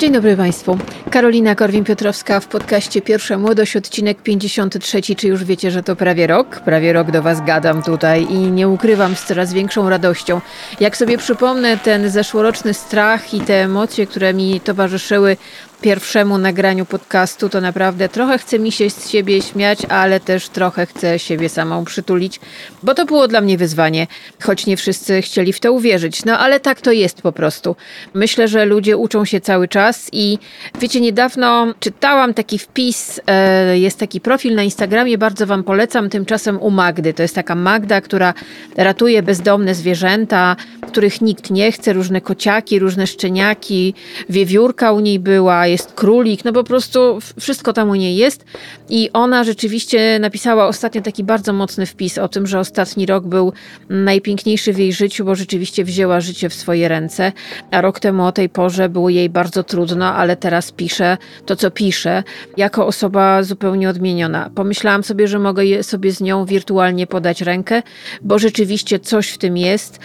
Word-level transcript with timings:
Dzień 0.00 0.12
dobry 0.12 0.36
Państwu. 0.36 0.78
Karolina 1.10 1.54
Korwin-Piotrowska 1.54 2.40
w 2.40 2.46
podcaście 2.46 3.02
Pierwsza 3.02 3.38
Młodość, 3.38 3.76
odcinek 3.76 4.22
53. 4.22 5.02
Czy 5.16 5.28
już 5.28 5.44
wiecie, 5.44 5.70
że 5.70 5.82
to 5.82 5.96
prawie 5.96 6.26
rok? 6.26 6.60
Prawie 6.60 6.92
rok 6.92 7.10
do 7.10 7.22
Was 7.22 7.44
gadam 7.44 7.82
tutaj 7.82 8.26
i 8.30 8.38
nie 8.38 8.68
ukrywam 8.68 9.16
z 9.16 9.24
coraz 9.24 9.52
większą 9.52 9.88
radością. 9.88 10.40
Jak 10.80 10.96
sobie 10.96 11.18
przypomnę 11.18 11.78
ten 11.78 12.10
zeszłoroczny 12.10 12.74
strach 12.74 13.34
i 13.34 13.40
te 13.40 13.62
emocje, 13.62 14.06
które 14.06 14.34
mi 14.34 14.60
towarzyszyły 14.60 15.36
pierwszemu 15.80 16.38
nagraniu 16.38 16.86
podcastu, 16.86 17.48
to 17.48 17.60
naprawdę 17.60 18.08
trochę 18.08 18.38
chce 18.38 18.58
mi 18.58 18.72
się 18.72 18.90
z 18.90 19.08
siebie 19.08 19.42
śmiać, 19.42 19.78
ale 19.88 20.20
też 20.20 20.48
trochę 20.48 20.86
chcę 20.86 21.18
siebie 21.18 21.48
samą 21.48 21.84
przytulić, 21.84 22.40
bo 22.82 22.94
to 22.94 23.06
było 23.06 23.28
dla 23.28 23.40
mnie 23.40 23.58
wyzwanie, 23.58 24.06
choć 24.42 24.66
nie 24.66 24.76
wszyscy 24.76 25.22
chcieli 25.22 25.52
w 25.52 25.60
to 25.60 25.72
uwierzyć. 25.72 26.24
No 26.24 26.38
ale 26.38 26.60
tak 26.60 26.80
to 26.80 26.92
jest 26.92 27.22
po 27.22 27.32
prostu. 27.32 27.76
Myślę, 28.14 28.48
że 28.48 28.64
ludzie 28.64 28.96
uczą 28.96 29.24
się 29.24 29.40
cały 29.40 29.68
czas 29.68 30.08
i 30.12 30.38
wiecie, 30.80 31.00
niedawno 31.00 31.74
czytałam 31.80 32.34
taki 32.34 32.58
wpis, 32.58 33.20
e, 33.26 33.78
jest 33.78 33.98
taki 33.98 34.20
profil 34.20 34.54
na 34.54 34.62
Instagramie, 34.62 35.18
bardzo 35.18 35.46
wam 35.46 35.64
polecam, 35.64 36.10
tymczasem 36.10 36.60
u 36.62 36.70
Magdy. 36.70 37.14
To 37.14 37.22
jest 37.22 37.34
taka 37.34 37.54
Magda, 37.54 38.00
która 38.00 38.34
ratuje 38.76 39.22
bezdomne 39.22 39.74
zwierzęta, 39.74 40.56
których 40.86 41.20
nikt 41.20 41.50
nie 41.50 41.72
chce, 41.72 41.92
różne 41.92 42.20
kociaki, 42.20 42.78
różne 42.78 43.06
szczeniaki, 43.06 43.94
wiewiórka 44.28 44.92
u 44.92 45.00
niej 45.00 45.18
była, 45.18 45.66
jest 45.70 45.92
królik, 45.92 46.44
no 46.44 46.52
po 46.52 46.64
prostu 46.64 47.18
wszystko 47.40 47.72
tam 47.72 47.90
u 47.90 47.94
niej 47.94 48.16
jest. 48.16 48.44
I 48.88 49.10
ona 49.12 49.44
rzeczywiście 49.44 50.18
napisała 50.20 50.66
ostatnio 50.66 51.02
taki 51.02 51.24
bardzo 51.24 51.52
mocny 51.52 51.86
wpis 51.86 52.18
o 52.18 52.28
tym, 52.28 52.46
że 52.46 52.58
ostatni 52.58 53.06
rok 53.06 53.24
był 53.24 53.52
najpiękniejszy 53.88 54.72
w 54.72 54.78
jej 54.78 54.92
życiu, 54.92 55.24
bo 55.24 55.34
rzeczywiście 55.34 55.84
wzięła 55.84 56.20
życie 56.20 56.48
w 56.48 56.54
swoje 56.54 56.88
ręce. 56.88 57.32
A 57.70 57.80
rok 57.80 58.00
temu 58.00 58.26
o 58.26 58.32
tej 58.32 58.48
porze 58.48 58.88
było 58.88 59.08
jej 59.08 59.30
bardzo 59.30 59.62
trudno, 59.64 60.14
ale 60.14 60.36
teraz 60.36 60.72
pisze 60.72 61.16
to, 61.46 61.56
co 61.56 61.70
pisze, 61.70 62.22
jako 62.56 62.86
osoba 62.86 63.42
zupełnie 63.42 63.90
odmieniona. 63.90 64.50
Pomyślałam 64.54 65.04
sobie, 65.04 65.28
że 65.28 65.38
mogę 65.38 65.82
sobie 65.82 66.12
z 66.12 66.20
nią 66.20 66.44
wirtualnie 66.44 67.06
podać 67.06 67.42
rękę, 67.42 67.82
bo 68.22 68.38
rzeczywiście 68.38 68.98
coś 68.98 69.28
w 69.28 69.38
tym 69.38 69.56
jest. 69.56 69.98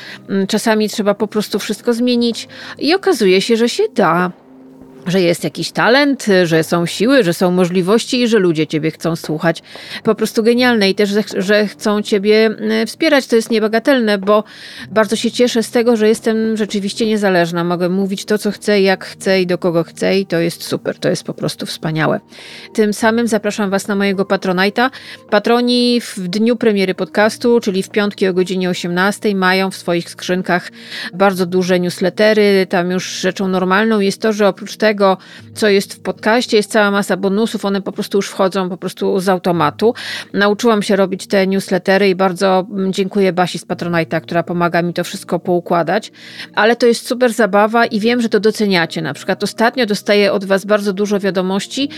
Czasami 0.48 0.90
trzeba 0.90 1.14
po 1.14 1.28
prostu 1.28 1.60
wszystko 1.60 1.94
zmienić 1.94 2.48
i 2.80 2.94
okazuje 2.94 3.42
się, 3.42 3.58
że 3.58 3.70
się 3.70 3.84
da 3.96 4.32
że 5.08 5.22
jest 5.22 5.44
jakiś 5.44 5.72
talent, 5.72 6.26
że 6.44 6.64
są 6.64 6.86
siły, 6.86 7.24
że 7.24 7.34
są 7.34 7.52
możliwości 7.52 8.22
i 8.22 8.28
że 8.28 8.40
ludzie 8.40 8.68
ciebie 8.68 8.92
chcą 8.92 9.16
słuchać. 9.16 9.64
Po 10.04 10.16
prostu 10.16 10.44
genialne 10.44 10.90
i 10.90 10.96
też, 10.96 11.10
że 11.38 11.68
chcą 11.68 12.02
ciebie 12.02 12.50
e, 12.60 12.86
wspierać. 12.86 13.28
To 13.28 13.36
jest 13.36 13.52
niebagatelne, 13.52 14.18
bo 14.18 14.44
bardzo 14.92 15.16
się 15.16 15.32
cieszę 15.32 15.64
z 15.64 15.72
tego, 15.72 15.96
że 15.96 16.08
jestem 16.08 16.58
rzeczywiście 16.58 17.06
niezależna. 17.06 17.64
Mogę 17.64 17.90
mówić 17.90 18.26
to, 18.26 18.38
co 18.38 18.52
chcę, 18.52 18.82
jak 18.82 19.06
chcę 19.06 19.42
i 19.42 19.48
do 19.48 19.58
kogo 19.58 19.84
chcę 19.84 20.20
i 20.20 20.26
to 20.26 20.40
jest 20.40 20.64
super. 20.64 21.00
To 21.00 21.10
jest 21.10 21.24
po 21.24 21.34
prostu 21.34 21.66
wspaniałe. 21.66 22.20
Tym 22.74 22.94
samym 22.94 23.28
zapraszam 23.28 23.70
was 23.70 23.88
na 23.88 23.96
mojego 23.96 24.24
Patronite'a. 24.24 24.90
Patroni 25.30 26.02
w 26.02 26.28
dniu 26.28 26.56
premiery 26.56 26.96
podcastu, 26.96 27.60
czyli 27.60 27.84
w 27.84 27.90
piątki 27.90 28.28
o 28.28 28.34
godzinie 28.34 28.70
18 28.70 29.36
mają 29.36 29.72
w 29.72 29.76
swoich 29.76 30.10
skrzynkach 30.10 30.72
bardzo 31.14 31.46
duże 31.46 31.80
newslettery. 31.80 32.68
Tam 32.70 32.92
już 32.92 33.06
rzeczą 33.10 33.48
normalną 33.48 34.00
jest 34.00 34.22
to, 34.22 34.34
że 34.34 34.48
oprócz 34.48 34.78
tego 34.78 34.95
tego, 34.96 35.18
co 35.54 35.70
jest 35.70 35.94
w 35.94 36.00
podcaście, 36.00 36.58
jest 36.58 36.72
cała 36.72 36.92
masa 36.92 37.18
bonusów, 37.18 37.66
one 37.66 37.82
po 37.82 37.92
prostu 37.92 38.18
już 38.18 38.30
wchodzą 38.30 38.70
po 38.70 38.78
prostu 38.78 39.20
z 39.20 39.30
automatu. 39.30 39.94
Nauczyłam 40.34 40.84
się 40.84 40.96
robić 40.96 41.28
te 41.28 41.48
newslettery 41.48 42.10
i 42.10 42.16
bardzo 42.16 42.68
dziękuję 42.90 43.34
Basi 43.34 43.60
z 43.60 43.66
Patronite'a, 43.68 44.22
która 44.22 44.44
pomaga 44.44 44.82
mi 44.82 44.94
to 44.94 45.04
wszystko 45.04 45.40
poukładać, 45.40 46.12
ale 46.54 46.76
to 46.76 46.86
jest 46.86 47.08
super 47.08 47.34
zabawa 47.34 47.86
i 47.86 48.00
wiem, 48.00 48.22
że 48.22 48.30
to 48.30 48.40
doceniacie. 48.40 49.02
Na 49.02 49.14
przykład 49.14 49.44
ostatnio 49.44 49.86
dostaję 49.86 50.32
od 50.32 50.46
Was 50.46 50.66
bardzo 50.66 50.94
dużo 50.94 51.20
wiadomości 51.20 51.90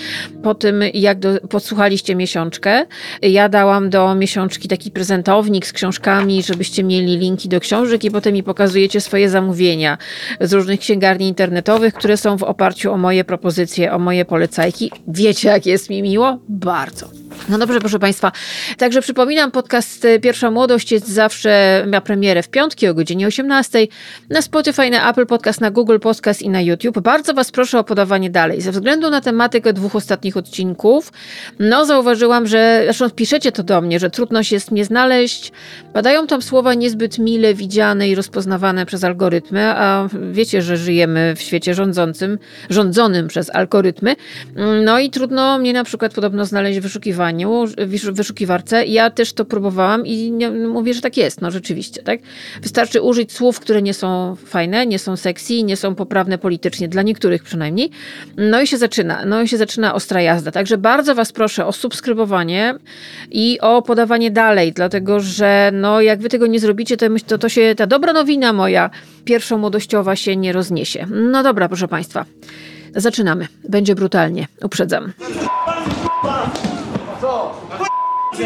po 0.43 0.55
tym, 0.55 0.83
jak 0.93 1.19
do, 1.19 1.29
podsłuchaliście 1.49 2.15
miesiączkę. 2.15 2.85
Ja 3.21 3.49
dałam 3.49 3.89
do 3.89 4.15
miesiączki 4.15 4.67
taki 4.67 4.91
prezentownik 4.91 5.67
z 5.67 5.73
książkami, 5.73 6.43
żebyście 6.43 6.83
mieli 6.83 7.17
linki 7.17 7.49
do 7.49 7.59
książek 7.59 8.03
i 8.03 8.11
potem 8.11 8.33
mi 8.33 8.43
pokazujecie 8.43 9.01
swoje 9.01 9.29
zamówienia 9.29 9.97
z 10.41 10.53
różnych 10.53 10.79
księgarni 10.79 11.27
internetowych, 11.27 11.93
które 11.93 12.17
są 12.17 12.37
w 12.37 12.43
oparciu 12.43 12.86
o 12.91 12.97
moje 12.97 13.23
propozycje, 13.23 13.93
o 13.93 13.99
moje 13.99 14.25
polecajki. 14.25 14.91
Wiecie, 15.07 15.49
jak 15.49 15.65
jest 15.65 15.89
mi 15.89 16.01
miło? 16.01 16.37
Bardzo. 16.49 17.26
No 17.49 17.57
dobrze, 17.57 17.79
proszę 17.79 17.99
Państwa. 17.99 18.31
Także 18.77 19.01
przypominam, 19.01 19.51
podcast 19.51 20.05
y, 20.05 20.19
Pierwsza 20.19 20.51
Młodość 20.51 20.91
jest 20.91 21.07
zawsze, 21.07 21.83
ma 21.87 22.01
premierę 22.01 22.43
w 22.43 22.49
piątki 22.49 22.87
o 22.87 22.93
godzinie 22.93 23.27
18 23.27 23.87
na 24.29 24.41
Spotify, 24.41 24.89
na 24.89 25.09
Apple 25.09 25.25
Podcast, 25.25 25.61
na 25.61 25.71
Google 25.71 25.99
Podcast 25.99 26.41
i 26.41 26.49
na 26.49 26.61
YouTube. 26.61 26.99
Bardzo 26.99 27.33
Was 27.33 27.51
proszę 27.51 27.79
o 27.79 27.83
podawanie 27.83 28.29
dalej. 28.29 28.61
Ze 28.61 28.71
względu 28.71 29.09
na 29.09 29.21
tematykę 29.21 29.73
dwóch 29.73 29.95
ostatnich 29.95 30.37
odcinków, 30.37 31.11
no 31.59 31.85
zauważyłam, 31.85 32.47
że, 32.47 32.81
zresztą 32.83 33.09
piszecie 33.09 33.51
to 33.51 33.63
do 33.63 33.81
mnie, 33.81 33.99
że 33.99 34.09
trudno 34.09 34.43
się 34.43 34.55
jest 34.55 34.71
mnie 34.71 34.85
znaleźć. 34.85 35.51
Padają 35.93 36.27
tam 36.27 36.41
słowa 36.41 36.73
niezbyt 36.73 37.19
mile 37.19 37.53
widziane 37.53 38.09
i 38.09 38.15
rozpoznawane 38.15 38.85
przez 38.85 39.03
algorytmy, 39.03 39.61
a 39.75 40.07
wiecie, 40.31 40.61
że 40.61 40.77
żyjemy 40.77 41.33
w 41.35 41.41
świecie 41.41 41.73
rządzącym, 41.73 42.39
rządzonym 42.69 43.27
przez 43.27 43.55
algorytmy. 43.55 44.15
No 44.85 44.99
i 44.99 45.09
trudno 45.09 45.59
mnie 45.59 45.73
na 45.73 45.83
przykład 45.83 46.13
podobno 46.13 46.45
znaleźć 46.45 46.79
w 46.79 46.85
wyszukiwaniu, 47.27 48.13
wyszukiwarce. 48.13 48.85
Ja 48.85 49.09
też 49.09 49.33
to 49.33 49.45
próbowałam 49.45 50.05
i 50.05 50.31
nie, 50.31 50.51
mówię, 50.51 50.93
że 50.93 51.01
tak 51.01 51.17
jest, 51.17 51.41
no 51.41 51.51
rzeczywiście, 51.51 52.03
tak? 52.03 52.19
Wystarczy 52.61 53.01
użyć 53.01 53.31
słów, 53.31 53.59
które 53.59 53.81
nie 53.81 53.93
są 53.93 54.35
fajne, 54.45 54.85
nie 54.85 54.99
są 54.99 55.17
sexy, 55.17 55.63
nie 55.63 55.77
są 55.77 55.95
poprawne 55.95 56.37
politycznie, 56.37 56.87
dla 56.87 57.01
niektórych 57.01 57.43
przynajmniej. 57.43 57.89
No 58.37 58.61
i 58.61 58.67
się 58.67 58.77
zaczyna, 58.77 59.25
no 59.25 59.41
i 59.41 59.47
się 59.47 59.57
zaczyna 59.57 59.93
ostra 59.93 60.21
jazda. 60.21 60.51
Także 60.51 60.77
bardzo 60.77 61.15
was 61.15 61.31
proszę 61.31 61.65
o 61.65 61.71
subskrybowanie 61.71 62.75
i 63.31 63.59
o 63.61 63.81
podawanie 63.81 64.31
dalej, 64.31 64.73
dlatego 64.73 65.19
że 65.19 65.71
no 65.73 66.01
jak 66.01 66.19
wy 66.19 66.29
tego 66.29 66.47
nie 66.47 66.59
zrobicie, 66.59 66.97
to, 66.97 67.05
to, 67.27 67.37
to 67.37 67.49
się 67.49 67.75
ta 67.77 67.87
dobra 67.87 68.13
nowina 68.13 68.53
moja 68.53 68.89
pierwsza 69.25 69.57
młodościowa 69.57 70.15
się 70.15 70.35
nie 70.35 70.53
rozniesie. 70.53 71.07
No 71.09 71.43
dobra, 71.43 71.67
proszę 71.67 71.87
państwa. 71.87 72.25
Zaczynamy. 72.95 73.47
Będzie 73.69 73.95
brutalnie. 73.95 74.47
Uprzedzam. 74.63 75.13
Co? 78.37 78.43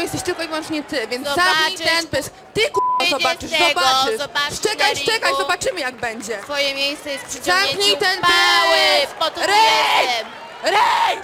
jesteś 0.00 0.22
tylko 0.22 0.42
i 0.42 0.48
wyłącznie 0.48 0.82
ty, 0.82 1.06
więc 1.06 1.28
zamknij 1.28 1.78
ten 1.78 2.06
pysk. 2.06 2.32
Ty 2.54 2.60
k***a 2.60 3.04
zobaczysz, 3.10 3.50
zobaczysz. 3.50 4.18
zobaczysz, 4.18 4.58
Szczekaj, 4.58 4.88
Meringu. 4.88 5.10
szczekaj, 5.12 5.32
zobaczymy 5.38 5.80
jak 5.80 5.94
będzie. 5.94 6.38
Twoje 6.38 6.74
miejsce 6.74 7.10
jest 7.10 7.24
przy 7.24 7.38
Zamknij 7.42 7.68
ciągnięciu 7.70 7.96
ten 7.96 8.20
pały, 8.20 8.76
pysk! 9.02 9.14
po 9.18 9.24
to 9.24 9.30
tu 9.30 9.40
Rej! 9.40 10.06
jestem. 10.06 10.26
Rej! 10.64 11.18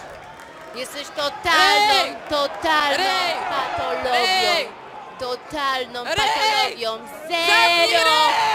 Jesteś 0.75 1.07
totalną, 1.09 2.03
Rej! 2.03 2.17
totalną 2.29 2.97
Rej! 2.97 3.35
patologią. 3.51 4.11
Rej! 4.13 4.86
Totalną 5.19 6.05
Rej! 6.05 6.15
patologią. 6.17 6.91
Zamknij 6.91 7.89
Zero! 7.91 8.11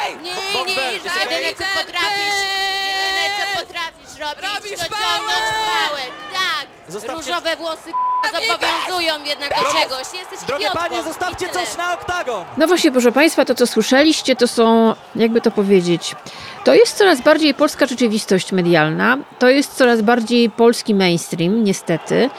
rej! 0.06 0.16
Nie, 0.24 0.32
nie, 0.32 0.66
nie, 0.66 1.00
Zamknij 1.10 1.32
jedyne 1.32 1.54
co 1.54 1.64
ten 1.64 1.86
potrafisz, 1.86 2.40
jedyne 2.88 3.26
co 3.38 3.60
potrafisz 3.60 4.20
robić, 4.20 4.44
Robisz 4.56 4.72
to 4.80 4.86
ciągnąć 4.86 5.46
pałę! 5.52 5.88
pałę. 5.90 6.02
Tak, 6.34 6.68
Zostawcie- 6.90 7.16
różowe 7.18 7.56
włosy 7.56 7.90
Zamknij 8.32 8.50
zobowiązują 8.52 9.24
jednak 9.24 9.50
do 9.50 9.56
czegoś. 9.80 10.14
Jesteś 10.14 10.40
Drogie 10.48 10.66
idiotką. 10.66 10.80
panie, 10.80 11.00
I 11.00 11.04
zostawcie 11.04 11.48
tyle. 11.48 11.66
coś 11.66 11.78
na 11.78 11.94
oktagon! 11.94 12.46
No 12.58 12.68
właśnie, 12.68 12.92
proszę 12.92 13.12
Państwa, 13.12 13.46
to 13.46 13.56
co 13.56 13.68
słyszeliście, 13.68 14.36
to 14.36 14.48
są, 14.48 14.96
jakby 15.16 15.42
to 15.42 15.52
powiedzieć, 15.52 16.16
to 16.64 16.74
jest 16.74 16.98
coraz 16.98 17.22
bardziej 17.22 17.54
polska 17.54 17.86
rzeczywistość 17.86 18.52
medialna, 18.52 19.18
to 19.40 19.50
jest 19.50 19.74
coraz 19.78 20.02
bardziej 20.02 20.50
polski 20.50 20.96
mainstream, 20.96 21.64
niestety. 21.64 22.30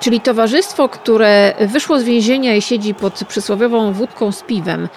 Czyli 0.00 0.20
towarzystwo, 0.20 0.88
które 0.88 1.54
wyszło 1.60 2.00
z 2.00 2.02
więzienia 2.02 2.54
i 2.54 2.62
siedzi 2.62 2.94
pod 2.94 3.24
przysłowiową 3.28 3.92
wódką 3.92 4.32
z 4.32 4.42
piwem, 4.42 4.88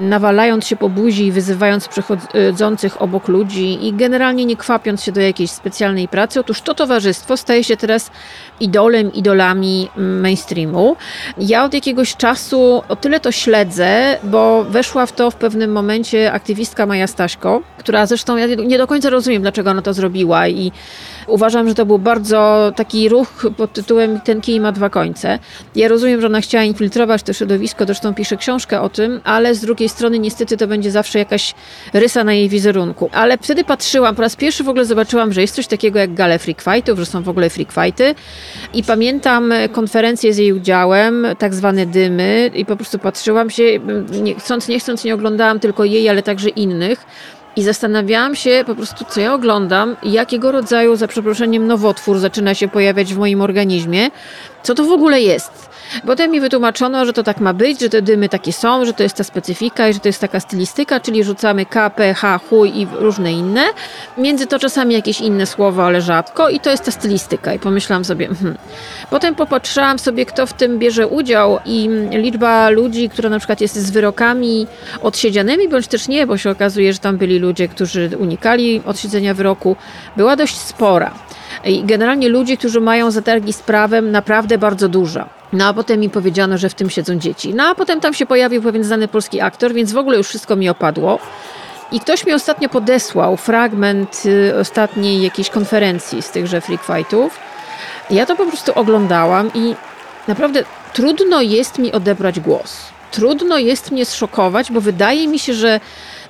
nawalając 0.00 0.66
się 0.66 0.76
po 0.76 0.88
buzi 0.88 1.26
i 1.26 1.32
wyzywając 1.32 1.88
przechodzących 1.88 3.02
obok 3.02 3.28
ludzi 3.28 3.86
i 3.86 3.92
generalnie 3.92 4.44
nie 4.44 4.56
kwapiąc 4.56 5.02
się 5.02 5.12
do 5.12 5.20
jakiejś 5.20 5.50
specjalnej 5.50 6.08
pracy. 6.08 6.40
Otóż 6.40 6.60
to 6.60 6.74
towarzystwo 6.74 7.36
staje 7.36 7.64
się 7.64 7.76
teraz 7.76 8.10
idolem, 8.60 9.12
idolami 9.12 9.88
mainstreamu. 9.96 10.96
Ja 11.38 11.64
od 11.64 11.74
jakiegoś 11.74 12.16
czasu 12.16 12.82
o 12.88 12.96
tyle 12.96 13.20
to 13.20 13.32
śledzę, 13.32 14.18
bo 14.22 14.64
weszła 14.64 15.06
w 15.06 15.12
to 15.12 15.30
w 15.30 15.34
pewnym 15.34 15.72
momencie 15.72 16.32
aktywistka 16.32 16.86
Maja 16.86 17.06
Staśko, 17.06 17.62
która 17.78 18.06
zresztą 18.06 18.36
ja 18.36 18.46
nie 18.46 18.78
do 18.78 18.86
końca 18.86 19.10
rozumiem, 19.10 19.42
dlaczego 19.42 19.70
ona 19.70 19.82
to 19.82 19.94
zrobiła 19.94 20.48
i 20.48 20.72
uważam, 21.26 21.68
że 21.68 21.74
to 21.74 21.86
był 21.86 21.98
bardzo 21.98 22.72
taki 22.76 23.08
ruch 23.08 23.46
pod 23.56 23.72
tytułem 23.72 24.20
Ten 24.20 24.40
kij 24.46 24.60
ma 24.60 24.72
dwa 24.72 24.90
końce. 24.90 25.38
Ja 25.74 25.88
rozumiem, 25.88 26.20
że 26.20 26.26
ona 26.26 26.40
chciała 26.40 26.64
infiltrować 26.64 27.22
to 27.22 27.32
środowisko, 27.32 27.84
zresztą 27.84 28.14
pisze 28.14 28.36
książkę 28.36 28.80
o 28.80 28.88
tym, 28.88 29.20
ale 29.24 29.54
z 29.54 29.60
drugiej 29.60 29.88
strony 29.88 30.18
niestety 30.18 30.56
to 30.56 30.66
będzie 30.66 30.90
zawsze 30.90 31.18
jakaś 31.18 31.54
rysa 31.92 32.24
na 32.24 32.32
jej 32.32 32.48
wizerunku. 32.48 33.10
Ale 33.12 33.38
wtedy 33.38 33.64
patrzyłam, 33.64 34.14
po 34.14 34.22
raz 34.22 34.36
pierwszy 34.36 34.64
w 34.64 34.68
ogóle 34.68 34.84
zobaczyłam, 34.84 35.32
że 35.32 35.40
jest 35.40 35.54
coś 35.54 35.66
takiego 35.66 35.98
jak 35.98 36.14
gale 36.14 36.38
freak 36.38 36.62
fightów, 36.62 36.98
że 36.98 37.06
są 37.06 37.22
w 37.22 37.28
ogóle 37.28 37.50
freak 37.50 37.72
fighty 37.72 38.14
I 38.74 38.82
pamiętam 38.82 39.52
konferencję 39.72 40.32
z 40.32 40.38
jej 40.38 40.52
udziałem, 40.52 41.26
tak 41.38 41.54
zwane 41.54 41.86
dymy, 41.86 42.50
i 42.54 42.64
po 42.64 42.76
prostu 42.76 42.98
patrzyłam 42.98 43.50
się, 43.50 43.62
nie, 44.22 44.34
chcąc, 44.34 44.68
nie 44.68 44.80
chcąc, 44.80 45.04
nie 45.04 45.14
oglądałam 45.14 45.60
tylko 45.60 45.84
jej, 45.84 46.08
ale 46.08 46.22
także 46.22 46.48
innych. 46.48 47.06
I 47.56 47.62
zastanawiałam 47.62 48.36
się 48.36 48.64
po 48.66 48.74
prostu, 48.74 49.04
co 49.04 49.20
ja 49.20 49.34
oglądam 49.34 49.96
jakiego 50.02 50.52
rodzaju, 50.52 50.96
za 50.96 51.08
przeproszeniem, 51.08 51.66
nowotwór 51.66 52.18
zaczyna 52.18 52.54
się 52.54 52.68
pojawiać 52.68 53.14
w 53.14 53.18
moim 53.18 53.42
organizmie. 53.42 54.10
Co 54.62 54.74
to 54.74 54.84
w 54.84 54.92
ogóle 54.92 55.20
jest? 55.20 55.75
Potem 56.06 56.30
mi 56.30 56.40
wytłumaczono, 56.40 57.06
że 57.06 57.12
to 57.12 57.22
tak 57.22 57.40
ma 57.40 57.54
być, 57.54 57.80
że 57.80 57.88
te 57.88 58.02
dymy 58.02 58.28
takie 58.28 58.52
są, 58.52 58.84
że 58.84 58.92
to 58.92 59.02
jest 59.02 59.16
ta 59.16 59.24
specyfika 59.24 59.88
i 59.88 59.92
że 59.92 60.00
to 60.00 60.08
jest 60.08 60.20
taka 60.20 60.40
stylistyka, 60.40 61.00
czyli 61.00 61.24
rzucamy 61.24 61.66
K, 61.66 61.90
P, 61.90 62.14
H, 62.14 62.38
chuj 62.38 62.80
i 62.80 62.86
różne 62.92 63.32
inne. 63.32 63.64
Między 64.18 64.46
to 64.46 64.58
czasami 64.58 64.94
jakieś 64.94 65.20
inne 65.20 65.46
słowa, 65.46 65.84
ale 65.84 66.02
rzadko 66.02 66.48
i 66.48 66.60
to 66.60 66.70
jest 66.70 66.84
ta 66.84 66.90
stylistyka. 66.90 67.54
I 67.54 67.58
pomyślałam 67.58 68.04
sobie, 68.04 68.26
hmm. 68.26 68.58
Potem 69.10 69.34
popatrzyłam 69.34 69.98
sobie, 69.98 70.26
kto 70.26 70.46
w 70.46 70.52
tym 70.52 70.78
bierze 70.78 71.06
udział 71.06 71.58
i 71.64 71.88
liczba 72.10 72.68
ludzi, 72.68 73.08
która 73.08 73.28
na 73.28 73.38
przykład 73.38 73.60
jest 73.60 73.76
z 73.76 73.90
wyrokami 73.90 74.66
odsiedzianymi, 75.02 75.68
bądź 75.68 75.86
też 75.86 76.08
nie, 76.08 76.26
bo 76.26 76.38
się 76.38 76.50
okazuje, 76.50 76.92
że 76.92 76.98
tam 76.98 77.16
byli 77.16 77.38
ludzie, 77.38 77.68
którzy 77.68 78.10
unikali 78.18 78.82
odsiedzenia 78.86 79.34
wyroku, 79.34 79.76
była 80.16 80.36
dość 80.36 80.56
spora. 80.56 81.14
I 81.64 81.84
generalnie 81.84 82.28
ludzi, 82.28 82.58
którzy 82.58 82.80
mają 82.80 83.10
zatargi 83.10 83.52
z 83.52 83.62
prawem, 83.62 84.10
naprawdę 84.10 84.58
bardzo 84.58 84.88
duża. 84.88 85.28
No 85.52 85.66
a 85.66 85.72
potem 85.72 86.00
mi 86.00 86.10
powiedziano, 86.10 86.58
że 86.58 86.68
w 86.68 86.74
tym 86.74 86.90
siedzą 86.90 87.18
dzieci. 87.18 87.54
No 87.54 87.64
a 87.64 87.74
potem 87.74 88.00
tam 88.00 88.14
się 88.14 88.26
pojawił 88.26 88.62
pewien 88.62 88.84
znany 88.84 89.08
polski 89.08 89.40
aktor, 89.40 89.72
więc 89.72 89.92
w 89.92 89.96
ogóle 89.96 90.16
już 90.16 90.28
wszystko 90.28 90.56
mi 90.56 90.68
opadło. 90.68 91.18
I 91.92 92.00
ktoś 92.00 92.26
mi 92.26 92.32
ostatnio 92.32 92.68
podesłał 92.68 93.36
fragment 93.36 94.22
y, 94.26 94.58
ostatniej 94.60 95.22
jakiejś 95.22 95.50
konferencji 95.50 96.22
z 96.22 96.30
tychże 96.30 96.60
freak 96.60 96.82
fightów. 96.84 97.38
Ja 98.10 98.26
to 98.26 98.36
po 98.36 98.46
prostu 98.46 98.72
oglądałam 98.74 99.50
i 99.54 99.74
naprawdę 100.28 100.64
trudno 100.92 101.40
jest 101.40 101.78
mi 101.78 101.92
odebrać 101.92 102.40
głos. 102.40 102.95
Trudno 103.10 103.58
jest 103.58 103.90
mnie 103.90 104.04
zszokować, 104.04 104.72
bo 104.72 104.80
wydaje 104.80 105.28
mi 105.28 105.38
się, 105.38 105.54
że 105.54 105.80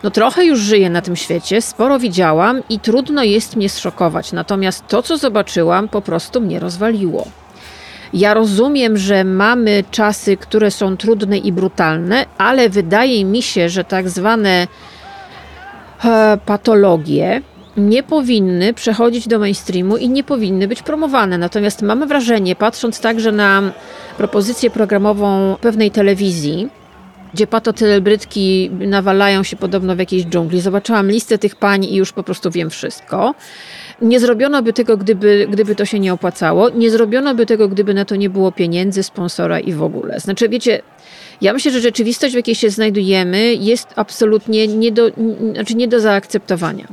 no 0.02 0.10
trochę 0.10 0.44
już 0.44 0.60
żyję 0.60 0.90
na 0.90 1.02
tym 1.02 1.16
świecie, 1.16 1.62
sporo 1.62 1.98
widziałam 1.98 2.62
i 2.68 2.80
trudno 2.80 3.22
jest 3.22 3.56
mnie 3.56 3.68
zszokować. 3.68 4.32
Natomiast 4.32 4.86
to, 4.88 5.02
co 5.02 5.16
zobaczyłam, 5.16 5.88
po 5.88 6.00
prostu 6.00 6.40
mnie 6.40 6.60
rozwaliło. 6.60 7.26
Ja 8.12 8.34
rozumiem, 8.34 8.96
że 8.96 9.24
mamy 9.24 9.84
czasy, 9.90 10.36
które 10.36 10.70
są 10.70 10.96
trudne 10.96 11.38
i 11.38 11.52
brutalne, 11.52 12.26
ale 12.38 12.68
wydaje 12.68 13.24
mi 13.24 13.42
się, 13.42 13.68
że 13.68 13.84
tak 13.84 14.08
zwane 14.08 14.66
e, 16.04 16.38
patologie 16.46 17.42
nie 17.76 18.02
powinny 18.02 18.74
przechodzić 18.74 19.28
do 19.28 19.38
mainstreamu 19.38 19.96
i 19.96 20.08
nie 20.08 20.24
powinny 20.24 20.68
być 20.68 20.82
promowane. 20.82 21.38
Natomiast 21.38 21.82
mamy 21.82 22.06
wrażenie, 22.06 22.56
patrząc 22.56 23.00
także 23.00 23.32
na 23.32 23.72
propozycję 24.16 24.70
programową 24.70 25.56
pewnej 25.60 25.90
telewizji, 25.90 26.68
gdzie 27.34 27.46
patocelebrytki 27.46 28.70
nawalają 28.70 29.42
się 29.42 29.56
podobno 29.56 29.96
w 29.96 29.98
jakiejś 29.98 30.24
dżungli. 30.24 30.60
Zobaczyłam 30.60 31.10
listę 31.10 31.38
tych 31.38 31.56
pań 31.56 31.84
i 31.84 31.96
już 31.96 32.12
po 32.12 32.22
prostu 32.22 32.50
wiem 32.50 32.70
wszystko. 32.70 33.34
Nie 34.02 34.20
zrobiono 34.20 34.62
by 34.62 34.72
tego, 34.72 34.96
gdyby, 34.96 35.46
gdyby 35.50 35.74
to 35.74 35.84
się 35.84 35.98
nie 35.98 36.12
opłacało. 36.12 36.70
Nie 36.70 36.90
zrobiono 36.90 37.34
by 37.34 37.46
tego, 37.46 37.68
gdyby 37.68 37.94
na 37.94 38.04
to 38.04 38.16
nie 38.16 38.30
było 38.30 38.52
pieniędzy, 38.52 39.02
sponsora 39.02 39.60
i 39.60 39.72
w 39.72 39.82
ogóle. 39.82 40.20
Znaczy, 40.20 40.48
wiecie, 40.48 40.82
ja 41.40 41.52
myślę, 41.52 41.70
że 41.70 41.80
rzeczywistość, 41.80 42.34
w 42.34 42.36
jakiej 42.36 42.54
się 42.54 42.70
znajdujemy, 42.70 43.54
jest 43.54 43.88
absolutnie 43.96 44.66
nie 44.66 44.92
do, 44.92 45.10
znaczy 45.52 45.74
nie 45.74 45.88
do 45.88 46.00
zaakceptowania. 46.00 46.86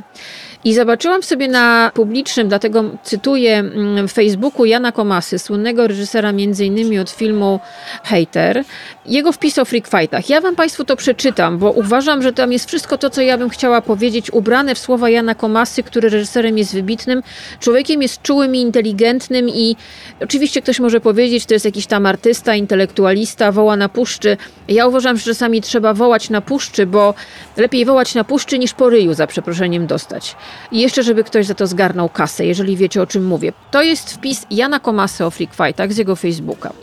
I 0.66 0.74
zobaczyłam 0.74 1.24
sobie 1.24 1.48
na 1.48 1.92
publicznym, 1.94 2.48
dlatego 2.48 2.84
cytuję 3.04 3.58
mm, 3.58 4.08
w 4.08 4.12
Facebooku 4.12 4.66
Jana 4.66 4.92
Komasy, 4.92 5.40
słynnego 5.40 5.88
reżysera 5.88 6.32
między 6.32 6.66
innymi 6.66 7.00
od 7.00 7.10
filmu 7.10 7.60
Hater, 8.04 8.64
jego 9.06 9.32
wpis 9.32 9.60
o 9.60 9.66
freak 9.66 9.88
fightach. 9.88 10.30
Ja 10.30 10.42
wam 10.42 10.56
Państwu 10.56 10.84
to 10.84 10.96
przeczytam, 10.96 11.58
bo 11.58 11.72
uważam, 11.72 12.22
że 12.22 12.34
tam 12.34 12.52
jest 12.52 12.68
wszystko 12.68 12.98
to, 12.98 13.10
co 13.10 13.22
ja 13.22 13.38
bym 13.38 13.50
chciała 13.50 13.82
powiedzieć, 13.82 14.34
ubrane 14.34 14.76
w 14.76 14.80
słowa 14.80 15.10
Jana 15.10 15.36
Komasy, 15.36 15.84
który 15.84 16.10
reżyserem 16.10 16.58
jest 16.58 16.74
wybitnym. 16.74 17.24
Człowiekiem 17.60 18.02
jest 18.02 18.22
czułym 18.22 18.56
i 18.56 18.60
inteligentnym 18.60 19.50
i 19.50 19.76
oczywiście 20.20 20.62
ktoś 20.62 20.80
może 20.80 21.02
powiedzieć, 21.02 21.46
to 21.46 21.54
jest 21.54 21.66
jakiś 21.66 21.86
tam 21.86 22.06
artysta, 22.06 22.56
intelektualista, 22.56 23.52
woła 23.52 23.76
na 23.76 23.90
puszczy. 23.90 24.38
Ja 24.68 24.88
uważam, 24.88 25.18
że 25.18 25.24
czasami 25.24 25.62
trzeba 25.62 25.94
wołać 25.94 26.30
na 26.30 26.42
puszczy, 26.42 26.86
bo 26.86 27.14
lepiej 27.58 27.86
wołać 27.86 28.16
na 28.16 28.24
puszczy 28.24 28.60
niż 28.60 28.74
po 28.74 28.90
ryju, 28.90 29.14
za 29.14 29.28
przeproszeniem, 29.28 29.88
dostać. 29.88 30.36
I 30.72 30.80
jeszcze, 30.80 31.04
żeby 31.04 31.24
ktoś 31.24 31.46
za 31.46 31.54
to 31.54 31.68
zgarnął 31.68 32.10
kasę, 32.10 32.46
jeżeli 32.46 32.78
wiecie 32.78 33.02
o 33.02 33.08
czym 33.08 33.26
mówię. 33.26 33.54
To 33.72 33.82
jest 33.82 34.14
wpis 34.14 34.46
Jana 34.52 34.80
Komasy 34.80 35.26
o 35.26 35.32
Freak 35.32 35.54
Fightach 35.54 35.94
z 35.94 35.98
jego 35.98 36.16
Facebooka. 36.16 36.74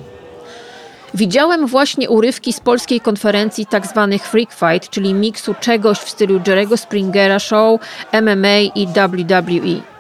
Widziałem 1.15 1.67
właśnie 1.67 2.11
urywki 2.11 2.53
z 2.53 2.61
polskiej 2.61 3.01
konferencji 3.01 3.67
tzw. 3.67 4.09
Tak 4.11 4.29
Freak 4.29 4.53
Fight, 4.53 4.91
czyli 4.91 5.15
miksu 5.15 5.55
czegoś 5.61 5.99
w 5.99 6.11
stylu 6.11 6.41
Jerego 6.47 6.77
Springera 6.77 7.39
Show, 7.39 7.81
MMA 8.13 8.59
i 8.75 8.87
WWE. 8.87 9.91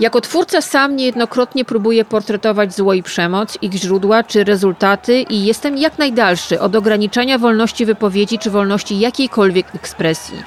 Jako 0.00 0.20
twórca 0.20 0.60
sam 0.60 0.96
niejednokrotnie 0.96 1.64
próbuję 1.64 2.04
portretować 2.04 2.74
zło 2.74 2.94
i 2.94 3.02
przemoc, 3.02 3.58
ich 3.62 3.72
źródła 3.72 4.22
czy 4.22 4.44
rezultaty 4.44 5.22
i 5.22 5.44
jestem 5.44 5.78
jak 5.78 5.98
najdalszy 5.98 6.60
od 6.60 6.76
ograniczania 6.76 7.38
wolności 7.38 7.86
wypowiedzi 7.86 8.38
czy 8.38 8.50
wolności 8.50 8.98
jakiejkolwiek 8.98 9.66
ekspresji. 9.74 10.42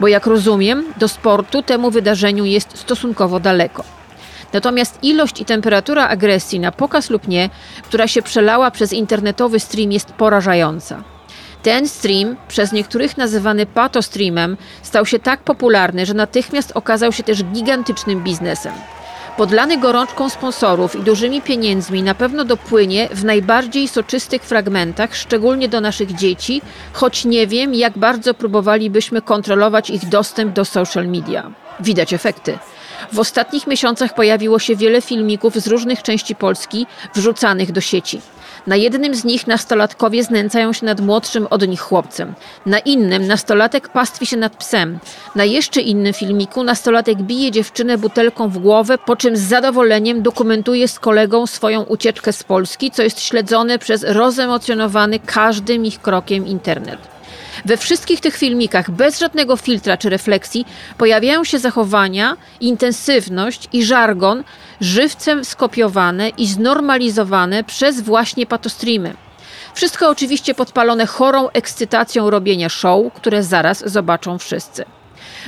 Bo 0.00 0.08
jak 0.08 0.26
rozumiem, 0.26 0.84
do 0.98 1.08
sportu 1.08 1.62
temu 1.62 1.90
wydarzeniu 1.90 2.44
jest 2.44 2.78
stosunkowo 2.78 3.40
daleko. 3.40 3.84
Natomiast 4.52 4.98
ilość 5.02 5.40
i 5.40 5.44
temperatura 5.44 6.08
agresji 6.08 6.60
na 6.60 6.72
pokaz 6.72 7.10
lub 7.10 7.28
nie, 7.28 7.50
która 7.82 8.08
się 8.08 8.22
przelała 8.22 8.70
przez 8.70 8.92
internetowy 8.92 9.60
stream 9.60 9.92
jest 9.92 10.12
porażająca. 10.12 11.02
Ten 11.62 11.88
stream, 11.88 12.36
przez 12.48 12.72
niektórych 12.72 13.16
nazywany 13.16 13.66
patostreamem, 13.66 14.56
stał 14.82 15.06
się 15.06 15.18
tak 15.18 15.40
popularny, 15.40 16.06
że 16.06 16.14
natychmiast 16.14 16.72
okazał 16.74 17.12
się 17.12 17.22
też 17.22 17.44
gigantycznym 17.44 18.24
biznesem. 18.24 18.72
Podlany 19.36 19.78
gorączką 19.78 20.30
sponsorów 20.30 20.96
i 20.96 21.02
dużymi 21.02 21.42
pieniędzmi 21.42 22.02
na 22.02 22.14
pewno 22.14 22.44
dopłynie 22.44 23.08
w 23.12 23.24
najbardziej 23.24 23.88
soczystych 23.88 24.42
fragmentach, 24.42 25.16
szczególnie 25.16 25.68
do 25.68 25.80
naszych 25.80 26.14
dzieci, 26.14 26.62
choć 26.92 27.24
nie 27.24 27.46
wiem, 27.46 27.74
jak 27.74 27.98
bardzo 27.98 28.34
próbowalibyśmy 28.34 29.22
kontrolować 29.22 29.90
ich 29.90 30.08
dostęp 30.08 30.52
do 30.52 30.64
social 30.64 31.08
media. 31.08 31.50
Widać 31.80 32.12
efekty. 32.12 32.58
W 33.12 33.18
ostatnich 33.18 33.66
miesiącach 33.66 34.14
pojawiło 34.14 34.58
się 34.58 34.76
wiele 34.76 35.02
filmików 35.02 35.54
z 35.54 35.66
różnych 35.66 36.02
części 36.02 36.34
Polski 36.34 36.86
wrzucanych 37.14 37.72
do 37.72 37.80
sieci. 37.80 38.20
Na 38.66 38.76
jednym 38.76 39.14
z 39.14 39.24
nich 39.24 39.46
nastolatkowie 39.46 40.24
znęcają 40.24 40.72
się 40.72 40.86
nad 40.86 41.00
młodszym 41.00 41.46
od 41.50 41.68
nich 41.68 41.80
chłopcem. 41.80 42.34
Na 42.66 42.78
innym 42.78 43.26
nastolatek 43.26 43.88
pastwi 43.88 44.26
się 44.26 44.36
nad 44.36 44.56
psem. 44.56 44.98
Na 45.34 45.44
jeszcze 45.44 45.80
innym 45.80 46.12
filmiku 46.12 46.64
nastolatek 46.64 47.22
bije 47.22 47.50
dziewczynę 47.50 47.98
butelką 47.98 48.48
w 48.48 48.58
głowę, 48.58 48.98
po 48.98 49.16
czym 49.16 49.36
z 49.36 49.40
zadowoleniem 49.40 50.22
dokumentuje 50.22 50.88
z 50.88 50.98
kolegą 50.98 51.46
swoją 51.46 51.82
ucieczkę 51.82 52.32
z 52.32 52.44
Polski, 52.44 52.90
co 52.90 53.02
jest 53.02 53.20
śledzone 53.20 53.78
przez 53.78 54.04
rozemocjonowany 54.08 55.18
każdym 55.18 55.86
ich 55.86 56.00
krokiem 56.00 56.46
internet. 56.46 57.15
We 57.64 57.76
wszystkich 57.76 58.20
tych 58.20 58.36
filmikach, 58.36 58.90
bez 58.90 59.18
żadnego 59.18 59.56
filtra 59.56 59.96
czy 59.96 60.10
refleksji, 60.10 60.66
pojawiają 60.98 61.44
się 61.44 61.58
zachowania, 61.58 62.36
intensywność 62.60 63.68
i 63.72 63.84
żargon 63.84 64.44
żywcem 64.80 65.44
skopiowane 65.44 66.28
i 66.28 66.46
znormalizowane 66.46 67.64
przez 67.64 68.00
właśnie 68.00 68.46
patostreamy. 68.46 69.14
Wszystko 69.74 70.08
oczywiście 70.08 70.54
podpalone 70.54 71.06
chorą 71.06 71.48
ekscytacją 71.48 72.30
robienia 72.30 72.68
show, 72.68 73.12
które 73.14 73.42
zaraz 73.42 73.90
zobaczą 73.90 74.38
wszyscy. 74.38 74.84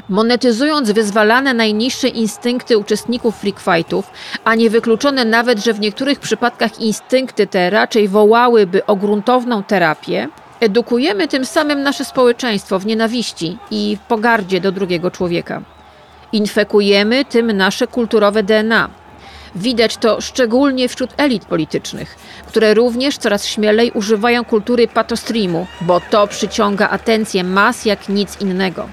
Monetyzując 0.09 0.91
wyzwalane 0.91 1.55
najniższe 1.55 2.09
instynkty 2.09 2.79
uczestników 2.79 3.37
freak 3.37 3.61
fightów, 3.61 4.11
a 4.45 4.55
nie 4.55 4.71
wykluczone 4.71 5.25
nawet, 5.25 5.65
że 5.65 5.73
w 5.73 5.81
niektórych 5.81 6.21
przypadkach 6.21 6.81
instynkty 6.81 7.47
te 7.47 7.71
raczej 7.71 8.09
wołałyby 8.09 8.87
o 8.87 8.97
gruntowną 8.97 9.63
terapię, 9.63 10.29
Edukujemy 10.61 11.29
tym 11.29 11.45
samym 11.45 11.83
nasze 11.83 12.05
społeczeństwo 12.05 12.79
w 12.79 12.87
nienawiści 12.87 13.59
i 13.71 13.97
pogardzie 14.09 14.61
do 14.61 14.73
drugiego 14.73 15.11
człowieka. 15.11 15.63
Infekujemy 16.33 17.25
tym 17.25 17.53
nasze 17.53 17.87
kulturowe 17.87 18.43
DNA. 18.43 18.91
Widać 19.55 19.97
to 19.97 20.21
szczególnie 20.21 20.89
wśród 20.89 21.11
elit 21.17 21.45
politycznych, 21.45 22.17
które 22.47 22.75
również 22.75 23.19
coraz 23.19 23.47
śmielej 23.47 23.91
używają 23.91 24.45
kultury 24.45 24.89
patostreamu, 24.89 25.67
bo 25.81 26.01
to 26.01 26.27
przyciąga 26.27 26.89
atencję 26.89 27.45
mas 27.45 27.85
jak 27.85 28.09
nic 28.09 28.41
innego. 28.41 28.89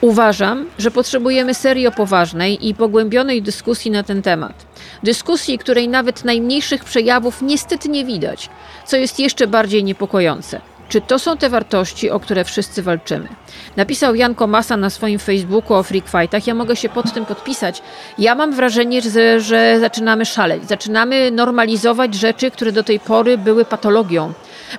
Uważam, 0.00 0.66
że 0.78 0.90
potrzebujemy 0.90 1.54
serio 1.54 1.92
poważnej 1.92 2.68
i 2.68 2.74
pogłębionej 2.74 3.42
dyskusji 3.42 3.90
na 3.90 4.02
ten 4.02 4.22
temat. 4.22 4.66
Dyskusji, 5.02 5.58
której 5.58 5.88
nawet 5.88 6.24
najmniejszych 6.24 6.84
przejawów 6.84 7.42
niestety 7.42 7.88
nie 7.88 8.04
widać, 8.04 8.50
co 8.86 8.96
jest 8.96 9.20
jeszcze 9.20 9.46
bardziej 9.46 9.84
niepokojące. 9.84 10.60
Czy 10.90 11.00
to 11.00 11.18
są 11.18 11.36
te 11.36 11.48
wartości, 11.48 12.10
o 12.10 12.20
które 12.20 12.44
wszyscy 12.44 12.82
walczymy? 12.82 13.28
Napisał 13.76 14.14
Jan 14.14 14.34
Komasa 14.34 14.76
na 14.76 14.90
swoim 14.90 15.18
Facebooku 15.18 15.74
o 15.74 15.82
freak 15.82 16.08
fightach. 16.08 16.46
Ja 16.46 16.54
mogę 16.54 16.76
się 16.76 16.88
pod 16.88 17.12
tym 17.12 17.26
podpisać. 17.26 17.82
Ja 18.18 18.34
mam 18.34 18.52
wrażenie, 18.54 19.02
że, 19.02 19.40
że 19.40 19.80
zaczynamy 19.80 20.24
szaleć. 20.24 20.68
Zaczynamy 20.68 21.30
normalizować 21.30 22.14
rzeczy, 22.14 22.50
które 22.50 22.72
do 22.72 22.82
tej 22.82 23.00
pory 23.00 23.38
były 23.38 23.64
patologią, 23.64 24.32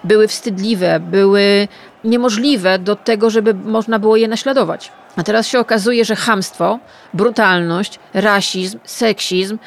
były 0.03 0.27
wstydliwe, 0.27 0.99
były 0.99 1.67
niemożliwe 2.03 2.79
do 2.79 2.95
tego, 2.95 3.29
żeby 3.29 3.53
można 3.53 3.99
było 3.99 4.15
je 4.15 4.27
naśladować. 4.27 4.91
A 5.15 5.23
teraz 5.23 5.47
się 5.47 5.59
okazuje, 5.59 6.05
że 6.05 6.15
hamstwo, 6.15 6.79
brutalność, 7.13 7.99
rasizm, 8.13 8.79
seksizm, 8.83 9.57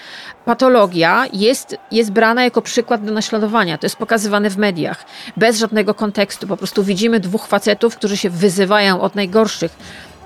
patologia 0.45 1.27
jest, 1.33 1.77
jest 1.91 2.13
brana 2.13 2.45
jako 2.45 2.63
przykład 2.63 3.05
do 3.05 3.13
naśladowania. 3.13 3.79
To 3.79 3.87
jest 3.87 3.97
pokazywane 3.97 4.51
w 4.51 4.57
mediach, 4.57 5.05
bez 5.37 5.59
żadnego 5.59 5.95
kontekstu. 5.95 6.47
Po 6.47 6.57
prostu 6.57 6.85
widzimy 6.85 7.21
dwóch 7.21 7.47
facetów, 7.47 7.97
którzy 7.97 8.17
się 8.17 8.31
wyzywają 8.31 9.01
od 9.01 9.15
najgorszych 9.15 9.77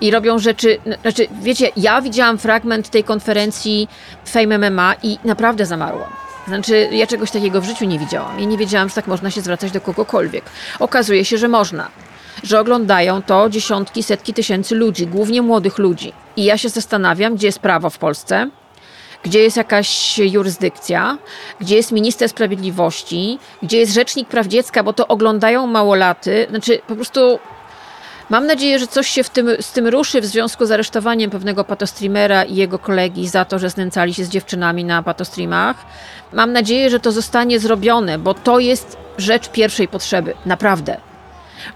i 0.01 0.11
robią 0.11 0.39
rzeczy. 0.39 0.77
Znaczy, 1.01 1.27
wiecie, 1.41 1.71
ja 1.77 2.01
widziałam 2.01 2.37
fragment 2.37 2.89
tej 2.89 3.03
konferencji 3.03 3.87
Fame 4.25 4.69
MMA 4.69 4.95
i 5.03 5.17
naprawdę 5.25 5.65
zamarłam. 5.65 6.09
Znaczy, 6.47 6.89
ja 6.91 7.07
czegoś 7.07 7.31
takiego 7.31 7.61
w 7.61 7.65
życiu 7.65 7.85
nie 7.85 7.99
widziałam. 7.99 8.39
I 8.39 8.47
nie 8.47 8.57
wiedziałam, 8.57 8.89
że 8.89 8.95
tak 8.95 9.07
można 9.07 9.31
się 9.31 9.41
zwracać 9.41 9.71
do 9.71 9.81
kogokolwiek. 9.81 10.43
Okazuje 10.79 11.25
się, 11.25 11.37
że 11.37 11.47
można 11.47 11.87
że 12.43 12.59
oglądają 12.59 13.21
to 13.21 13.49
dziesiątki, 13.49 14.03
setki 14.03 14.33
tysięcy 14.33 14.75
ludzi, 14.75 15.07
głównie 15.07 15.41
młodych 15.41 15.77
ludzi. 15.77 16.13
I 16.37 16.43
ja 16.43 16.57
się 16.57 16.69
zastanawiam, 16.69 17.35
gdzie 17.35 17.47
jest 17.47 17.59
prawo 17.59 17.89
w 17.89 17.97
Polsce, 17.97 18.49
gdzie 19.23 19.39
jest 19.39 19.57
jakaś 19.57 20.19
jurysdykcja, 20.19 21.17
gdzie 21.59 21.75
jest 21.75 21.91
minister 21.91 22.29
sprawiedliwości, 22.29 23.39
gdzie 23.63 23.77
jest 23.77 23.93
rzecznik 23.93 24.27
praw 24.27 24.47
dziecka, 24.47 24.83
bo 24.83 24.93
to 24.93 25.07
oglądają 25.07 25.67
małolaty. 25.67 26.47
Znaczy, 26.49 26.81
po 26.87 26.95
prostu 26.95 27.39
Mam 28.29 28.45
nadzieję, 28.45 28.79
że 28.79 28.87
coś 28.87 29.07
się 29.07 29.23
tym, 29.23 29.49
z 29.61 29.71
tym 29.71 29.87
ruszy 29.87 30.21
w 30.21 30.25
związku 30.25 30.65
z 30.65 30.71
aresztowaniem 30.71 31.31
pewnego 31.31 31.63
patostreamera 31.63 32.43
i 32.43 32.55
jego 32.55 32.79
kolegi 32.79 33.27
za 33.27 33.45
to, 33.45 33.59
że 33.59 33.69
znęcali 33.69 34.13
się 34.13 34.25
z 34.25 34.29
dziewczynami 34.29 34.83
na 34.83 35.03
patostreamach. 35.03 35.75
Mam 36.33 36.53
nadzieję, 36.53 36.89
że 36.89 36.99
to 36.99 37.11
zostanie 37.11 37.59
zrobione, 37.59 38.19
bo 38.19 38.33
to 38.33 38.59
jest 38.59 38.97
rzecz 39.17 39.49
pierwszej 39.49 39.87
potrzeby. 39.87 40.33
Naprawdę. 40.45 41.08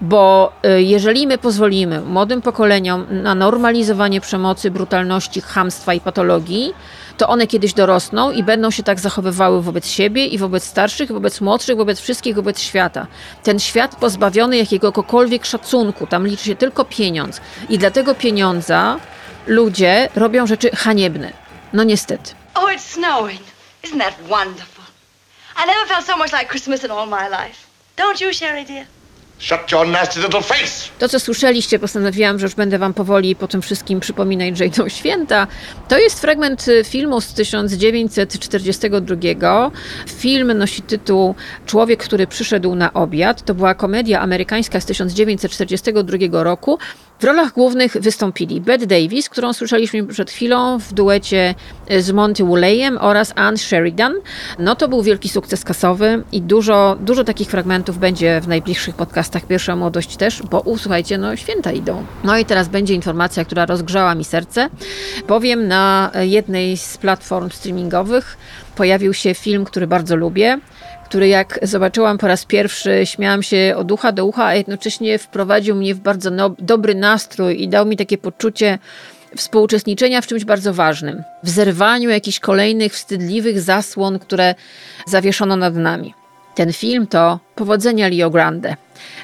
Bo 0.02 0.54
y, 0.66 0.82
jeżeli 0.82 1.28
my 1.28 1.38
pozwolimy 1.38 2.02
młodym 2.02 2.42
pokoleniom 2.42 3.06
na 3.10 3.36
normalizowanie 3.36 4.22
przemocy, 4.22 4.72
brutalności, 4.72 5.42
chamstwa 5.42 5.94
i 5.94 6.00
patologii, 6.00 6.74
to 7.18 7.28
one 7.30 7.48
kiedyś 7.48 7.74
dorosną 7.74 8.32
i 8.32 8.44
będą 8.44 8.72
się 8.72 8.84
tak 8.84 9.00
zachowywały 9.00 9.62
wobec 9.62 9.88
siebie 9.88 10.26
i 10.26 10.38
wobec 10.38 10.64
starszych, 10.64 11.12
wobec 11.12 11.42
młodszych, 11.42 11.78
wobec 11.78 12.00
wszystkich, 12.00 12.36
wobec 12.36 12.60
świata. 12.60 13.08
Ten 13.44 13.60
świat 13.60 13.96
pozbawiony 13.96 14.58
jakiegokolwiek 14.58 15.46
szacunku, 15.46 16.08
tam 16.08 16.28
liczy 16.28 16.46
się 16.46 16.56
tylko 16.56 16.86
pieniądz. 16.86 17.42
I 17.70 17.78
dla 17.78 17.92
tego 17.92 18.16
pieniądza 18.16 19.00
ludzie 19.48 20.10
robią 20.16 20.48
rzeczy 20.48 20.70
haniebne. 20.76 21.32
No 21.74 21.84
niestety. 21.84 22.32
Oh, 22.56 22.72
it's 22.74 22.80
snowing. 22.94 23.42
Isn't 23.84 24.00
that 24.00 24.14
wonderful? 24.30 24.84
I 25.58 25.68
never 25.68 25.88
felt 25.88 26.06
so 26.06 26.18
much 26.18 26.32
like 26.32 26.48
Christmas 26.50 26.84
in 26.84 26.92
all 26.92 27.08
my 27.08 27.28
life. 27.30 27.68
Don't 27.98 28.22
you, 28.22 28.34
Sherry 28.34 28.66
dear? 28.66 28.86
Shut 29.44 29.72
your 29.72 29.88
nasty 29.88 30.20
little 30.20 30.42
face! 30.42 30.90
To, 31.00 31.10
co 31.10 31.20
słyszeliście, 31.20 31.80
postanowiłam, 31.80 32.40
że 32.40 32.46
już 32.46 32.56
będę 32.56 32.80
wam 32.80 32.94
powoli 32.94 33.36
po 33.36 33.48
tym 33.48 33.62
wszystkim 33.62 34.00
przypominać, 34.00 34.58
że 34.58 34.66
idą 34.66 34.90
święta. 34.90 35.48
To 35.88 35.98
jest 35.98 36.22
fragment 36.22 36.68
y, 36.68 36.84
filmu 36.84 37.22
z 37.22 37.34
1942. 37.34 39.72
Film 40.08 40.58
nosi 40.58 40.82
tytuł 40.82 41.36
Człowiek, 41.66 42.04
który 42.04 42.28
przyszedł 42.28 42.76
na 42.76 42.94
obiad. 42.94 43.46
To 43.46 43.54
była 43.54 43.76
komedia 43.76 44.22
amerykańska 44.22 44.82
z 44.82 44.86
1942 44.86 46.44
roku. 46.44 46.80
W 47.24 47.26
rolach 47.26 47.54
głównych 47.54 47.98
wystąpili 48.00 48.62
Bette 48.62 48.88
Davis, 48.88 49.30
którą 49.30 49.54
słyszeliśmy 49.54 50.08
przed 50.08 50.32
chwilą 50.32 50.80
w 50.80 50.94
duecie 50.94 51.56
z 52.00 52.12
Monty 52.12 52.44
Wooleyem 52.44 52.98
oraz 53.02 53.34
Anne 53.36 53.58
Sheridan. 53.58 54.14
No 54.60 54.76
to 54.76 54.88
był 54.88 55.04
wielki 55.04 55.30
sukces 55.30 55.64
kasowy 55.64 56.24
i 56.32 56.42
dużo, 56.42 56.98
dużo 57.00 57.24
takich 57.24 57.50
fragmentów 57.50 57.98
będzie 57.98 58.42
w 58.42 58.48
najbliższych 58.48 58.96
podcastach 58.96 59.46
Pierwsza 59.48 59.76
Młodość 59.76 60.18
też, 60.18 60.44
bo 60.44 60.60
usłuchajcie, 60.60 61.18
no 61.18 61.36
święta 61.36 61.72
idą. 61.72 62.06
No 62.24 62.38
i 62.38 62.46
teraz 62.46 62.68
będzie 62.68 62.94
informacja, 62.94 63.46
która 63.46 63.66
rozgrzała 63.66 64.16
mi 64.16 64.24
serce. 64.24 64.70
Powiem 65.28 65.68
na 65.68 66.12
jednej 66.22 66.78
z 66.78 66.98
platform 66.98 67.50
streamingowych 67.50 68.38
pojawił 68.76 69.14
się 69.14 69.34
film, 69.34 69.66
który 69.66 69.88
bardzo 69.88 70.16
lubię 70.16 70.60
który 71.14 71.28
jak 71.28 71.60
zobaczyłam 71.62 72.18
po 72.18 72.28
raz 72.28 72.46
pierwszy, 72.46 73.02
śmiałam 73.06 73.44
się 73.44 73.74
od 73.78 73.92
ucha 73.92 74.12
do 74.12 74.26
ucha, 74.26 74.46
a 74.46 74.56
jednocześnie 74.56 75.20
wprowadził 75.20 75.76
mnie 75.76 75.96
w 75.96 76.00
bardzo 76.00 76.30
no, 76.32 76.56
dobry 76.60 76.96
nastrój 76.96 77.62
i 77.62 77.68
dał 77.68 77.86
mi 77.86 77.98
takie 77.98 78.18
poczucie 78.18 78.80
współuczestniczenia 79.36 80.22
w 80.22 80.28
czymś 80.28 80.46
bardzo 80.46 80.74
ważnym. 80.74 81.24
W 81.44 81.50
zerwaniu 81.50 82.10
jakichś 82.10 82.40
kolejnych 82.40 82.94
wstydliwych 82.94 83.62
zasłon, 83.62 84.20
które 84.20 84.56
zawieszono 85.08 85.56
nad 85.56 85.76
nami. 85.76 86.14
Ten 86.56 86.74
film 86.74 87.08
to 87.08 87.40
Powodzenia 87.56 88.08
Leo 88.08 88.30
Grande. 88.30 88.76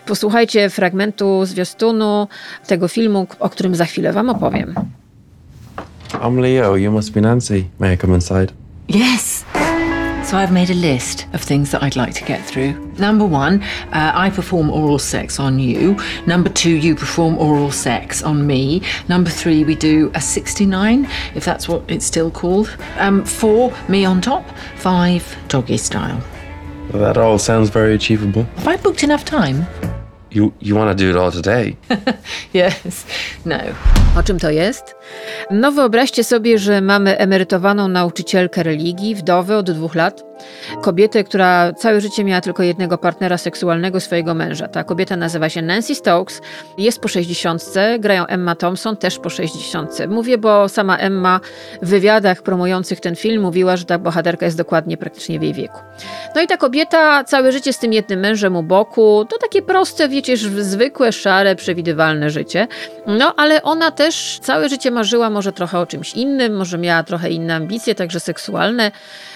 Posłuchajcie 0.06 0.70
fragmentu 0.70 1.46
zwiastunu 1.46 2.28
tego 2.68 2.88
filmu, 2.88 3.28
o 3.40 3.50
którym 3.50 3.76
za 3.76 3.86
chwilę 3.86 4.14
wam 4.14 4.30
opowiem. 4.30 4.74
I'm 6.12 6.42
Leo. 6.42 6.76
You 6.76 6.92
must 6.92 7.12
be 7.12 7.22
Nancy. 7.22 7.64
May 7.80 7.94
I 7.94 7.98
come 7.98 8.16
inside? 8.16 8.54
Yes. 8.90 9.46
So 10.30 10.38
I've 10.38 10.52
made 10.52 10.70
a 10.70 10.76
list 10.76 11.26
of 11.34 11.42
things 11.42 11.72
that 11.72 11.82
I'd 11.82 11.96
like 11.96 12.14
to 12.14 12.24
get 12.24 12.46
through. 12.46 12.74
Number 13.00 13.26
one, 13.26 13.64
uh, 13.92 14.12
I 14.14 14.30
perform 14.30 14.70
oral 14.70 15.00
sex 15.00 15.40
on 15.40 15.58
you. 15.58 15.98
Number 16.28 16.50
two, 16.50 16.76
you 16.76 16.94
perform 16.94 17.36
oral 17.40 17.72
sex 17.72 18.22
on 18.22 18.46
me. 18.46 18.84
Number 19.08 19.32
three, 19.32 19.64
we 19.64 19.74
do 19.74 20.12
a 20.14 20.22
69, 20.22 21.10
if 21.34 21.44
that's 21.44 21.68
what 21.68 21.82
it's 21.88 22.06
still 22.06 22.30
called. 22.30 22.70
Um, 22.98 23.26
four, 23.26 23.76
me 23.88 24.06
on 24.06 24.22
top. 24.22 24.48
Five, 24.76 25.36
doggy 25.48 25.78
style. 25.78 26.24
That 26.92 27.18
all 27.18 27.40
sounds 27.40 27.72
very 27.72 27.96
achievable. 27.96 28.44
Have 28.44 28.68
I 28.68 28.78
booked 28.78 29.02
enough 29.02 29.26
time? 29.26 29.66
You 30.32 30.52
you 30.62 30.76
want 30.76 30.98
to 30.98 31.04
do 31.06 31.10
it 31.12 31.16
all 31.16 31.32
today? 31.32 31.76
Yes. 32.54 33.06
No. 33.46 33.56
O 34.20 34.24
czym 34.24 34.40
to 34.40 34.50
jest? 34.50 34.96
No 35.52 35.72
wyobraźcie 35.72 36.24
sobie, 36.24 36.60
że 36.60 36.82
mamy 36.82 37.18
emerytowaną 37.18 37.88
nauczycielkę 37.88 38.64
religii, 38.64 39.16
wdowę 39.16 39.58
od 39.58 39.72
dwóch 39.72 39.96
lat, 39.96 40.24
kobietę, 40.82 41.24
która 41.24 41.74
całe 41.74 42.02
życie 42.02 42.24
miała 42.24 42.42
tylko 42.42 42.64
jednego 42.64 42.98
partnera 42.98 43.38
seksualnego, 43.38 44.00
swojego 44.00 44.34
męża. 44.34 44.68
Ta 44.68 44.84
kobieta 44.84 45.16
nazywa 45.16 45.50
się 45.50 45.62
Nancy 45.62 45.96
Stokes, 45.96 46.42
jest 46.78 47.00
po 47.00 47.08
60, 47.08 47.64
grają 48.00 48.26
Emma 48.26 48.56
Thompson, 48.56 48.98
też 48.98 49.20
po 49.20 49.30
60. 49.30 50.08
Mówię, 50.08 50.38
bo 50.38 50.70
sama 50.70 50.98
Emma 50.98 51.40
w 51.82 51.90
wywiadach 51.90 52.42
promujących 52.42 53.00
ten 53.00 53.16
film 53.16 53.42
mówiła, 53.42 53.78
że 53.78 53.86
ta 53.86 54.00
bohaterka 54.00 54.46
jest 54.46 54.58
dokładnie 54.58 54.98
praktycznie 54.98 55.40
w 55.40 55.44
jej 55.44 55.54
wieku. 55.54 55.80
No 56.36 56.42
i 56.42 56.48
ta 56.48 56.58
kobieta 56.58 57.24
całe 57.24 57.52
życie 57.52 57.74
z 57.74 57.80
tym 57.80 57.94
jednym 57.94 58.20
mężem 58.20 58.56
u 58.56 58.64
boku, 58.64 59.26
to 59.30 59.38
takie 59.38 59.62
proste, 59.62 60.10
wiecie, 60.10 60.38
zwykłe, 60.38 61.12
szare, 61.12 61.56
przewidywalne 61.56 62.30
życie. 62.30 62.68
No 63.08 63.34
ale 63.38 63.64
ona 63.64 63.92
też 63.92 64.40
całe 64.42 64.70
życie 64.70 64.92
marzyła 64.92 65.30
może 65.30 65.52
trochę 65.52 65.80
o 65.80 65.86
czymś 65.86 66.14
innym, 66.14 66.56
może 66.56 66.78
miała 66.78 67.04
trochę 67.04 67.30
inne 67.30 67.56
ambicje, 67.56 67.96
także 67.96 68.20
seksualne. 68.20 68.92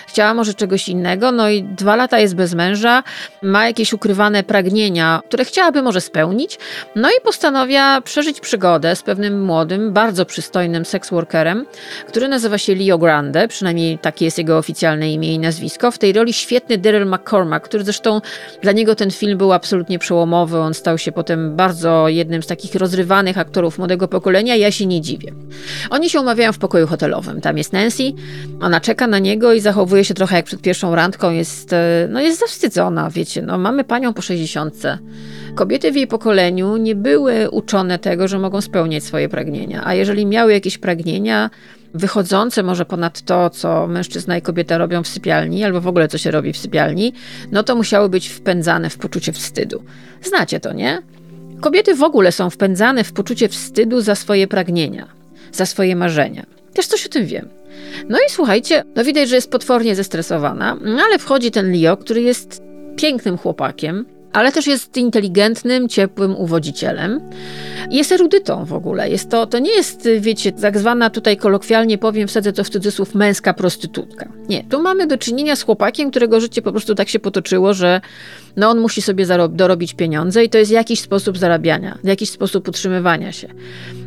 Chciała 0.08 0.34
może 0.34 0.54
czegoś 0.54 0.90
innego, 0.94 1.32
no 1.32 1.50
i 1.50 1.64
dwa 1.64 1.96
lata 1.96 2.20
jest 2.20 2.36
bez 2.36 2.54
męża, 2.54 3.04
ma 3.42 3.68
jakieś 3.68 3.94
ukrywane 3.94 4.44
pragnienia, 4.44 5.22
które 5.28 5.46
chciałaby 5.46 5.82
może 5.82 6.02
spełnić, 6.02 6.60
no 6.96 7.10
i 7.10 7.22
postanawia 7.24 8.02
przeżyć 8.02 8.40
przygodę 8.40 8.96
z 8.96 9.04
pewnym 9.04 9.44
młodym, 9.46 9.94
bardzo 9.94 10.26
przystojnym 10.26 10.86
seksworkerem, 10.86 11.66
który 12.08 12.28
nazywa 12.28 12.58
się 12.58 12.76
Leo 12.76 12.98
Grande, 12.98 13.48
przynajmniej 13.48 13.98
takie 13.98 14.26
jest 14.26 14.38
jego 14.38 14.58
oficjalne 14.58 15.12
imię 15.12 15.34
i 15.34 15.40
nazwisko. 15.40 15.92
W 15.92 15.98
tej 15.98 16.14
roli 16.14 16.34
świetny 16.34 16.78
Daryl 16.78 17.06
McCormack, 17.06 17.66
który 17.66 17.84
zresztą 17.84 18.22
dla 18.62 18.72
niego 18.72 18.96
ten 18.96 19.12
film 19.12 19.38
był 19.38 19.54
absolutnie 19.54 20.00
przełomowy, 20.00 20.58
on 20.58 20.74
stał 20.74 20.98
się 20.98 21.12
potem 21.12 21.56
bardzo 21.56 22.08
jednym 22.08 22.44
z 22.44 22.48
takich 22.48 22.76
rozrywanych 22.76 23.38
aktorów 23.38 23.78
młodego 23.78 24.08
pokolenia, 24.08 24.56
ja 24.56 24.72
się 24.72 24.86
nie 24.86 25.02
dziwię. 25.02 25.34
Oni 25.90 26.10
się 26.10 26.22
umawiają 26.22 26.54
w 26.54 26.58
pokoju 26.58 26.88
hotelowym, 26.88 27.42
tam 27.42 27.58
jest 27.58 27.74
Nancy, 27.74 28.04
ona 28.62 28.82
czeka 28.82 29.08
na 29.08 29.20
niego 29.20 29.54
i 29.54 29.60
zachowuje 29.60 30.06
się 30.06 30.14
trochę 30.14 30.36
jak 30.36 30.46
przed 30.46 30.62
pierwszą 30.62 30.83
randką, 30.92 31.32
jest, 31.32 31.74
e, 31.74 32.08
no 32.10 32.22
jest 32.22 32.40
zawstydzona, 32.40 33.10
wiecie, 33.10 33.42
no 33.42 33.58
mamy 33.58 33.84
panią 33.84 34.14
po 34.14 34.22
60. 34.22 34.76
Kobiety 35.56 35.92
w 35.92 35.96
jej 35.96 36.08
pokoleniu 36.08 36.78
nie 36.78 36.96
były 36.96 37.50
uczone 37.50 38.00
tego, 38.00 38.28
że 38.28 38.40
mogą 38.40 38.62
spełniać 38.62 39.04
swoje 39.04 39.30
pragnienia, 39.30 39.82
a 39.86 39.94
jeżeli 39.94 40.26
miały 40.26 40.54
jakieś 40.54 40.78
pragnienia, 40.78 41.50
wychodzące 41.94 42.64
może 42.64 42.86
ponad 42.86 43.22
to, 43.22 43.50
co 43.50 43.88
mężczyzna 43.88 44.38
i 44.38 44.42
kobieta 44.42 44.78
robią 44.78 45.04
w 45.04 45.08
sypialni, 45.08 45.64
albo 45.64 45.82
w 45.82 45.88
ogóle 45.88 46.08
co 46.08 46.18
się 46.18 46.32
robi 46.32 46.54
w 46.54 46.58
sypialni, 46.58 47.14
no 47.52 47.64
to 47.64 47.76
musiały 47.76 48.10
być 48.10 48.28
wpędzane 48.28 48.90
w 48.90 48.98
poczucie 48.98 49.32
wstydu. 49.32 49.84
Znacie 50.24 50.60
to, 50.60 50.74
nie? 50.74 51.02
Kobiety 51.62 51.96
w 51.96 52.04
ogóle 52.04 52.32
są 52.32 52.50
wpędzane 52.50 53.04
w 53.04 53.14
poczucie 53.14 53.50
wstydu 53.50 54.02
za 54.02 54.16
swoje 54.16 54.48
pragnienia, 54.48 55.08
za 55.52 55.66
swoje 55.66 55.96
marzenia. 55.96 56.46
Też 56.74 56.88
coś 56.88 57.06
o 57.06 57.10
tym 57.10 57.26
wiem. 57.26 57.50
No 58.10 58.18
i 58.18 58.30
słuchajcie, 58.30 58.84
no 58.96 59.04
widać, 59.04 59.30
że 59.30 59.36
jest 59.36 59.52
potwornie 59.52 59.96
zestresowana, 59.96 60.78
no 60.82 61.04
ale 61.04 61.20
wchodzi 61.20 61.52
ten 61.52 61.72
Leo, 61.72 61.98
który 61.98 62.22
jest 62.22 62.64
pięknym 62.96 63.38
chłopakiem, 63.38 64.06
ale 64.34 64.52
też 64.52 64.68
jest 64.68 64.98
inteligentnym, 64.98 65.90
ciepłym 65.90 66.36
uwodzicielem. 66.36 67.30
Jest 67.90 68.12
erudytą 68.12 68.66
w 68.66 68.74
ogóle. 68.74 69.10
Jest 69.10 69.30
to, 69.30 69.48
to 69.48 69.60
nie 69.60 69.72
jest, 69.72 70.10
wiecie, 70.20 70.52
tak 70.52 70.78
zwana 70.78 71.10
tutaj 71.10 71.38
kolokwialnie 71.38 71.98
powiem, 71.98 72.28
wsadzę 72.28 72.54
to 72.54 72.64
w 72.64 72.70
cudzysłów, 72.70 73.16
męska 73.16 73.54
prostytutka. 73.54 74.30
Nie, 74.50 74.64
tu 74.64 74.82
mamy 74.82 75.08
do 75.08 75.18
czynienia 75.18 75.56
z 75.56 75.64
chłopakiem, 75.64 76.12
którego 76.12 76.40
życie 76.40 76.62
po 76.62 76.72
prostu 76.72 76.96
tak 76.96 77.10
się 77.10 77.20
potoczyło, 77.20 77.74
że 77.74 78.02
no 78.56 78.70
on 78.70 78.80
musi 78.80 79.02
sobie 79.02 79.26
dorobić 79.50 79.94
pieniądze 79.94 80.44
i 80.44 80.50
to 80.50 80.58
jest 80.58 80.72
jakiś 80.72 81.00
sposób 81.00 81.38
zarabiania, 81.38 81.98
jakiś 82.04 82.30
sposób 82.30 82.68
utrzymywania 82.68 83.32
się. 83.32 83.48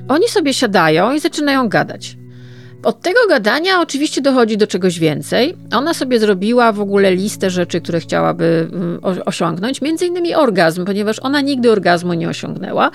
Oni 0.09 0.29
sobie 0.29 0.55
siadają 0.55 1.15
i 1.15 1.21
zaczynają 1.21 1.69
gadać. 1.69 2.17
Od 2.87 3.01
tego 3.01 3.21
gadania 3.29 3.81
oczywiście 3.81 4.21
dochodzi 4.21 4.57
do 4.57 4.67
czegoś 4.67 4.99
więcej. 4.99 5.55
Ona 5.73 5.95
sobie 5.95 6.19
zrobiła 6.19 6.73
w 6.73 6.81
ogóle 6.81 7.15
listę 7.15 7.51
rzeczy, 7.51 7.81
które 7.81 8.01
chciałaby 8.01 8.69
mm, 8.73 9.01
osiągnąć, 9.25 9.83
między 9.83 10.07
innymi 10.07 10.35
orgazm, 10.35 10.85
ponieważ 10.85 11.19
ona 11.19 11.41
nigdy 11.41 11.71
orgazmu 11.71 12.15
nie 12.15 12.29
osiągnęła. 12.29 12.91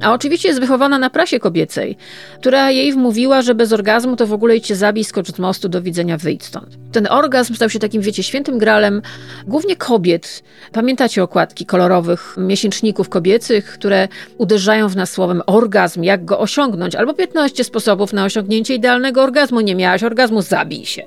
A 0.00 0.12
oczywiście 0.12 0.48
jest 0.48 0.60
wychowana 0.60 0.98
na 0.98 1.10
prasie 1.10 1.38
kobiecej, 1.38 1.96
która 2.40 2.70
jej 2.70 2.92
wmówiła, 2.92 3.42
że 3.42 3.54
bez 3.54 3.72
orgazmu 3.72 4.16
to 4.16 4.26
w 4.26 4.32
ogóle 4.32 4.56
idźcie 4.56 4.76
zabij, 4.76 5.04
skocz 5.04 5.32
z 5.32 5.38
mostu, 5.38 5.68
do 5.68 5.82
widzenia, 5.82 6.16
wyjdź 6.16 6.44
stąd. 6.44 6.76
Ten 6.92 7.06
orgazm 7.10 7.54
stał 7.54 7.70
się 7.70 7.78
takim, 7.78 8.02
wiecie, 8.02 8.22
świętym 8.22 8.58
gralem 8.58 9.02
głównie 9.46 9.76
kobiet. 9.76 10.42
Pamiętacie 10.72 11.22
okładki 11.22 11.66
kolorowych 11.66 12.34
miesięczników 12.38 13.08
kobiecych, 13.08 13.72
które 13.72 14.08
uderzają 14.38 14.88
w 14.88 14.96
nas 14.96 15.10
słowem 15.10 15.42
orgazm, 15.46 16.02
jak 16.02 16.24
go 16.24 16.38
osiągnąć, 16.38 16.94
albo 16.94 17.14
15 17.14 17.64
sposobów 17.64 18.12
na 18.12 18.24
osiągnięcie 18.24 18.74
idealnego 18.74 19.22
orgazmu. 19.22 19.60
Nie 19.60 19.74
miałaś 19.74 20.02
orgazmu, 20.02 20.42
zabij 20.42 20.86
się. 20.86 21.02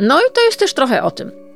No 0.00 0.20
i 0.20 0.32
to 0.34 0.44
jest 0.44 0.58
też 0.58 0.74
trochę 0.74 1.02
o 1.02 1.10
tym. 1.10 1.47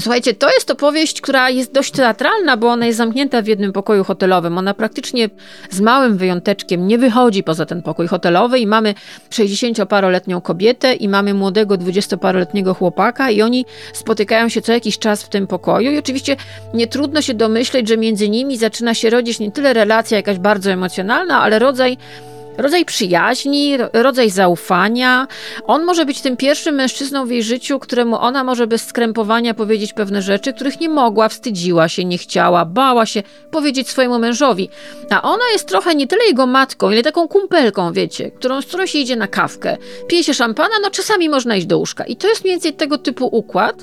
Słuchajcie, 0.00 0.34
to 0.34 0.50
jest 0.50 0.70
opowieść, 0.70 1.20
która 1.20 1.50
jest 1.50 1.72
dość 1.72 1.90
teatralna, 1.90 2.56
bo 2.56 2.68
ona 2.68 2.86
jest 2.86 2.98
zamknięta 2.98 3.42
w 3.42 3.46
jednym 3.46 3.72
pokoju 3.72 4.04
hotelowym. 4.04 4.58
Ona 4.58 4.74
praktycznie 4.74 5.30
z 5.70 5.80
małym 5.80 6.16
wyjąteczkiem 6.16 6.86
nie 6.86 6.98
wychodzi 6.98 7.42
poza 7.42 7.66
ten 7.66 7.82
pokój 7.82 8.06
hotelowy 8.06 8.58
i 8.58 8.66
mamy 8.66 8.94
60-paroletnią 9.30 10.42
kobietę 10.42 10.94
i 10.94 11.08
mamy 11.08 11.34
młodego 11.34 11.74
20-paroletniego 11.74 12.74
chłopaka 12.74 13.30
i 13.30 13.42
oni 13.42 13.64
spotykają 13.92 14.48
się 14.48 14.62
co 14.62 14.72
jakiś 14.72 14.98
czas 14.98 15.22
w 15.22 15.28
tym 15.28 15.46
pokoju 15.46 15.90
i 15.90 15.98
oczywiście 15.98 16.36
nie 16.74 16.86
trudno 16.86 17.22
się 17.22 17.34
domyśleć, 17.34 17.88
że 17.88 17.96
między 17.96 18.28
nimi 18.28 18.56
zaczyna 18.56 18.94
się 18.94 19.10
rodzić 19.10 19.38
nie 19.38 19.52
tyle 19.52 19.72
relacja 19.72 20.16
jakaś 20.16 20.38
bardzo 20.38 20.70
emocjonalna, 20.70 21.42
ale 21.42 21.58
rodzaj 21.58 21.96
rodzaj 22.58 22.84
przyjaźni, 22.84 23.76
rodzaj 23.92 24.30
zaufania. 24.30 25.26
On 25.64 25.84
może 25.84 26.06
być 26.06 26.20
tym 26.20 26.36
pierwszym 26.36 26.74
mężczyzną 26.74 27.26
w 27.26 27.30
jej 27.30 27.42
życiu, 27.42 27.78
któremu 27.78 28.16
ona 28.16 28.44
może 28.44 28.66
bez 28.66 28.86
skrępowania 28.86 29.54
powiedzieć 29.54 29.92
pewne 29.92 30.22
rzeczy, 30.22 30.52
których 30.52 30.80
nie 30.80 30.88
mogła, 30.88 31.28
wstydziła 31.28 31.88
się, 31.88 32.04
nie 32.04 32.18
chciała, 32.18 32.64
bała 32.64 33.06
się 33.06 33.22
powiedzieć 33.50 33.88
swojemu 33.88 34.18
mężowi. 34.18 34.68
A 35.10 35.22
ona 35.22 35.44
jest 35.52 35.68
trochę 35.68 35.94
nie 35.94 36.06
tyle 36.06 36.24
jego 36.24 36.46
matką, 36.46 36.90
ile 36.90 37.02
taką 37.02 37.28
kumpelką, 37.28 37.92
wiecie, 37.92 38.30
którą, 38.30 38.62
z 38.62 38.66
którą 38.66 38.86
się 38.86 38.98
idzie 38.98 39.16
na 39.16 39.26
kawkę, 39.26 39.76
pije 40.08 40.24
się 40.24 40.34
szampana, 40.34 40.74
no 40.82 40.90
czasami 40.90 41.28
można 41.28 41.56
iść 41.56 41.66
do 41.66 41.78
łóżka. 41.78 42.04
I 42.04 42.16
to 42.16 42.28
jest 42.28 42.44
mniej 42.44 42.54
więcej 42.54 42.72
tego 42.72 42.98
typu 42.98 43.26
układ. 43.26 43.76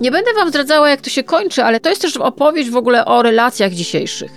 Nie 0.00 0.10
będę 0.10 0.34
wam 0.34 0.48
zdradzała, 0.48 0.90
jak 0.90 1.00
to 1.00 1.10
się 1.10 1.22
kończy, 1.22 1.64
ale 1.64 1.80
to 1.80 1.88
jest 1.88 2.02
też 2.02 2.16
opowieść 2.16 2.70
w 2.70 2.76
ogóle 2.76 3.04
o 3.04 3.22
relacjach 3.22 3.72
dzisiejszych, 3.72 4.30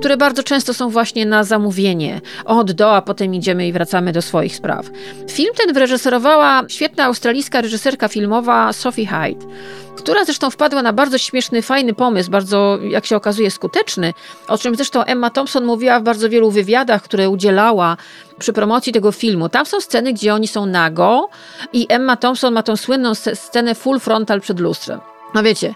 które 0.00 0.16
bardzo 0.16 0.42
często 0.42 0.74
są 0.74 0.88
właśnie 0.88 1.26
na 1.26 1.44
zamówienie, 1.44 2.20
od 2.44 2.72
do, 2.72 2.96
a 2.96 3.02
potem 3.02 3.34
idziemy 3.36 3.68
i 3.68 3.72
wracamy 3.72 4.12
do 4.12 4.22
swoich 4.22 4.56
spraw. 4.56 4.86
Film 5.30 5.54
ten 5.56 5.74
wyreżyserowała 5.74 6.62
świetna 6.68 7.04
australijska 7.04 7.60
reżyserka 7.60 8.08
filmowa 8.08 8.72
Sophie 8.72 9.06
Hyde 9.06 9.46
która 9.96 10.24
zresztą 10.24 10.50
wpadła 10.50 10.82
na 10.82 10.92
bardzo 10.92 11.18
śmieszny, 11.18 11.62
fajny 11.62 11.94
pomysł, 11.94 12.30
bardzo, 12.30 12.78
jak 12.88 13.06
się 13.06 13.16
okazuje, 13.16 13.50
skuteczny, 13.50 14.12
o 14.48 14.58
czym 14.58 14.74
zresztą 14.74 15.04
Emma 15.04 15.30
Thompson 15.30 15.64
mówiła 15.64 16.00
w 16.00 16.02
bardzo 16.02 16.28
wielu 16.28 16.50
wywiadach, 16.50 17.02
które 17.02 17.30
udzielała 17.30 17.96
przy 18.38 18.52
promocji 18.52 18.92
tego 18.92 19.12
filmu. 19.12 19.48
Tam 19.48 19.66
są 19.66 19.80
sceny, 19.80 20.12
gdzie 20.12 20.34
oni 20.34 20.48
są 20.48 20.66
nago 20.66 21.28
i 21.72 21.86
Emma 21.88 22.16
Thompson 22.16 22.54
ma 22.54 22.62
tą 22.62 22.76
słynną 22.76 23.14
scenę 23.14 23.74
full 23.74 24.00
frontal 24.00 24.40
przed 24.40 24.60
lustrem. 24.60 25.00
No 25.36 25.42
wiecie, 25.42 25.74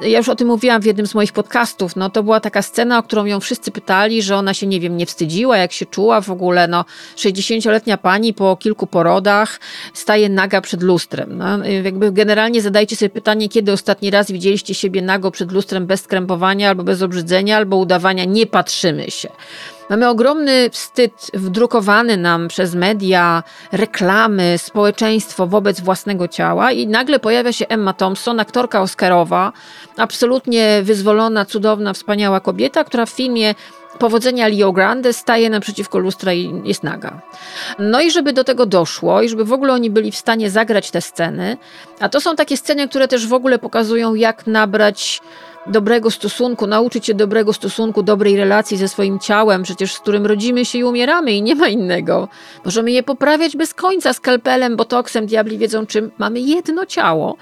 ja 0.00 0.18
już 0.18 0.28
o 0.28 0.36
tym 0.36 0.48
mówiłam 0.48 0.82
w 0.82 0.84
jednym 0.84 1.06
z 1.06 1.14
moich 1.14 1.32
podcastów, 1.32 1.96
no 1.96 2.10
to 2.10 2.22
była 2.22 2.40
taka 2.40 2.62
scena, 2.62 2.98
o 2.98 3.02
którą 3.02 3.24
ją 3.24 3.40
wszyscy 3.40 3.70
pytali, 3.70 4.22
że 4.22 4.36
ona 4.36 4.54
się, 4.54 4.66
nie 4.66 4.80
wiem, 4.80 4.96
nie 4.96 5.06
wstydziła, 5.06 5.56
jak 5.56 5.72
się 5.72 5.86
czuła 5.86 6.20
w 6.20 6.30
ogóle, 6.30 6.68
no 6.68 6.84
60-letnia 7.16 7.96
pani 7.96 8.34
po 8.34 8.56
kilku 8.56 8.86
porodach 8.86 9.60
staje 9.94 10.28
naga 10.28 10.60
przed 10.60 10.82
lustrem. 10.82 11.38
No, 11.38 11.64
jakby 11.64 12.12
generalnie 12.12 12.62
zadajcie 12.62 12.96
sobie 12.96 13.08
pytanie, 13.10 13.48
kiedy 13.48 13.72
ostatni 13.72 14.10
raz 14.10 14.30
widzieliście 14.30 14.74
siebie 14.74 15.02
nago 15.02 15.30
przed 15.30 15.52
lustrem 15.52 15.86
bez 15.86 16.00
skrępowania, 16.00 16.68
albo 16.68 16.82
bez 16.82 17.02
obrzydzenia, 17.02 17.56
albo 17.56 17.76
udawania 17.76 18.24
nie 18.24 18.46
patrzymy 18.46 19.10
się. 19.10 19.28
Mamy 19.90 20.08
ogromny 20.08 20.70
wstyd 20.70 21.30
wdrukowany 21.34 22.16
nam 22.16 22.48
przez 22.48 22.74
media, 22.74 23.42
reklamy, 23.72 24.58
społeczeństwo 24.58 25.46
wobec 25.46 25.80
własnego 25.80 26.28
ciała 26.28 26.72
i 26.72 26.86
nagle 26.86 27.18
pojawia 27.18 27.52
się 27.52 27.68
Emma 27.68 27.92
Thompson, 27.92 28.40
aktorka 28.40 28.82
Oscarowa, 28.82 29.52
absolutnie 29.96 30.80
wyzwolona, 30.82 31.44
cudowna, 31.44 31.92
wspaniała 31.92 32.40
kobieta, 32.40 32.84
która 32.84 33.06
w 33.06 33.10
filmie 33.10 33.54
powodzenia 33.98 34.48
Leo 34.48 34.72
Grande 34.72 35.12
staje 35.12 35.50
naprzeciwko 35.50 35.98
lustra 35.98 36.32
i 36.32 36.62
jest 36.64 36.82
naga. 36.82 37.20
No 37.78 38.00
i 38.00 38.10
żeby 38.10 38.32
do 38.32 38.44
tego 38.44 38.66
doszło 38.66 39.22
i 39.22 39.28
żeby 39.28 39.44
w 39.44 39.52
ogóle 39.52 39.72
oni 39.72 39.90
byli 39.90 40.12
w 40.12 40.16
stanie 40.16 40.50
zagrać 40.50 40.90
te 40.90 41.00
sceny, 41.00 41.56
a 42.00 42.08
to 42.08 42.20
są 42.20 42.36
takie 42.36 42.56
sceny, 42.56 42.88
które 42.88 43.08
też 43.08 43.26
w 43.26 43.32
ogóle 43.32 43.58
pokazują, 43.58 44.14
jak 44.14 44.46
nabrać 44.46 45.20
dobrego 45.68 46.10
stosunku, 46.10 46.66
nauczyć 46.66 47.06
się 47.06 47.14
dobrego 47.14 47.52
stosunku, 47.52 48.02
dobrej 48.02 48.36
relacji 48.36 48.76
ze 48.76 48.88
swoim 48.88 49.18
ciałem, 49.18 49.62
przecież 49.62 49.94
z 49.94 49.98
którym 49.98 50.26
rodzimy 50.26 50.64
się 50.64 50.78
i 50.78 50.84
umieramy 50.84 51.32
i 51.32 51.42
nie 51.42 51.54
ma 51.54 51.68
innego. 51.68 52.28
Możemy 52.64 52.92
je 52.92 53.02
poprawiać 53.02 53.56
bez 53.56 53.74
końca 53.74 54.12
skalpelem, 54.12 54.76
botoksem, 54.76 55.26
diabli 55.26 55.58
wiedzą 55.58 55.86
czym. 55.86 56.10
Mamy 56.18 56.40
jedno 56.40 56.86
ciało. 56.86 57.36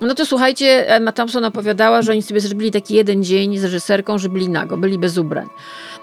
No 0.00 0.14
to 0.14 0.26
słuchajcie, 0.26 0.88
Emma 0.88 1.12
Thompson 1.12 1.44
opowiadała, 1.44 2.02
że 2.02 2.12
oni 2.12 2.22
sobie 2.22 2.40
zrobili 2.40 2.70
taki 2.70 2.94
jeden 2.94 3.24
dzień 3.24 3.58
z 3.58 3.64
reżyserką, 3.64 4.18
że 4.18 4.28
byli 4.28 4.48
nago, 4.48 4.76
byli 4.76 4.98
bez 4.98 5.18
ubrań. 5.18 5.48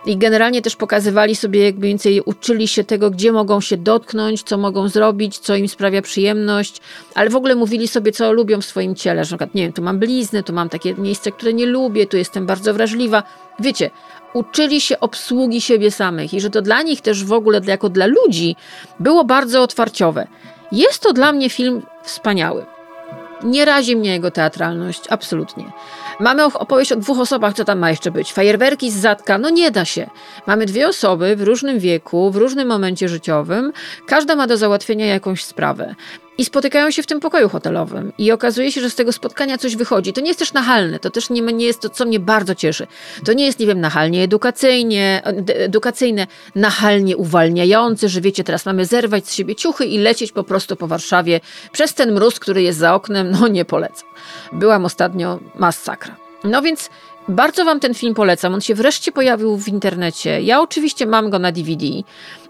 I 0.05 0.17
generalnie 0.17 0.62
też 0.62 0.75
pokazywali 0.75 1.36
sobie, 1.36 1.65
jak 1.65 1.79
więcej 1.79 2.21
uczyli 2.21 2.67
się 2.67 2.84
tego, 2.84 3.12
gdzie 3.12 3.31
mogą 3.31 3.62
się 3.62 3.77
dotknąć, 3.77 4.43
co 4.43 4.58
mogą 4.58 4.89
zrobić, 4.89 5.38
co 5.38 5.55
im 5.55 5.67
sprawia 5.67 6.01
przyjemność, 6.01 6.81
ale 7.15 7.29
w 7.29 7.36
ogóle 7.36 7.55
mówili 7.55 7.88
sobie, 7.88 8.12
co 8.12 8.34
lubią 8.34 8.62
w 8.62 8.65
swoim 8.65 8.95
ciele, 8.95 9.25
że 9.25 9.31
na 9.31 9.38
przykład, 9.38 9.55
nie 9.55 9.63
wiem, 9.63 9.73
tu 9.73 9.81
mam 9.81 9.99
blizny, 9.99 10.43
tu 10.43 10.53
mam 10.53 10.69
takie 10.69 10.93
miejsce, 10.95 11.31
które 11.31 11.53
nie 11.53 11.65
lubię, 11.65 12.08
tu 12.08 12.17
jestem 12.17 12.45
bardzo 12.45 12.73
wrażliwa. 12.73 13.23
Wiecie, 13.60 13.89
uczyli 14.34 14.81
się 14.81 14.99
obsługi 14.99 15.62
siebie 15.62 15.91
samych 15.91 16.34
i 16.34 16.41
że 16.41 16.49
to 16.49 16.62
dla 16.62 16.81
nich 16.81 17.01
też 17.01 17.23
w 17.23 17.34
ogóle, 17.34 17.62
jako 17.65 17.89
dla 17.89 18.05
ludzi, 18.05 18.55
było 18.99 19.23
bardzo 19.23 19.62
otwarciowe. 19.62 20.27
Jest 20.71 21.03
to 21.03 21.13
dla 21.13 21.31
mnie 21.31 21.49
film 21.49 21.81
wspaniały. 22.03 22.74
Nie 23.43 23.65
razi 23.65 23.95
mnie 23.95 24.11
jego 24.11 24.31
teatralność, 24.31 25.01
absolutnie. 25.09 25.71
Mamy 26.19 26.43
opowieść 26.45 26.91
o 26.91 26.95
dwóch 26.95 27.19
osobach, 27.19 27.53
co 27.53 27.65
tam 27.65 27.79
ma 27.79 27.89
jeszcze 27.89 28.11
być. 28.11 28.33
Fajerwerki 28.33 28.91
z 28.91 28.95
zatka, 28.95 29.37
no 29.37 29.49
nie 29.49 29.71
da 29.71 29.85
się. 29.85 30.09
Mamy 30.47 30.65
dwie 30.65 30.87
osoby 30.87 31.35
w 31.35 31.41
różnym 31.41 31.79
wieku, 31.79 32.31
w 32.31 32.35
różnym 32.35 32.67
momencie 32.67 33.09
życiowym. 33.09 33.73
Każda 34.07 34.35
ma 34.35 34.47
do 34.47 34.57
załatwienia 34.57 35.05
jakąś 35.05 35.43
sprawę. 35.43 35.95
I 36.37 36.45
spotykają 36.45 36.91
się 36.91 37.03
w 37.03 37.05
tym 37.05 37.19
pokoju 37.19 37.49
hotelowym. 37.49 38.13
I 38.17 38.31
okazuje 38.31 38.71
się, 38.71 38.81
że 38.81 38.89
z 38.89 38.95
tego 38.95 39.11
spotkania 39.11 39.57
coś 39.57 39.75
wychodzi. 39.75 40.13
To 40.13 40.21
nie 40.21 40.27
jest 40.27 40.39
też 40.39 40.53
nachalne, 40.53 40.99
to 40.99 41.09
też 41.09 41.29
nie, 41.29 41.41
nie 41.41 41.65
jest 41.65 41.81
to, 41.81 41.89
co 41.89 42.05
mnie 42.05 42.19
bardzo 42.19 42.55
cieszy. 42.55 42.87
To 43.25 43.33
nie 43.33 43.45
jest, 43.45 43.59
nie 43.59 43.67
wiem, 43.67 43.81
nachalnie 43.81 44.23
edukacyjnie, 44.23 45.21
edukacyjne, 45.47 46.27
nachalnie 46.55 47.17
uwalniające, 47.17 48.09
że 48.09 48.21
wiecie, 48.21 48.43
teraz 48.43 48.65
mamy 48.65 48.85
zerwać 48.85 49.27
z 49.27 49.33
siebie 49.33 49.55
ciuchy 49.55 49.85
i 49.85 49.97
lecieć 49.97 50.31
po 50.31 50.43
prostu 50.43 50.75
po 50.75 50.87
Warszawie 50.87 51.39
przez 51.71 51.93
ten 51.93 52.11
mróz, 52.13 52.39
który 52.39 52.61
jest 52.61 52.79
za 52.79 52.95
oknem. 52.95 53.31
No 53.31 53.47
nie 53.47 53.65
polecam. 53.65 54.09
Byłam 54.51 54.85
ostatnio 54.85 55.39
masakra. 55.55 56.15
No 56.43 56.61
więc 56.61 56.89
bardzo 57.27 57.65
Wam 57.65 57.79
ten 57.79 57.93
film 57.93 58.13
polecam. 58.13 58.53
On 58.53 58.61
się 58.61 58.75
wreszcie 58.75 59.11
pojawił 59.11 59.57
w 59.57 59.67
internecie. 59.67 60.41
Ja 60.41 60.61
oczywiście 60.61 61.05
mam 61.05 61.29
go 61.29 61.39
na 61.39 61.51
DVD, 61.51 61.85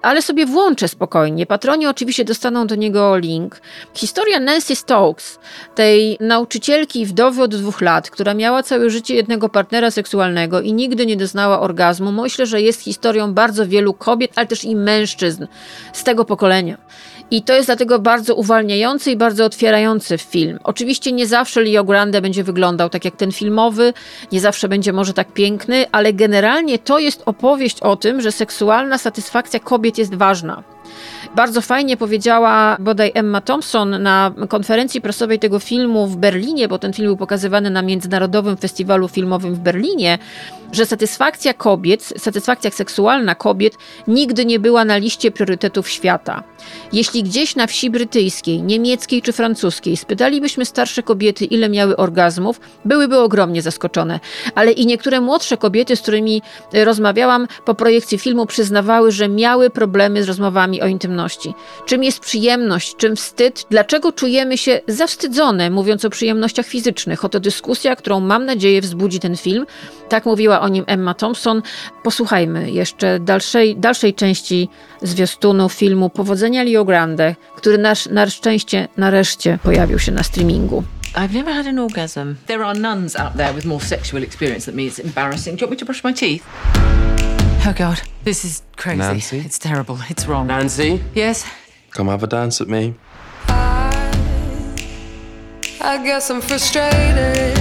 ale 0.01 0.21
sobie 0.21 0.45
włączę 0.45 0.87
spokojnie. 0.87 1.45
Patroni 1.45 1.87
oczywiście 1.87 2.25
dostaną 2.25 2.67
do 2.67 2.75
niego 2.75 3.17
link. 3.17 3.61
Historia 3.93 4.39
Nancy 4.39 4.75
Stokes, 4.75 5.39
tej 5.75 6.17
nauczycielki 6.19 7.01
i 7.01 7.05
wdowy 7.05 7.41
od 7.43 7.55
dwóch 7.55 7.81
lat, 7.81 8.09
która 8.09 8.33
miała 8.33 8.63
całe 8.63 8.89
życie 8.89 9.15
jednego 9.15 9.49
partnera 9.49 9.91
seksualnego 9.91 10.61
i 10.61 10.73
nigdy 10.73 11.05
nie 11.05 11.17
doznała 11.17 11.59
orgazmu, 11.59 12.11
myślę, 12.11 12.45
że 12.45 12.61
jest 12.61 12.81
historią 12.81 13.33
bardzo 13.33 13.67
wielu 13.67 13.93
kobiet, 13.93 14.31
ale 14.35 14.47
też 14.47 14.63
i 14.63 14.75
mężczyzn 14.75 15.47
z 15.93 16.03
tego 16.03 16.25
pokolenia. 16.25 16.77
I 17.31 17.43
to 17.43 17.53
jest 17.53 17.67
dlatego 17.67 17.99
bardzo 17.99 18.35
uwalniający 18.35 19.11
i 19.11 19.15
bardzo 19.15 19.45
otwierający 19.45 20.17
film. 20.17 20.59
Oczywiście 20.63 21.11
nie 21.11 21.27
zawsze 21.27 21.61
Leo 21.61 21.83
Grande 21.83 22.21
będzie 22.21 22.43
wyglądał 22.43 22.89
tak 22.89 23.05
jak 23.05 23.15
ten 23.15 23.31
filmowy, 23.31 23.93
nie 24.31 24.39
zawsze 24.39 24.67
będzie 24.67 24.93
może 24.93 25.13
tak 25.13 25.33
piękny, 25.33 25.85
ale 25.91 26.13
generalnie 26.13 26.79
to 26.79 26.99
jest 26.99 27.23
opowieść 27.25 27.81
o 27.81 27.95
tym, 27.95 28.21
że 28.21 28.31
seksualna 28.31 28.97
satysfakcja 28.97 29.59
kobiet 29.59 29.97
jest 29.97 30.15
ważna. 30.15 30.74
Bardzo 31.35 31.61
fajnie 31.61 31.97
powiedziała 31.97 32.77
bodaj 32.79 33.11
Emma 33.13 33.41
Thompson 33.41 34.03
na 34.03 34.31
konferencji 34.49 35.01
prasowej 35.01 35.39
tego 35.39 35.59
filmu 35.59 36.07
w 36.07 36.17
Berlinie, 36.17 36.67
bo 36.67 36.79
ten 36.79 36.93
film 36.93 37.07
był 37.07 37.17
pokazywany 37.17 37.69
na 37.69 37.81
Międzynarodowym 37.81 38.57
Festiwalu 38.57 39.07
Filmowym 39.07 39.55
w 39.55 39.59
Berlinie, 39.59 40.17
że 40.71 40.85
satysfakcja 40.85 41.53
kobiet, 41.53 42.13
satysfakcja 42.17 42.71
seksualna 42.71 43.35
kobiet 43.35 43.73
nigdy 44.07 44.45
nie 44.45 44.59
była 44.59 44.85
na 44.85 44.97
liście 44.97 45.31
priorytetów 45.31 45.89
świata. 45.89 46.43
Jeśli 46.93 47.23
gdzieś 47.23 47.55
na 47.55 47.67
wsi 47.67 47.89
brytyjskiej, 47.89 48.63
niemieckiej 48.63 49.21
czy 49.21 49.33
francuskiej 49.33 49.97
spytalibyśmy 49.97 50.65
starsze 50.65 51.03
kobiety, 51.03 51.45
ile 51.45 51.69
miały 51.69 51.97
orgazmów, 51.97 52.59
byłyby 52.85 53.19
ogromnie 53.19 53.61
zaskoczone. 53.61 54.19
Ale 54.55 54.71
i 54.71 54.85
niektóre 54.85 55.21
młodsze 55.21 55.57
kobiety, 55.57 55.95
z 55.95 56.01
którymi 56.01 56.41
rozmawiałam 56.73 57.47
po 57.65 57.75
projekcji 57.75 58.17
filmu, 58.17 58.45
przyznawały, 58.45 59.11
że 59.11 59.29
miały 59.29 59.69
problemy 59.69 60.23
z 60.23 60.27
rozmowami 60.27 60.74
o 60.81 60.87
intymności. 60.87 61.53
Czym 61.85 62.03
jest 62.03 62.19
przyjemność, 62.19 62.95
czym 62.95 63.15
wstyd, 63.15 63.65
dlaczego 63.69 64.11
czujemy 64.11 64.57
się 64.57 64.81
zawstydzone, 64.87 65.69
mówiąc 65.69 66.05
o 66.05 66.09
przyjemnościach 66.09 66.65
fizycznych. 66.65 67.25
Oto 67.25 67.39
dyskusja, 67.39 67.95
którą 67.95 68.19
mam 68.19 68.45
nadzieję 68.45 68.81
wzbudzi 68.81 69.19
ten 69.19 69.37
film. 69.37 69.65
Tak 70.09 70.25
mówiła 70.25 70.61
o 70.61 70.67
nim 70.67 70.83
Emma 70.87 71.13
Thompson. 71.13 71.61
Posłuchajmy 72.03 72.71
jeszcze 72.71 73.19
dalszej, 73.19 73.77
dalszej 73.77 74.13
części 74.13 74.69
zwiastunu 75.01 75.69
filmu 75.69 76.09
Powodzenia 76.09 76.63
Leo 76.63 76.85
Grande, 76.85 77.35
który 77.55 77.77
nasz, 77.77 78.05
na 78.05 78.29
szczęście 78.29 78.87
nareszcie 78.97 79.59
pojawił 79.63 79.99
się 79.99 80.11
na 80.11 80.23
streamingu. 80.23 80.83
I've 81.15 81.33
never 81.33 81.53
had 81.53 81.67
an 81.67 81.79
orgasm. 81.79 82.35
There 82.47 82.65
are 82.65 82.79
nuns 82.79 83.15
out 83.15 83.33
there 83.37 83.53
with 83.53 83.65
more 83.65 83.85
sexual 83.85 84.23
experience 84.23 84.65
than 84.65 84.75
me. 84.75 84.83
It's 84.83 84.99
embarrassing. 84.99 85.57
Do 85.57 85.65
you 85.65 85.69
want 85.69 85.71
me 85.71 85.77
to 85.77 85.85
brush 85.85 86.03
my 86.03 86.13
teeth? 86.13 87.44
Oh 87.67 87.73
God, 87.75 88.01
this 88.23 88.45
is 88.45 88.61
crazy. 88.77 88.99
Nancy? 88.99 89.39
It's 89.39 89.57
terrible. 89.59 89.99
It's 90.09 90.27
wrong. 90.27 90.47
Nancy, 90.47 91.03
yes. 91.13 91.45
come 91.91 92.07
have 92.07 92.23
a 92.23 92.27
dance 92.27 92.59
with 92.59 92.69
me. 92.69 92.95
I 95.87 96.03
guess 96.03 96.29
I'm 96.31 96.41
frustrated. 96.41 97.57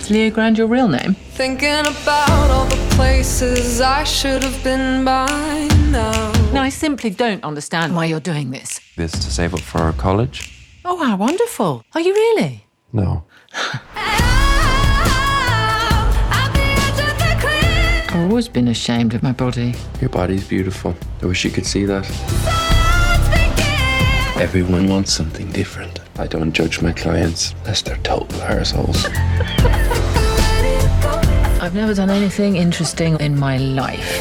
Is 0.00 0.10
Leo 0.10 0.30
Grand 0.30 0.58
your 0.58 0.66
real 0.66 0.88
name? 0.88 1.14
Thinking 1.14 1.80
about 1.80 2.50
all 2.50 2.66
the 2.66 2.76
places 2.96 3.80
I 3.80 4.04
should 4.04 4.42
have 4.42 4.62
been 4.64 5.04
by 5.04 5.68
now. 5.90 6.32
No, 6.52 6.60
I 6.60 6.70
simply 6.70 7.10
don't 7.10 7.44
understand 7.44 7.94
why 7.94 8.06
you're 8.06 8.20
doing 8.20 8.50
this. 8.50 8.80
This 8.96 9.12
to 9.12 9.30
save 9.30 9.54
up 9.54 9.60
for 9.60 9.78
our 9.78 9.92
college? 9.92 10.52
Oh, 10.84 11.04
how 11.04 11.16
wonderful. 11.16 11.84
Are 11.94 12.00
you 12.00 12.12
really? 12.14 12.64
No. 12.92 13.24
always 18.38 18.48
been 18.48 18.68
ashamed 18.68 19.14
of 19.14 19.22
my 19.24 19.32
body. 19.32 19.74
Your 20.00 20.10
body's 20.10 20.46
beautiful. 20.46 20.94
I 21.20 21.26
wish 21.26 21.44
you 21.44 21.50
could 21.50 21.66
see 21.66 21.84
that. 21.86 22.06
Everyone 24.36 24.86
wants 24.86 25.12
something 25.12 25.50
different. 25.50 25.98
I 26.20 26.28
don't 26.28 26.52
judge 26.52 26.80
my 26.80 26.92
clients 26.92 27.52
unless 27.62 27.82
they're 27.82 27.96
total 28.04 28.38
arseholes. 28.38 29.10
I've 31.60 31.74
never 31.74 31.94
done 31.94 32.10
anything 32.10 32.54
interesting 32.54 33.18
in 33.18 33.36
my 33.36 33.56
life. 33.56 34.20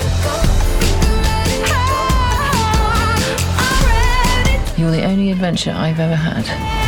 You're 4.80 4.90
the 4.90 5.04
only 5.06 5.30
adventure 5.30 5.76
I've 5.78 6.00
ever 6.00 6.16
had. 6.16 6.87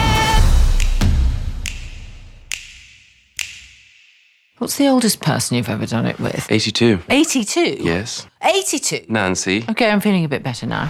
What's 4.59 4.77
the 4.77 4.89
oldest 4.89 5.21
person 5.21 5.57
you've 5.57 5.69
ever 5.69 5.85
done 5.85 6.05
it 6.05 6.19
with? 6.19 6.51
82. 6.51 6.99
82? 7.09 7.77
Yes. 7.81 8.27
82? 8.41 9.05
Nancy. 9.07 9.63
Okay, 9.69 9.89
I'm 9.89 10.01
feeling 10.01 10.25
a 10.25 10.27
bit 10.27 10.43
better 10.43 10.67
now. 10.67 10.89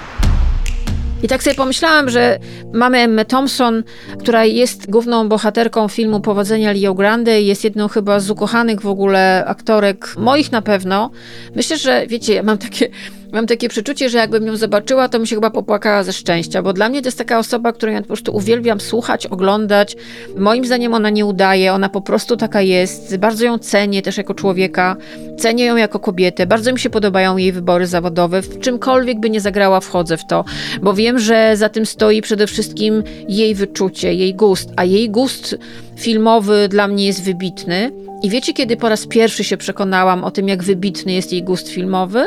I 1.24 1.28
tak 1.28 1.44
sobie 1.44 1.56
pomyślałam, 1.56 2.10
że 2.10 2.40
mamy 2.74 2.98
Emmę 2.98 3.26
Thompson, 3.26 3.84
która 4.20 4.46
jest 4.46 4.92
główną 4.92 5.30
bohaterką 5.30 5.88
filmu 5.88 6.20
Powodzenia 6.22 6.74
Leo 6.74 6.94
Grande 6.94 7.42
i 7.42 7.46
jest 7.46 7.64
jedną 7.64 7.88
chyba 7.88 8.20
z 8.20 8.30
ukochanych 8.30 8.82
w 8.82 8.88
ogóle 8.88 9.46
aktorek, 9.48 10.16
moich 10.18 10.52
na 10.52 10.62
pewno. 10.62 11.12
Myślę, 11.56 11.78
że 11.78 12.08
wiecie, 12.08 12.34
ja 12.34 12.44
mam 12.44 12.58
takie, 12.58 12.90
mam 13.32 13.48
takie 13.48 13.70
przeczucie, 13.70 14.10
że 14.10 14.18
jakbym 14.18 14.48
ją 14.48 14.58
zobaczyła, 14.58 15.10
to 15.10 15.18
bym 15.18 15.26
się 15.26 15.36
chyba 15.36 15.50
popłakała 15.50 16.04
ze 16.04 16.14
szczęścia, 16.14 16.62
bo 16.62 16.74
dla 16.74 16.90
mnie 16.90 17.02
to 17.02 17.08
jest 17.08 17.18
taka 17.18 17.40
osoba, 17.40 17.74
którą 17.74 17.92
ja 17.92 18.02
po 18.02 18.08
prostu 18.08 18.36
uwielbiam 18.36 18.80
słuchać, 18.80 19.28
oglądać. 19.28 19.96
Moim 20.38 20.66
zdaniem 20.66 20.94
ona 20.94 21.10
nie 21.10 21.26
udaje, 21.26 21.74
ona 21.74 21.90
po 21.90 22.02
prostu 22.02 22.38
taka 22.38 22.62
jest. 22.62 23.18
Bardzo 23.18 23.46
ją 23.46 23.58
cenię 23.58 24.02
też 24.02 24.18
jako 24.18 24.34
człowieka, 24.34 24.96
cenię 25.38 25.66
ją 25.66 25.76
jako 25.76 26.00
kobietę, 26.00 26.46
bardzo 26.46 26.74
mi 26.74 26.80
się 26.80 26.90
podobają 26.90 27.38
jej 27.38 27.52
wybory 27.52 27.88
zawodowe. 27.88 28.42
W 28.42 28.60
czymkolwiek 28.60 29.20
by 29.20 29.30
nie 29.30 29.42
zagrała, 29.42 29.80
wchodzę 29.80 30.18
w 30.18 30.26
to, 30.28 30.46
bo 30.82 30.94
wiem, 30.94 31.20
że 31.20 31.58
za 31.58 31.70
tym 31.70 31.86
stoi 31.86 32.22
przede 32.22 32.48
wszystkim 32.48 33.04
jej 33.28 33.56
wyczucie, 33.56 34.14
jej 34.14 34.36
gust, 34.36 34.70
a 34.76 34.84
jej 34.84 35.10
gust 35.10 35.56
filmowy 36.00 36.68
dla 36.68 36.88
mnie 36.88 37.06
jest 37.06 37.24
wybitny. 37.24 37.92
I 38.24 38.30
wiecie, 38.30 38.54
kiedy 38.54 38.78
po 38.78 38.90
raz 38.90 39.08
pierwszy 39.08 39.44
się 39.44 39.58
przekonałam 39.58 40.24
o 40.24 40.32
tym, 40.32 40.48
jak 40.48 40.64
wybitny 40.64 41.14
jest 41.14 41.32
jej 41.32 41.44
gust 41.44 41.70
filmowy? 41.70 42.26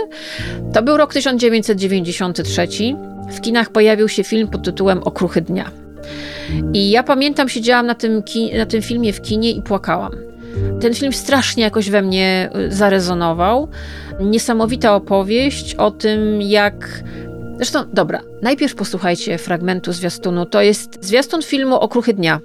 To 0.73 0.83
był 0.83 0.97
rok 0.97 1.13
1993. 1.15 2.69
W 3.33 3.41
kinach 3.41 3.71
pojawił 3.71 4.09
się 4.09 4.25
film 4.25 4.49
pod 4.49 4.65
tytułem 4.65 5.03
Okruchy 5.03 5.41
Dnia. 5.41 5.71
I 6.73 6.91
ja 6.91 7.03
pamiętam, 7.03 7.49
siedziałam 7.49 7.87
na 7.87 7.95
tym, 7.95 8.23
na 8.59 8.67
tym 8.67 8.83
filmie 8.83 9.13
w 9.13 9.23
kinie 9.23 9.51
i 9.51 9.63
płakałam. 9.63 10.13
Ten 10.81 10.95
film 10.95 11.13
strasznie 11.13 11.63
jakoś 11.63 11.91
we 11.91 12.03
mnie 12.03 12.51
y, 12.57 12.73
zarezonował. 12.73 13.69
Niesamowita 14.21 14.95
opowieść 14.95 15.75
o 15.75 15.91
tym, 15.91 16.43
jak. 16.43 17.03
Zresztą, 17.63 17.85
dobra, 17.93 18.21
najpierw 18.43 18.75
posłuchajcie 18.75 19.39
fragmentu 19.39 19.93
zwiastunu. 19.93 20.47
To 20.47 20.63
jest 20.63 21.05
zwiastun 21.05 21.43
filmu 21.43 21.75
Okruchy 21.75 22.15
Dnia, 22.15 22.41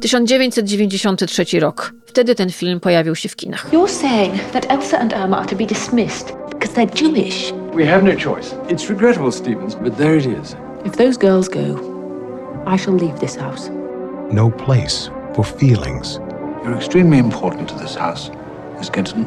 1993 0.00 1.60
rok. 1.60 1.92
Wtedy 2.06 2.34
ten 2.34 2.50
film 2.50 2.80
pojawił 2.80 3.14
się 3.14 3.28
w 3.28 3.36
kinach. 3.36 3.70
You're 3.72 3.88
saying 3.88 4.34
that 4.52 4.70
Elsa 4.70 4.98
and 4.98 5.12
Irma 5.12 5.38
are 5.38 5.48
to 5.48 5.56
be 5.56 5.66
dismissed 5.66 6.32
because 6.50 6.74
they're 6.74 7.02
Jewish. 7.02 7.52
We 7.74 7.86
have 7.86 8.02
no 8.02 8.12
choice. 8.16 8.54
It's 8.68 8.88
regrettable, 8.90 9.32
Stevens, 9.32 9.74
but 9.74 9.96
there 9.96 10.18
it 10.18 10.26
is. 10.26 10.56
If 10.84 10.96
those 10.96 11.18
girls 11.18 11.48
go, 11.48 11.78
I 12.66 12.78
shall 12.78 12.94
leave 12.94 13.18
this 13.18 13.36
house. 13.36 13.70
No 14.30 14.50
place 14.50 15.10
for 15.34 15.44
feelings. 15.44 16.20
You're 16.64 16.76
extremely 16.76 17.18
important 17.18 17.68
to 17.68 17.74
this 17.78 17.94
house, 17.98 18.30
Miss 18.78 18.90
Kenton. 18.90 19.26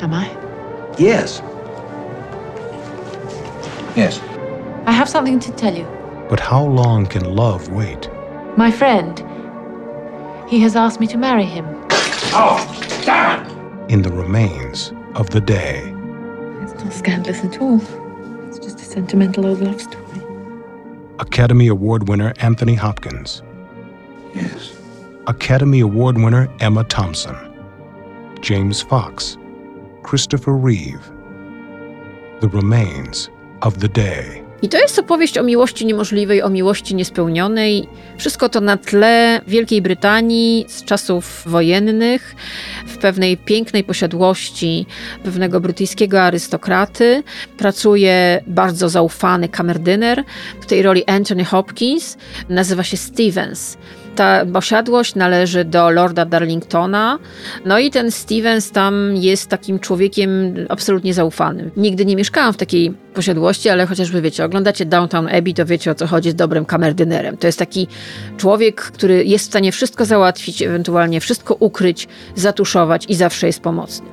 Am 0.00 0.14
I? 0.14 0.26
Yes. 0.98 1.42
Yes. 3.96 4.20
I 4.86 4.92
have 4.92 5.08
something 5.08 5.38
to 5.40 5.52
tell 5.52 5.74
you. 5.74 5.86
But 6.28 6.40
how 6.40 6.64
long 6.64 7.06
can 7.06 7.34
love 7.34 7.68
wait? 7.70 8.08
My 8.56 8.70
friend, 8.70 9.18
he 10.48 10.60
has 10.60 10.76
asked 10.76 10.98
me 11.00 11.06
to 11.08 11.18
marry 11.18 11.44
him. 11.44 11.66
Oh, 12.34 12.58
damn 13.04 13.46
In 13.88 14.02
the 14.02 14.10
remains 14.10 14.92
of 15.14 15.30
the 15.30 15.40
day. 15.40 15.80
It's 16.62 16.74
not 16.82 16.92
scandalous 16.92 17.44
at 17.44 17.60
all. 17.60 17.80
It's 18.48 18.58
just 18.58 18.80
a 18.80 18.84
sentimental 18.84 19.46
old 19.46 19.60
love 19.60 19.80
story. 19.80 20.04
Academy 21.18 21.68
Award 21.68 22.08
winner 22.08 22.32
Anthony 22.40 22.74
Hopkins. 22.74 23.42
Yes. 24.34 24.76
Academy 25.26 25.80
Award 25.80 26.16
winner 26.18 26.48
Emma 26.60 26.84
Thompson. 26.84 27.36
James 28.40 28.80
Fox. 28.82 29.36
Christopher 30.02 30.54
Reeve. 30.54 31.04
The 32.40 32.48
remains 32.48 33.28
of 33.62 33.78
the 33.78 33.88
day. 33.88 34.42
I 34.62 34.68
to 34.68 34.78
jest 34.78 34.98
opowieść 34.98 35.38
o 35.38 35.42
miłości 35.42 35.86
niemożliwej, 35.86 36.42
o 36.42 36.50
miłości 36.50 36.94
niespełnionej. 36.94 37.88
Wszystko 38.18 38.48
to 38.48 38.60
na 38.60 38.76
tle 38.76 39.40
Wielkiej 39.46 39.82
Brytanii 39.82 40.64
z 40.68 40.84
czasów 40.84 41.42
wojennych, 41.46 42.34
w 42.86 42.98
pewnej 42.98 43.36
pięknej 43.36 43.84
posiadłości 43.84 44.86
pewnego 45.24 45.60
brytyjskiego 45.60 46.22
arystokraty. 46.22 47.22
Pracuje 47.58 48.44
bardzo 48.46 48.88
zaufany 48.88 49.48
kamerdyner, 49.48 50.24
w 50.60 50.66
tej 50.66 50.82
roli 50.82 51.04
Anthony 51.06 51.44
Hopkins, 51.44 52.16
nazywa 52.48 52.82
się 52.82 52.96
Stevens. 52.96 53.76
Ta 54.16 54.46
posiadłość 54.52 55.14
należy 55.14 55.64
do 55.64 55.90
Lorda 55.90 56.24
Darlingtona. 56.24 57.18
No 57.64 57.78
i 57.78 57.90
ten 57.90 58.10
Stevens 58.10 58.70
tam 58.70 59.16
jest 59.16 59.48
takim 59.48 59.78
człowiekiem 59.78 60.54
absolutnie 60.68 61.14
zaufanym. 61.14 61.70
Nigdy 61.76 62.04
nie 62.04 62.16
mieszkałam 62.16 62.52
w 62.52 62.56
takiej 62.56 62.94
posiadłości, 63.14 63.68
ale 63.68 63.86
chociażby 63.86 64.22
wiecie, 64.22 64.44
oglądacie 64.44 64.84
Downtown 64.84 65.28
Abbey, 65.28 65.54
to 65.54 65.66
wiecie 65.66 65.90
o 65.90 65.94
co 65.94 66.06
chodzi 66.06 66.30
z 66.30 66.34
dobrym 66.34 66.64
kamerdynerem. 66.64 67.36
To 67.36 67.46
jest 67.46 67.58
taki 67.58 67.88
człowiek, 68.36 68.80
który 68.80 69.24
jest 69.24 69.44
w 69.44 69.48
stanie 69.48 69.72
wszystko 69.72 70.04
załatwić, 70.04 70.62
ewentualnie 70.62 71.20
wszystko 71.20 71.54
ukryć, 71.54 72.08
zatuszować 72.34 73.06
i 73.08 73.14
zawsze 73.14 73.46
jest 73.46 73.60
pomocny. 73.60 74.06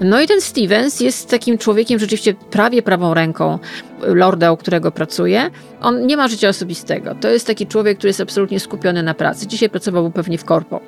No 0.00 0.20
i 0.20 0.26
ten 0.26 0.40
Stevens 0.40 1.00
jest 1.00 1.30
takim 1.30 1.58
człowiekiem 1.58 1.98
rzeczywiście 1.98 2.34
prawie 2.34 2.82
prawą 2.82 3.14
ręką 3.14 3.58
lorda, 4.02 4.52
u 4.52 4.56
którego 4.56 4.92
pracuje. 4.92 5.50
On 5.80 6.06
nie 6.06 6.16
ma 6.16 6.28
życia 6.28 6.48
osobistego. 6.48 7.14
To 7.20 7.28
jest 7.28 7.46
taki 7.46 7.66
człowiek, 7.66 7.98
który 7.98 8.08
jest 8.08 8.20
absolutnie 8.20 8.60
skupiony 8.60 9.02
na 9.02 9.14
pracy. 9.14 9.46
Dzisiaj 9.46 9.70
pracowałby 9.70 10.10
pewnie 10.10 10.38
w 10.38 10.44
korpo. 10.44 10.80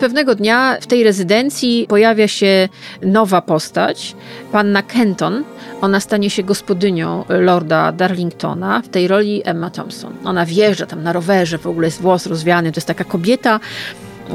pewnego 0.00 0.34
dnia 0.34 0.76
w 0.80 0.86
tej 0.86 1.04
rezydencji 1.04 1.86
pojawia 1.88 2.28
się 2.28 2.68
nowa 3.02 3.42
postać, 3.42 4.16
panna 4.52 4.82
Kenton. 4.82 5.44
Ona 5.80 6.00
stanie 6.00 6.30
się 6.30 6.42
gospodynią 6.42 7.24
lorda 7.28 7.92
Darlingtona, 7.92 8.82
w 8.82 8.88
tej 8.88 9.08
roli 9.08 9.42
Emma 9.44 9.70
Thompson. 9.70 10.12
Ona 10.24 10.46
wjeżdża 10.46 10.86
tam 10.86 11.02
na 11.02 11.12
rowerze, 11.12 11.58
w 11.58 11.66
ogóle 11.66 11.86
jest 11.86 12.00
włos 12.00 12.26
rozwiany, 12.26 12.72
to 12.72 12.78
jest 12.78 12.88
taka 12.88 13.04
kobieta, 13.04 13.60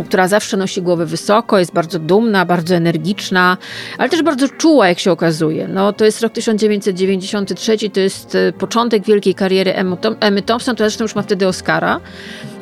która 0.04 0.28
zawsze 0.28 0.58
nosi 0.58 0.82
głowę 0.82 1.06
wysoko, 1.06 1.60
jest 1.60 1.74
bardzo 1.74 2.00
dumna, 2.00 2.46
bardzo 2.46 2.76
energiczna, 2.76 3.58
ale 3.98 4.10
też 4.10 4.22
bardzo 4.22 4.50
czuła, 4.50 4.88
jak 4.88 5.00
się 5.00 5.12
okazuje. 5.12 5.68
No, 5.68 5.94
to 5.94 6.06
jest 6.06 6.22
rok 6.22 6.34
1993, 6.34 7.90
to 7.90 8.00
jest 8.00 8.36
e, 8.36 8.54
początek 8.54 9.06
wielkiej 9.06 9.36
kariery 9.36 9.74
Emmy 10.20 10.42
Thompson, 10.42 10.76
to 10.76 10.84
zresztą 10.84 11.04
już 11.04 11.16
ma 11.16 11.22
wtedy 11.22 11.48
Oscara. 11.48 12.00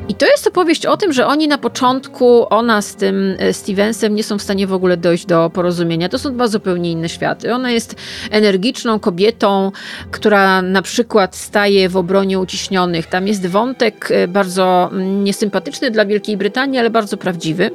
I 0.08 0.14
to 0.14 0.26
jest 0.26 0.46
opowieść 0.46 0.86
o 0.86 0.96
tym, 0.96 1.12
że 1.12 1.26
oni 1.26 1.48
na 1.48 1.58
początku, 1.58 2.46
ona 2.50 2.82
z 2.82 2.94
tym 2.96 3.36
e, 3.38 3.52
Stevensem 3.52 4.14
nie 4.14 4.24
są 4.24 4.38
w 4.38 4.42
stanie 4.42 4.66
w 4.66 4.72
ogóle 4.72 4.96
dojść 4.96 5.26
do 5.26 5.50
porozumienia. 5.50 6.08
To 6.08 6.18
są 6.18 6.34
dwa 6.34 6.48
zupełnie 6.48 6.90
inne 6.90 7.08
światy. 7.08 7.54
Ona 7.54 7.70
jest 7.70 7.96
energiczną 8.30 9.00
kobietą, 9.00 9.72
która 10.10 10.62
na 10.62 10.82
przykład 10.82 11.36
staje 11.36 11.88
w 11.88 11.96
obronie 11.96 12.38
uciśnionych. 12.38 13.06
Tam 13.06 13.28
jest 13.28 13.46
wątek 13.46 14.08
e, 14.10 14.28
bardzo 14.28 14.90
mm, 14.92 15.24
niesympatyczny 15.24 15.90
dla 15.90 16.04
Wielkiej 16.04 16.36
Brytanii, 16.36 16.78
ale 16.78 16.90
bardzo 16.90 17.16
prawdziwy. 17.16 17.70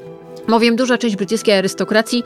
Bowiem 0.50 0.76
duża 0.76 0.98
część 0.98 1.16
brytyjskiej 1.16 1.58
arystokracji 1.58 2.24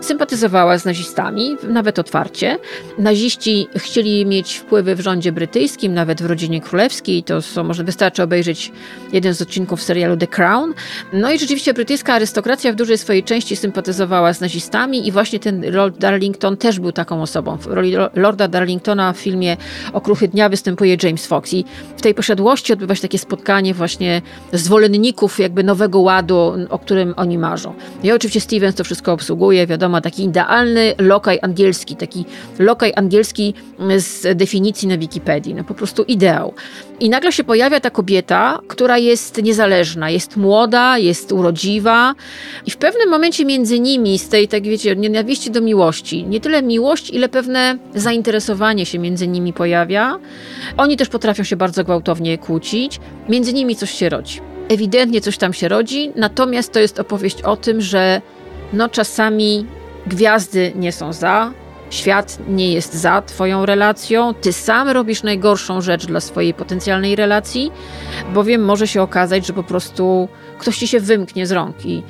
sympatyzowała 0.00 0.78
z 0.78 0.84
nazistami, 0.84 1.56
nawet 1.68 1.98
otwarcie. 1.98 2.58
Naziści 2.98 3.68
chcieli 3.76 4.26
mieć 4.26 4.56
wpływy 4.56 4.94
w 4.94 5.00
rządzie 5.00 5.32
brytyjskim, 5.32 5.94
nawet 5.94 6.22
w 6.22 6.26
rodzinie 6.26 6.60
królewskiej. 6.60 7.22
To 7.22 7.42
są, 7.42 7.64
może 7.64 7.84
wystarczy 7.84 8.22
obejrzeć 8.22 8.72
jeden 9.12 9.34
z 9.34 9.42
odcinków 9.42 9.82
serialu 9.82 10.16
The 10.16 10.26
Crown. 10.26 10.74
No 11.12 11.32
i 11.32 11.38
rzeczywiście 11.38 11.74
brytyjska 11.74 12.14
arystokracja 12.14 12.72
w 12.72 12.76
dużej 12.76 12.98
swojej 12.98 13.22
części 13.22 13.56
sympatyzowała 13.56 14.32
z 14.32 14.40
nazistami 14.40 15.08
i 15.08 15.12
właśnie 15.12 15.38
ten 15.38 15.74
Lord 15.74 15.98
Darlington 15.98 16.56
też 16.56 16.80
był 16.80 16.92
taką 16.92 17.22
osobą. 17.22 17.56
W 17.56 17.66
roli 17.66 17.94
Lorda 18.14 18.48
Darlingtona 18.48 19.12
w 19.12 19.16
filmie 19.16 19.56
Okruchy 19.92 20.28
Dnia 20.28 20.48
występuje 20.48 20.96
James 21.02 21.26
Fox 21.26 21.52
i 21.52 21.64
w 21.96 22.02
tej 22.02 22.14
posiadłości 22.14 22.72
odbywa 22.72 22.94
się 22.94 23.02
takie 23.02 23.18
spotkanie 23.18 23.74
właśnie 23.74 24.22
zwolenników 24.52 25.38
jakby 25.38 25.64
nowego 25.64 26.00
ładu, 26.00 26.52
o 26.70 26.78
którym 26.78 27.14
oni 27.16 27.38
marzą. 27.38 27.63
I 28.02 28.12
oczywiście 28.12 28.40
Stevens 28.40 28.74
to 28.74 28.84
wszystko 28.84 29.12
obsługuje, 29.12 29.66
wiadomo, 29.66 30.00
taki 30.00 30.24
idealny 30.24 30.94
lokaj 30.98 31.38
angielski, 31.42 31.96
taki 31.96 32.24
lokaj 32.58 32.92
angielski 32.96 33.54
z 33.96 34.38
definicji 34.38 34.88
na 34.88 34.98
Wikipedii, 34.98 35.54
no 35.54 35.64
po 35.64 35.74
prostu 35.74 36.02
ideał. 36.02 36.54
I 37.00 37.08
nagle 37.10 37.32
się 37.32 37.44
pojawia 37.44 37.80
ta 37.80 37.90
kobieta, 37.90 38.60
która 38.68 38.98
jest 38.98 39.42
niezależna, 39.42 40.10
jest 40.10 40.36
młoda, 40.36 40.98
jest 40.98 41.32
urodziwa 41.32 42.14
i 42.66 42.70
w 42.70 42.76
pewnym 42.76 43.10
momencie 43.10 43.44
między 43.44 43.80
nimi, 43.80 44.18
z 44.18 44.28
tej, 44.28 44.48
tak 44.48 44.62
wiecie, 44.62 44.96
nienawiści 44.96 45.50
do 45.50 45.60
miłości, 45.60 46.24
nie 46.24 46.40
tyle 46.40 46.62
miłość, 46.62 47.10
ile 47.10 47.28
pewne 47.28 47.78
zainteresowanie 47.94 48.86
się 48.86 48.98
między 48.98 49.28
nimi 49.28 49.52
pojawia. 49.52 50.18
Oni 50.76 50.96
też 50.96 51.08
potrafią 51.08 51.44
się 51.44 51.56
bardzo 51.56 51.84
gwałtownie 51.84 52.38
kłócić, 52.38 53.00
między 53.28 53.52
nimi 53.52 53.76
coś 53.76 53.90
się 53.90 54.08
rodzi. 54.08 54.53
Ewidentnie 54.68 55.20
coś 55.20 55.38
tam 55.38 55.52
się 55.52 55.68
rodzi, 55.68 56.12
natomiast 56.16 56.72
to 56.72 56.80
jest 56.80 57.00
opowieść 57.00 57.42
o 57.42 57.56
tym, 57.56 57.80
że 57.80 58.22
no 58.72 58.88
czasami 58.88 59.66
gwiazdy 60.06 60.72
nie 60.74 60.92
są 60.92 61.12
za, 61.12 61.52
świat 61.90 62.38
nie 62.48 62.72
jest 62.72 62.94
za 62.94 63.22
twoją 63.22 63.66
relacją, 63.66 64.34
ty 64.34 64.52
sam 64.52 64.88
robisz 64.88 65.22
najgorszą 65.22 65.80
rzecz 65.80 66.06
dla 66.06 66.20
swojej 66.20 66.54
potencjalnej 66.54 67.16
relacji, 67.16 67.72
bowiem 68.34 68.64
może 68.64 68.86
się 68.86 69.02
okazać, 69.02 69.46
że 69.46 69.52
po 69.52 69.62
prostu 69.62 70.28
ktoś 70.58 70.78
ci 70.78 70.88
się 70.88 71.00
wymknie 71.00 71.46
z 71.46 71.52
rąk 71.52 71.86
i 71.86 72.02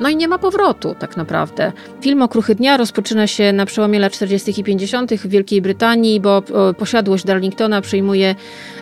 no 0.00 0.08
i 0.08 0.16
nie 0.16 0.28
ma 0.28 0.38
powrotu 0.38 0.94
tak 0.98 1.16
naprawdę. 1.16 1.72
Film 2.00 2.22
Okruchy 2.22 2.54
Dnia 2.54 2.76
rozpoczyna 2.76 3.26
się 3.26 3.52
na 3.52 3.66
przełomie 3.66 3.98
lat 3.98 4.12
40. 4.12 4.60
i 4.60 4.64
50. 4.64 5.14
w 5.14 5.28
Wielkiej 5.28 5.62
Brytanii, 5.62 6.20
bo 6.20 6.42
posiadłość 6.78 7.24
Darlingtona 7.24 7.80
przejmuje 7.80 8.34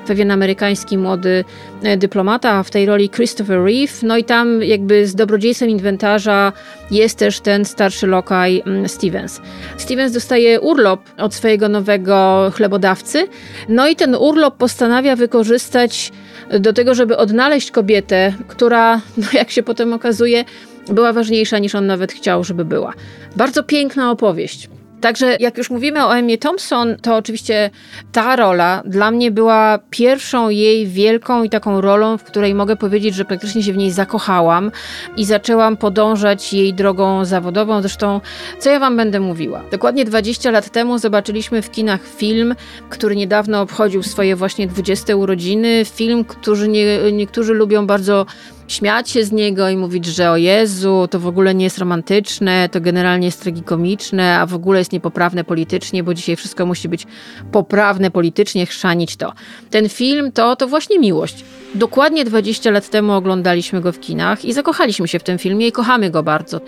pewien 0.06 0.30
amerykański 0.30 0.98
młody 0.98 1.44
e, 1.82 1.96
dyplomata, 1.96 2.62
w 2.62 2.70
tej 2.70 2.86
roli 2.86 3.10
Christopher 3.10 3.64
Reeve. 3.64 3.92
No 4.02 4.16
i 4.16 4.24
tam 4.24 4.62
jakby 4.62 5.06
z 5.06 5.14
dobrodziejstwem 5.14 5.70
inwentarza 5.70 6.52
jest 6.90 7.18
też 7.18 7.40
ten 7.40 7.64
starszy 7.64 8.06
lokaj 8.06 8.62
Stevens. 8.86 9.40
Stevens 9.76 10.12
dostaje 10.12 10.60
urlop 10.60 11.00
od 11.18 11.34
swojego 11.34 11.68
nowego 11.68 12.50
chlebodawcy, 12.54 13.28
no 13.68 13.88
i 13.88 13.96
ten 13.96 14.14
urlop 14.14 14.56
postanawia 14.56 15.16
wykorzystać 15.16 16.12
do 16.60 16.72
tego, 16.72 16.94
żeby 16.94 17.16
odnaleźć 17.16 17.70
kobietę, 17.70 18.34
która, 18.48 18.96
no 19.16 19.26
jak 19.32 19.50
się 19.50 19.62
potem 19.62 19.92
okazuje, 19.92 20.44
była 20.88 21.12
ważniejsza 21.12 21.58
niż 21.58 21.74
on 21.74 21.86
nawet 21.86 22.12
chciał, 22.12 22.44
żeby 22.44 22.64
była. 22.64 22.92
Bardzo 23.36 23.62
piękna 23.62 24.10
opowieść. 24.10 24.68
Także 25.00 25.36
jak 25.40 25.58
już 25.58 25.70
mówimy 25.70 26.06
o 26.06 26.16
Emmy 26.16 26.38
Thompson, 26.38 26.96
to 27.02 27.16
oczywiście 27.16 27.70
ta 28.12 28.36
rola 28.36 28.82
dla 28.86 29.10
mnie 29.10 29.30
była 29.30 29.78
pierwszą 29.90 30.48
jej 30.48 30.86
wielką 30.86 31.42
i 31.42 31.50
taką 31.50 31.80
rolą, 31.80 32.18
w 32.18 32.24
której 32.24 32.54
mogę 32.54 32.76
powiedzieć, 32.76 33.14
że 33.14 33.24
praktycznie 33.24 33.62
się 33.62 33.72
w 33.72 33.76
niej 33.76 33.90
zakochałam 33.90 34.70
i 35.16 35.24
zaczęłam 35.24 35.76
podążać 35.76 36.52
jej 36.52 36.74
drogą 36.74 37.24
zawodową. 37.24 37.80
Zresztą, 37.80 38.20
co 38.58 38.70
ja 38.70 38.78
wam 38.78 38.96
będę 38.96 39.20
mówiła? 39.20 39.62
Dokładnie 39.70 40.04
20 40.04 40.50
lat 40.50 40.70
temu 40.70 40.98
zobaczyliśmy 40.98 41.62
w 41.62 41.70
kinach 41.70 42.00
film, 42.16 42.54
który 42.88 43.16
niedawno 43.16 43.60
obchodził 43.60 44.02
swoje 44.02 44.36
właśnie 44.36 44.66
20 44.66 45.16
urodziny. 45.16 45.84
Film, 45.84 46.24
który 46.24 46.68
nie, 46.68 47.12
niektórzy 47.12 47.54
lubią 47.54 47.86
bardzo 47.86 48.26
śmiać 48.68 49.10
się 49.10 49.24
z 49.24 49.32
niego 49.32 49.68
i 49.68 49.76
mówić, 49.76 50.06
że 50.06 50.30
o 50.30 50.36
Jezu, 50.36 51.08
to 51.10 51.20
w 51.20 51.26
ogóle 51.26 51.54
nie 51.54 51.64
jest 51.64 51.78
romantyczne, 51.78 52.68
to 52.68 52.80
generalnie 52.80 53.26
jest 53.26 53.42
tragikomiczne, 53.42 54.38
a 54.38 54.46
w 54.46 54.54
ogóle 54.54 54.78
jest 54.78 54.92
niepoprawne 54.92 55.44
politycznie, 55.44 56.02
bo 56.02 56.14
dzisiaj 56.14 56.36
wszystko 56.36 56.66
musi 56.66 56.88
być 56.88 57.06
poprawne 57.52 58.10
politycznie, 58.10 58.66
chrzanić 58.66 59.16
to. 59.16 59.32
Ten 59.70 59.88
film 59.88 60.32
to, 60.32 60.56
to 60.56 60.68
właśnie 60.68 60.98
miłość. 60.98 61.44
Dokładnie 61.74 62.24
20 62.24 62.70
lat 62.70 62.90
temu 62.90 63.12
oglądaliśmy 63.12 63.80
go 63.80 63.92
w 63.92 64.00
kinach 64.00 64.44
i 64.44 64.52
zakochaliśmy 64.52 65.08
się 65.08 65.18
w 65.18 65.22
tym 65.22 65.38
filmie 65.38 65.66
i 65.66 65.72
kochamy 65.72 66.10
go 66.10 66.22
bardzo. 66.22 66.60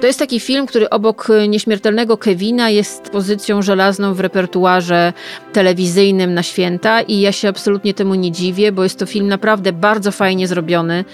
To 0.00 0.06
jest 0.06 0.18
taki 0.18 0.40
film, 0.40 0.66
który 0.66 0.90
obok 0.90 1.28
nieśmiertelnego 1.48 2.16
Kevina 2.16 2.70
jest 2.70 3.02
pozycją 3.02 3.62
żelazną 3.62 4.14
w 4.14 4.20
repertuarze 4.20 5.12
telewizyjnym 5.52 6.34
na 6.34 6.42
święta 6.42 7.00
i 7.00 7.20
ja 7.20 7.32
się 7.32 7.48
absolutnie 7.48 7.94
temu 7.94 8.14
nie 8.14 8.32
dziwię, 8.32 8.72
bo 8.72 8.82
jest 8.82 8.98
to 8.98 9.06
film 9.06 9.28
naprawdę 9.28 9.72
bardzo 9.72 10.12
fajnie 10.12 10.48
zrobiony. 10.48 11.04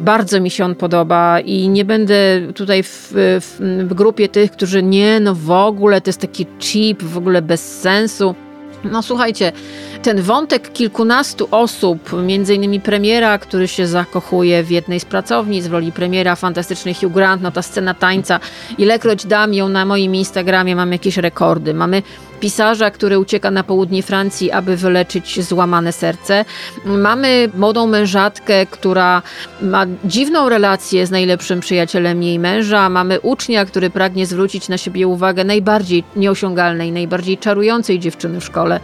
Bardzo 0.00 0.40
mi 0.40 0.50
się 0.50 0.64
on 0.64 0.74
podoba 0.74 1.40
i 1.40 1.68
nie 1.68 1.84
będę 1.84 2.40
tutaj 2.54 2.82
w, 2.82 3.08
w, 3.12 3.56
w 3.88 3.94
grupie 3.94 4.28
tych, 4.28 4.50
którzy 4.50 4.82
nie, 4.82 5.20
no 5.20 5.34
w 5.34 5.50
ogóle 5.50 6.00
to 6.00 6.08
jest 6.08 6.20
taki 6.20 6.46
cheap, 6.60 7.02
w 7.02 7.18
ogóle 7.18 7.42
bez 7.42 7.80
sensu. 7.80 8.34
No 8.84 9.02
słuchajcie, 9.02 9.52
ten 10.06 10.22
wątek 10.22 10.72
kilkunastu 10.72 11.48
osób, 11.50 12.22
między 12.22 12.54
innymi 12.54 12.80
premiera, 12.80 13.38
który 13.38 13.68
się 13.68 13.86
zakochuje 13.86 14.62
w 14.62 14.70
jednej 14.70 15.00
z 15.00 15.04
pracownic 15.04 15.66
w 15.66 15.72
roli 15.72 15.92
premiera, 15.92 16.36
fantastyczny 16.36 16.94
Hugh 16.94 17.12
Grant, 17.12 17.42
no 17.42 17.50
ta 17.50 17.62
scena 17.62 17.94
tańca, 17.94 18.40
ilekroć 18.78 19.26
dam 19.26 19.54
ją 19.54 19.68
na 19.68 19.84
moim 19.84 20.14
Instagramie, 20.14 20.76
mam 20.76 20.92
jakieś 20.92 21.16
rekordy. 21.16 21.74
Mamy 21.74 22.02
pisarza, 22.40 22.90
który 22.90 23.18
ucieka 23.18 23.50
na 23.50 23.64
południe 23.64 24.02
Francji, 24.02 24.50
aby 24.50 24.76
wyleczyć 24.76 25.44
złamane 25.44 25.92
serce. 25.92 26.44
Mamy 26.84 27.48
młodą 27.54 27.86
mężatkę, 27.86 28.66
która 28.66 29.22
ma 29.62 29.86
dziwną 30.04 30.48
relację 30.48 31.06
z 31.06 31.10
najlepszym 31.10 31.60
przyjacielem 31.60 32.22
jej 32.22 32.38
męża. 32.38 32.88
Mamy 32.88 33.20
ucznia, 33.20 33.64
który 33.64 33.90
pragnie 33.90 34.26
zwrócić 34.26 34.68
na 34.68 34.78
siebie 34.78 35.06
uwagę 35.06 35.44
najbardziej 35.44 36.04
nieosiągalnej, 36.16 36.92
najbardziej 36.92 37.38
czarującej 37.38 37.98
dziewczyny 37.98 38.40
w 38.40 38.44
szkole. 38.44 38.80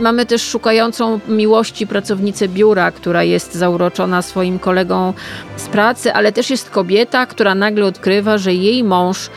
Mamy 0.00 0.26
też 0.26 0.42
szukającą 0.42 1.20
miłości 1.28 1.86
pracownicę 1.86 2.48
biura, 2.48 2.90
która 2.90 3.22
jest 3.22 3.54
zauroczona 3.54 4.22
swoim 4.22 4.58
kolegą 4.58 5.12
z 5.56 5.68
pracy, 5.68 6.12
ale 6.12 6.32
też 6.32 6.50
jest 6.50 6.70
kobieta, 6.70 7.26
która 7.26 7.54
nagle 7.54 7.86
odkrywa, 7.86 8.38
że 8.38 8.54
jej 8.54 8.84
mąż 8.84 9.30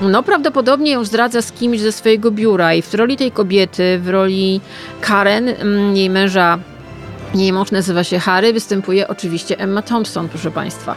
no 0.00 0.22
prawdopodobnie 0.22 0.92
ją 0.92 1.04
zdradza 1.04 1.42
z 1.42 1.52
kimś 1.52 1.80
ze 1.80 1.92
swojego 1.92 2.30
biura 2.30 2.74
i 2.74 2.82
w 2.82 2.94
roli 2.94 3.16
tej 3.16 3.32
kobiety, 3.32 3.98
w 3.98 4.08
roli 4.08 4.60
Karen, 5.00 5.48
mm, 5.48 5.96
jej 5.96 6.10
męża 6.10 6.58
jej 7.34 7.52
mąż 7.52 7.70
nazywa 7.70 8.04
się 8.04 8.18
Harry, 8.18 8.52
występuje 8.52 9.08
oczywiście 9.08 9.58
Emma 9.58 9.82
Thompson, 9.82 10.28
proszę 10.28 10.50
Państwa. 10.50 10.94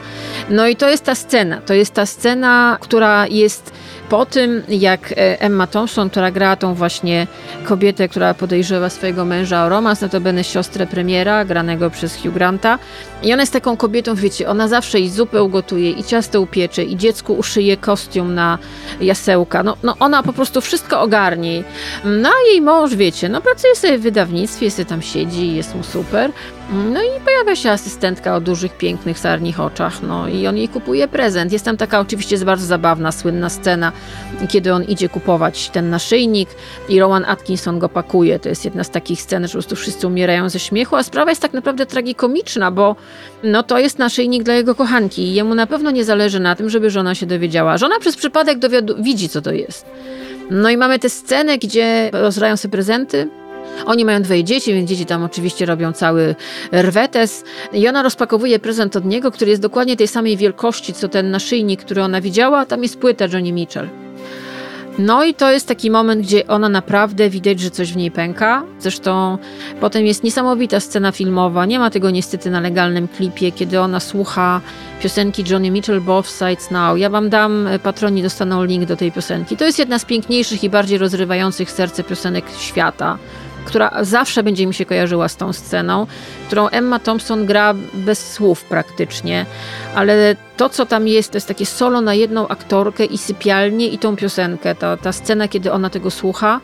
No 0.50 0.68
i 0.68 0.76
to 0.76 0.90
jest 0.90 1.04
ta 1.04 1.16
scena. 1.16 1.62
To 1.62 1.74
jest 1.74 1.94
ta 1.94 2.06
scena, 2.06 2.78
która 2.82 3.28
jest 3.28 3.72
po 4.12 4.26
tym, 4.26 4.64
jak 4.70 5.12
e, 5.12 5.42
Emma 5.42 5.68
Thompson, 5.68 6.10
która 6.10 6.32
gra 6.32 6.56
tą 6.56 6.74
właśnie 6.74 7.28
kobietę, 7.64 8.10
która 8.10 8.34
podejrzewa 8.34 8.90
swojego 8.90 9.26
męża 9.26 9.66
o 9.66 9.70
romans, 9.70 10.02
notabene 10.02 10.44
siostrę 10.44 10.88
premiera, 10.88 11.46
granego 11.46 11.90
przez 11.90 12.18
Hugh 12.18 12.34
Granta. 12.34 12.80
I 13.24 13.34
ona 13.34 13.42
jest 13.42 13.54
taką 13.54 13.78
kobietą, 13.78 14.16
wiecie, 14.16 14.50
ona 14.50 14.68
zawsze 14.68 15.00
i 15.00 15.10
zupę 15.10 15.44
ugotuje, 15.44 15.92
i 15.92 16.04
ciasto 16.04 16.42
upiecze, 16.42 16.84
i 16.84 16.98
dziecku 16.98 17.34
uszyje 17.34 17.78
kostium 17.78 18.36
na 18.36 18.58
jasełka. 19.02 19.64
No, 19.64 19.78
no 19.84 19.96
ona 20.00 20.24
po 20.24 20.34
prostu 20.34 20.62
wszystko 20.62 21.02
ogarnie. 21.02 21.64
No 22.06 22.30
a 22.30 22.50
jej 22.52 22.62
mąż, 22.62 22.96
wiecie, 22.96 23.30
no 23.30 23.42
pracuje 23.42 23.76
sobie 23.76 23.98
w 23.98 24.02
wydawnictwie, 24.02 24.72
sobie 24.72 24.86
tam 24.86 25.02
siedzi, 25.02 25.56
jest 25.56 25.76
mu 25.76 25.84
super. 25.84 26.32
No 26.72 27.02
i 27.02 27.22
pojawia 27.26 27.56
się 27.56 27.72
asystentka 27.72 28.36
o 28.36 28.42
dużych, 28.42 28.78
pięknych, 28.78 29.20
sarnich 29.20 29.60
oczach, 29.60 30.02
no 30.02 30.28
i 30.28 30.48
on 30.48 30.58
jej 30.58 30.70
kupuje 30.70 31.08
prezent. 31.08 31.52
Jest 31.52 31.66
tam 31.66 31.78
taka 31.78 32.00
oczywiście 32.00 32.38
bardzo 32.38 32.66
zabawna, 32.66 33.12
słynna 33.12 33.50
scena, 33.50 33.92
kiedy 34.50 34.74
on 34.74 34.84
idzie 34.84 35.10
kupować 35.10 35.70
ten 35.70 35.90
naszyjnik 35.90 36.50
i 36.90 37.00
Rowan 37.00 37.26
Atkinson 37.26 37.80
go 37.80 37.90
pakuje. 37.90 38.40
To 38.40 38.50
jest 38.50 38.66
jedna 38.66 38.84
z 38.84 38.90
takich 38.90 39.22
scen, 39.22 39.44
że 39.44 39.48
po 39.48 39.54
prostu 39.54 39.76
wszyscy 39.76 40.08
umierają 40.08 40.50
ze 40.50 40.60
śmiechu, 40.60 40.96
a 40.96 41.04
sprawa 41.04 41.32
jest 41.32 41.42
tak 41.42 41.54
naprawdę 41.54 41.86
tragikomiczna, 41.86 42.72
bo 42.72 42.96
no 43.44 43.64
to 43.64 43.80
jest 43.80 44.00
naszyjnik 44.00 44.44
dla 44.44 44.54
jego 44.54 44.76
kochanki 44.76 45.22
i 45.22 45.34
jemu 45.34 45.56
na 45.56 45.68
pewno 45.68 45.92
nie 45.92 46.04
zależy 46.04 46.40
na 46.40 46.56
tym, 46.56 46.70
żeby 46.70 46.90
żona 46.90 47.16
się 47.16 47.26
dowiedziała. 47.26 47.78
Żona 47.78 48.00
przez 48.00 48.16
przypadek 48.16 48.58
widzi, 49.00 49.30
co 49.30 49.42
to 49.42 49.52
jest. 49.52 49.86
No 50.52 50.70
i 50.70 50.78
mamy 50.78 51.00
tę 51.00 51.10
scenę, 51.10 51.58
gdzie 51.58 52.10
rozrają 52.14 52.58
sobie 52.58 52.72
prezenty, 52.72 53.30
oni 53.86 54.06
mają 54.06 54.22
dwoje 54.22 54.44
dzieci, 54.44 54.74
więc 54.74 54.90
dzieci 54.90 55.06
tam 55.06 55.24
oczywiście 55.24 55.66
robią 55.66 55.94
cały 55.94 56.36
rwetes. 56.74 57.44
I 57.74 57.88
ona 57.88 58.04
rozpakowuje 58.04 58.60
prezent 58.60 58.96
od 58.96 59.06
niego, 59.06 59.32
który 59.32 59.52
jest 59.52 59.62
dokładnie 59.62 59.98
tej 59.98 60.08
samej 60.08 60.38
wielkości, 60.38 60.94
co 60.94 61.10
ten 61.10 61.32
naszyjnik, 61.32 61.82
który 61.82 62.04
ona 62.04 62.22
widziała. 62.22 62.66
Tam 62.66 62.84
jest 62.84 62.98
płyta 62.98 63.26
Johnny 63.26 63.52
Mitchell. 63.52 63.90
No 65.00 65.24
i 65.24 65.34
to 65.34 65.52
jest 65.52 65.68
taki 65.68 65.92
moment, 65.92 66.22
gdzie 66.22 66.48
ona 66.48 66.70
naprawdę 66.70 67.30
widać, 67.30 67.60
że 67.60 67.70
coś 67.70 67.94
w 67.94 67.96
niej 67.96 68.12
pęka. 68.12 68.64
Zresztą 68.80 69.38
potem 69.80 70.06
jest 70.06 70.24
niesamowita 70.24 70.80
scena 70.80 71.12
filmowa. 71.12 71.66
Nie 71.66 71.80
ma 71.80 71.90
tego 71.90 72.10
niestety 72.10 72.50
na 72.50 72.60
legalnym 72.60 73.08
klipie, 73.08 73.52
kiedy 73.52 73.80
ona 73.80 74.00
słucha 74.00 74.62
piosenki 75.02 75.44
Johnny 75.50 75.72
Mitchell 75.72 76.02
Both 76.02 76.30
Sides 76.30 76.72
Now. 76.72 76.98
Ja 76.98 77.10
wam 77.10 77.30
dam, 77.30 77.68
patroni 77.84 78.24
dostaną 78.24 78.64
link 78.64 78.86
do 78.86 78.96
tej 78.96 79.12
piosenki. 79.12 79.58
To 79.58 79.66
jest 79.66 79.80
jedna 79.80 80.00
z 80.00 80.06
piękniejszych 80.06 80.64
i 80.64 80.70
bardziej 80.70 80.98
rozrywających 80.98 81.72
serce 81.72 82.04
piosenek 82.04 82.46
świata 82.60 83.18
która 83.66 83.92
zawsze 84.02 84.44
będzie 84.44 84.68
mi 84.68 84.74
się 84.74 84.86
kojarzyła 84.86 85.28
z 85.28 85.36
tą 85.36 85.54
sceną, 85.54 86.08
którą 86.48 86.68
Emma 86.68 87.00
Thompson 87.00 87.46
gra 87.46 87.74
bez 87.94 88.32
słów 88.32 88.64
praktycznie, 88.64 89.46
ale 89.96 90.36
to, 90.58 90.70
co 90.70 90.86
tam 90.86 91.08
jest, 91.08 91.32
to 91.32 91.38
jest 91.38 91.48
takie 91.48 91.66
solo 91.66 92.02
na 92.02 92.14
jedną 92.14 92.48
aktorkę 92.48 93.06
i 93.06 93.18
sypialnię 93.18 93.88
i 93.88 93.98
tą 93.98 94.16
piosenkę. 94.16 94.76
Ta, 94.76 94.98
ta 94.98 95.12
scena, 95.12 95.48
kiedy 95.48 95.72
ona 95.72 95.90
tego 95.90 96.12
słucha, 96.12 96.62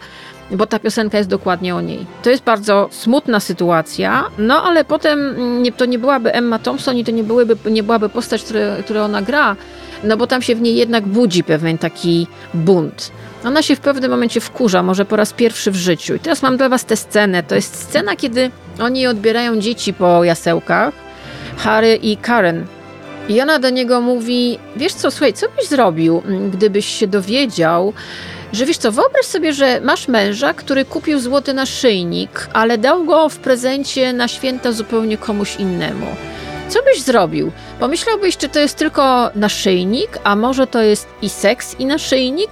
bo 0.52 0.66
ta 0.66 0.80
piosenka 0.80 1.18
jest 1.18 1.30
dokładnie 1.30 1.76
o 1.76 1.82
niej. 1.82 2.06
To 2.24 2.30
jest 2.30 2.44
bardzo 2.44 2.90
smutna 2.92 3.40
sytuacja, 3.40 4.24
no 4.38 4.64
ale 4.64 4.86
potem 4.86 5.36
nie, 5.64 5.72
to 5.72 5.86
nie 5.86 6.00
byłaby 6.00 6.34
Emma 6.34 6.60
Thompson 6.60 6.98
i 6.98 7.04
to 7.04 7.12
nie, 7.12 7.24
byłyby, 7.24 7.72
nie 7.72 7.84
byłaby 7.84 8.10
postać, 8.10 8.44
którą 8.86 9.02
ona 9.02 9.22
gra, 9.22 9.56
no 10.04 10.18
bo 10.18 10.28
tam 10.28 10.42
się 10.42 10.56
w 10.56 10.62
niej 10.62 10.76
jednak 10.76 11.08
budzi 11.08 11.44
pewien 11.44 11.78
taki 11.78 12.28
bunt. 12.54 13.12
Ona 13.48 13.62
się 13.62 13.76
w 13.76 13.80
pewnym 13.80 14.12
momencie 14.12 14.42
wkurza, 14.42 14.84
może 14.84 15.06
po 15.06 15.16
raz 15.16 15.34
pierwszy 15.34 15.72
w 15.72 15.76
życiu. 15.76 16.16
I 16.16 16.20
teraz 16.20 16.42
mam 16.42 16.58
dla 16.58 16.70
was 16.70 16.86
tę 16.86 16.96
scenę. 16.96 17.44
To 17.44 17.56
jest 17.56 17.76
scena, 17.76 18.16
kiedy 18.16 18.52
oni 18.80 19.08
odbierają 19.08 19.60
dzieci 19.60 19.94
po 19.94 20.24
jasełkach, 20.24 20.94
Harry 21.58 21.96
i 21.96 22.18
Karen. 22.18 22.66
I 23.30 23.42
ona 23.42 23.60
do 23.60 23.70
niego 23.70 24.02
mówi, 24.02 24.60
wiesz 24.76 24.94
co, 24.94 25.12
słuchaj, 25.12 25.34
co 25.34 25.46
byś 25.50 25.68
zrobił, 25.68 26.24
gdybyś 26.54 26.86
się 26.86 27.08
dowiedział, 27.08 27.94
że 28.54 28.66
wiesz 28.66 28.78
co, 28.78 28.92
wyobraź 28.92 29.26
sobie, 29.26 29.54
że 29.54 29.82
masz 29.82 30.08
męża, 30.08 30.54
który 30.54 30.86
kupił 30.86 31.20
złoty 31.20 31.54
naszyjnik, 31.54 32.50
ale 32.54 32.78
dał 32.78 33.06
go 33.06 33.30
w 33.30 33.38
prezencie 33.38 34.14
na 34.14 34.28
święta 34.28 34.72
zupełnie 34.72 35.18
komuś 35.18 35.56
innemu. 35.56 36.08
Co 36.70 36.84
byś 36.84 37.02
zrobił? 37.02 37.52
Pomyślałbyś, 37.80 38.38
czy 38.38 38.50
to 38.50 38.60
jest 38.60 38.78
tylko 38.78 39.30
naszyjnik, 39.36 40.20
a 40.24 40.36
może 40.36 40.68
to 40.68 40.82
jest 40.82 41.08
i 41.22 41.30
seks, 41.30 41.80
i 41.80 41.86
naszyjnik? 41.86 42.50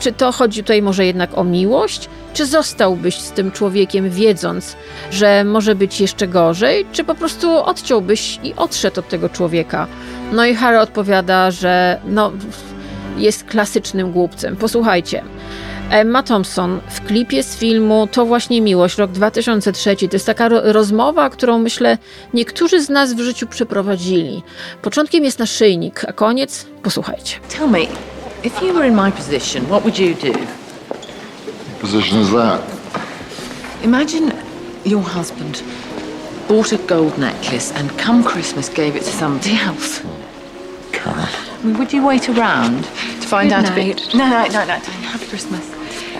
Czy 0.00 0.12
to 0.12 0.32
chodzi 0.32 0.62
tutaj 0.62 0.82
może 0.82 1.06
jednak 1.06 1.38
o 1.38 1.44
miłość? 1.44 2.08
Czy 2.34 2.46
zostałbyś 2.46 3.18
z 3.18 3.30
tym 3.32 3.50
człowiekiem, 3.50 4.10
wiedząc, 4.10 4.76
że 5.10 5.44
może 5.44 5.74
być 5.74 6.00
jeszcze 6.00 6.28
gorzej? 6.28 6.86
Czy 6.92 7.04
po 7.04 7.14
prostu 7.14 7.50
odciąłbyś 7.64 8.40
i 8.42 8.54
odszedł 8.54 9.00
od 9.00 9.08
tego 9.08 9.28
człowieka? 9.28 9.86
No 10.32 10.46
i 10.46 10.54
Harry 10.54 10.80
odpowiada, 10.80 11.50
że 11.50 12.00
no, 12.04 12.32
jest 13.16 13.44
klasycznym 13.44 14.12
głupcem. 14.12 14.56
Posłuchajcie. 14.56 15.22
Emma 15.90 16.22
Thompson 16.22 16.80
w 16.90 17.00
klipie 17.00 17.42
z 17.42 17.56
filmu 17.56 18.08
To 18.12 18.26
właśnie 18.26 18.60
miłość, 18.60 18.98
rok 18.98 19.10
2003. 19.10 19.96
To 19.96 20.06
jest 20.12 20.26
taka 20.26 20.48
ro 20.48 20.60
rozmowa, 20.64 21.30
którą 21.30 21.58
myślę 21.58 21.98
niektórzy 22.34 22.82
z 22.82 22.88
nas 22.88 23.12
w 23.14 23.20
życiu 23.20 23.46
przeprowadzili. 23.46 24.42
Początkiem 24.82 25.24
jest 25.24 25.38
naszyjnik, 25.38 26.04
a 26.08 26.12
koniec 26.12 26.66
posłuchajcie. 26.82 27.36
Tell 27.58 27.68
me, 27.70 27.78
if 28.44 28.66
you 28.66 28.74
were 28.74 28.88
in 28.88 28.94
my 28.94 29.12
position, 29.12 29.64
what 29.64 29.82
would 29.82 29.98
you 29.98 30.14
do? 30.14 30.38
What 30.38 31.80
position 31.80 32.22
is 32.22 32.30
that? 32.30 32.60
Imagine 33.84 34.32
your 34.86 35.04
husband 35.04 35.62
bought 36.48 36.72
a 36.72 36.78
gold 36.94 37.18
necklace 37.18 37.74
and 37.80 38.02
come 38.06 38.24
Christmas 38.24 38.74
gave 38.74 38.96
it 38.96 39.04
to 39.04 39.10
somebody 39.18 39.58
else. 39.66 40.02
I 41.06 41.66
mean, 41.66 41.78
would 41.78 41.92
you 41.92 42.06
wait 42.06 42.28
around 42.28 42.84
to 43.20 43.28
find 43.28 43.50
Good 43.50 43.58
out 43.58 43.64
if 43.64 43.76
night. 43.76 44.00
it... 44.00 44.14
No, 44.14 44.28
no, 44.28 44.44
no, 44.44 44.64
no, 44.66 44.74
happy 44.74 45.26
Christmas. 45.26 45.77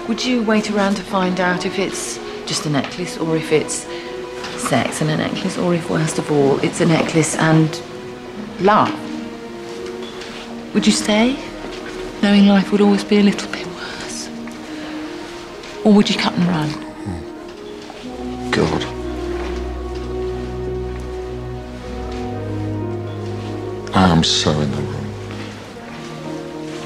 Would 0.09 0.25
you 0.25 0.43
wait 0.43 0.71
around 0.71 0.95
to 0.97 1.03
find 1.03 1.39
out 1.39 1.67
if 1.67 1.79
it's 1.79 2.17
just 2.47 2.65
a 2.65 2.71
necklace 2.71 3.19
or 3.19 3.37
if 3.37 3.53
it's 3.53 3.87
sex 4.59 5.03
and 5.03 5.11
a 5.11 5.17
necklace 5.19 5.59
or 5.59 5.75
if, 5.75 5.91
worst 5.91 6.19
of 6.19 6.33
all, 6.33 6.59
it's 6.61 6.81
a 6.81 6.87
necklace 6.87 7.37
and 7.37 7.83
love? 8.61 8.91
Would 10.73 10.87
you 10.87 10.93
stay, 10.93 11.37
knowing 12.23 12.47
life 12.47 12.73
would 12.73 12.81
always 12.81 13.05
be 13.05 13.19
a 13.19 13.23
little 13.23 13.53
bit 13.53 13.67
worse? 13.67 14.29
Or 15.85 15.93
would 15.93 16.09
you 16.09 16.17
cut 16.17 16.33
and 16.33 16.45
run? 16.47 16.71
Hmm. 17.05 18.51
God. 18.51 18.85
I 23.95 24.09
am 24.09 24.25
so 24.25 24.59
in 24.59 24.71
the 24.71 24.83
wrong. 24.83 25.13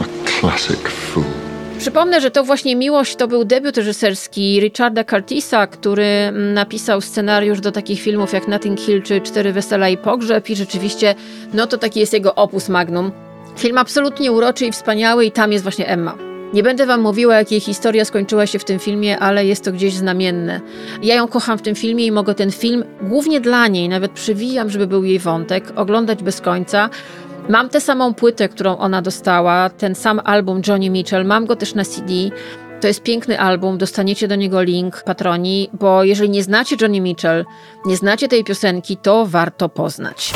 A 0.01 0.09
classic 0.27 0.89
fool. 0.89 1.42
Przypomnę, 1.83 2.21
że 2.21 2.31
to 2.31 2.45
właśnie 2.45 2.77
Miłość 2.77 3.17
to 3.17 3.29
był 3.29 3.45
debiut 3.45 3.77
reżyserski 3.77 4.61
Richarda 4.61 5.05
Curtisa, 5.05 5.67
który 5.67 6.05
mm, 6.05 6.55
napisał 6.55 7.01
scenariusz 7.01 7.61
do 7.61 7.73
takich 7.73 8.01
filmów 8.01 8.33
jak 8.33 8.49
Notting 8.49 8.81
Hill 8.81 9.03
czy 9.03 9.21
Cztery 9.21 9.53
Wesela 9.53 9.89
i 9.89 9.97
Pogrzeb 9.97 10.51
i 10.51 10.57
rzeczywiście, 10.57 11.15
no 11.55 11.67
to 11.67 11.79
taki 11.79 12.01
jest 12.01 12.13
jego 12.13 12.35
opus 12.35 12.69
magnum. 12.69 13.13
Film 13.57 13.79
absolutnie 13.79 14.33
uroczy 14.33 14.67
i 14.67 14.73
wspaniały 14.73 15.25
i 15.25 15.33
tam 15.33 15.53
jest 15.53 15.65
właśnie 15.65 15.89
Emma. 15.89 16.33
Nie 16.53 16.63
będę 16.63 16.87
wam 16.87 17.01
mówiła, 17.01 17.37
jak 17.37 17.51
jej 17.51 17.61
historia 17.61 18.05
skończyła 18.05 18.47
się 18.47 18.59
w 18.59 18.65
tym 18.65 18.79
filmie, 18.79 19.19
ale 19.19 19.47
jest 19.47 19.65
to 19.65 19.73
gdzieś 19.73 19.95
znamienne. 19.95 20.61
Ja 21.03 21.15
ją 21.15 21.29
kocham 21.29 21.59
w 21.59 21.63
tym 21.63 21.75
filmie 21.75 22.07
i 22.07 22.13
mogę 22.13 22.35
ten 22.35 22.51
film 22.51 22.85
głównie 23.03 23.41
dla 23.41 23.69
niej, 23.69 23.89
nawet 23.89 24.13
przywijam, 24.13 24.71
żeby 24.71 24.87
był 24.87 25.05
jej 25.05 25.19
wątek, 25.19 25.73
oglądać 25.77 26.23
bez 26.23 26.41
końca. 26.41 26.91
Mam 27.49 27.69
tę 27.69 27.81
samą 27.81 28.15
płytę, 28.15 28.49
którą 28.49 28.79
ona 28.79 29.03
dostała, 29.03 29.71
ten 29.71 29.95
sam 29.95 30.21
album 30.25 30.63
Johnny 30.67 30.91
Mitchell, 30.91 31.25
mam 31.25 31.47
go 31.47 31.57
też 31.57 31.75
na 31.75 31.85
CD. 31.85 32.13
To 32.81 32.89
jest 32.89 33.03
piękny 33.03 33.41
album, 33.41 33.79
dostaniecie 33.79 34.29
do 34.29 34.37
niego 34.37 34.63
link, 34.63 35.03
patroni, 35.03 35.71
bo 35.73 36.05
jeżeli 36.05 36.31
nie 36.31 36.43
znacie 36.43 36.77
Johnny 36.81 37.01
Mitchell, 37.01 37.45
nie 37.87 37.97
znacie 37.97 38.29
tej 38.29 38.45
piosenki, 38.45 38.97
to 38.97 39.27
warto 39.27 39.69
poznać. 39.69 40.33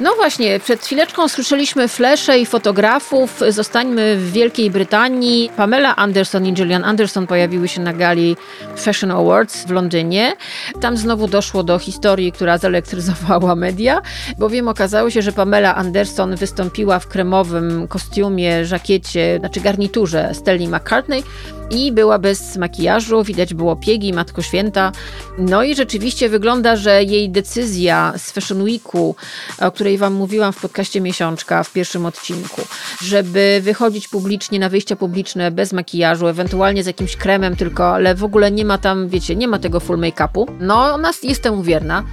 No 0.00 0.14
właśnie, 0.14 0.60
przed 0.60 0.84
chwileczką 0.84 1.28
słyszeliśmy 1.28 1.88
flesze 1.88 2.38
i 2.38 2.46
fotografów. 2.46 3.40
Zostańmy 3.48 4.16
w 4.16 4.32
Wielkiej 4.32 4.70
Brytanii. 4.70 5.50
Pamela 5.56 5.96
Anderson 5.96 6.46
i 6.46 6.52
Gillian 6.52 6.84
Anderson 6.84 7.26
pojawiły 7.26 7.68
się 7.68 7.80
na 7.80 7.92
gali 7.92 8.36
Fashion 8.76 9.10
Awards 9.10 9.64
w 9.64 9.70
Londynie. 9.70 10.36
Tam 10.80 10.96
znowu 10.96 11.28
doszło 11.28 11.62
do 11.62 11.78
historii, 11.78 12.32
która 12.32 12.58
zelektryzowała 12.58 13.54
media, 13.54 14.02
bowiem 14.38 14.68
okazało 14.68 15.10
się, 15.10 15.22
że 15.22 15.32
Pamela 15.32 15.74
Anderson 15.74 16.36
wystąpiła 16.36 16.98
w 16.98 17.08
kremowym 17.08 17.88
kostiumie, 17.88 18.64
żakiecie, 18.64 19.36
znaczy 19.38 19.60
garniturze 19.60 20.30
Stelli 20.34 20.68
McCartney 20.68 21.22
i 21.70 21.92
była 21.92 22.18
bez 22.18 22.56
makijażu, 22.56 23.24
widać 23.24 23.54
było 23.54 23.76
piegi, 23.76 24.12
Matko 24.12 24.42
Święta. 24.42 24.92
No 25.38 25.62
i 25.62 25.74
rzeczywiście 25.74 26.28
wygląda, 26.28 26.76
że 26.76 27.04
jej 27.04 27.30
decyzja 27.30 28.12
z 28.16 28.30
Fashion 28.30 28.62
Weeku, 28.62 29.16
o 29.60 29.72
której 29.72 29.89
wam 29.98 30.12
mówiłam 30.12 30.52
w 30.52 30.60
podcaście 30.60 31.00
Miesiączka 31.00 31.62
w 31.62 31.72
pierwszym 31.72 32.06
odcinku, 32.06 32.62
żeby 33.02 33.60
wychodzić 33.62 34.08
publicznie 34.08 34.58
na 34.58 34.68
wyjścia 34.68 34.96
publiczne 34.96 35.50
bez 35.50 35.72
makijażu, 35.72 36.28
ewentualnie 36.28 36.82
z 36.82 36.86
jakimś 36.86 37.16
kremem 37.16 37.56
tylko, 37.56 37.94
ale 37.94 38.14
w 38.14 38.24
ogóle 38.24 38.50
nie 38.50 38.64
ma 38.64 38.78
tam, 38.78 39.08
wiecie, 39.08 39.36
nie 39.36 39.48
ma 39.48 39.58
tego 39.58 39.80
full 39.80 39.98
make-upu. 39.98 40.46
No, 40.60 40.94
ona 40.94 41.10
jest 41.22 41.42
temu 41.42 41.62
wierna. 41.62 42.04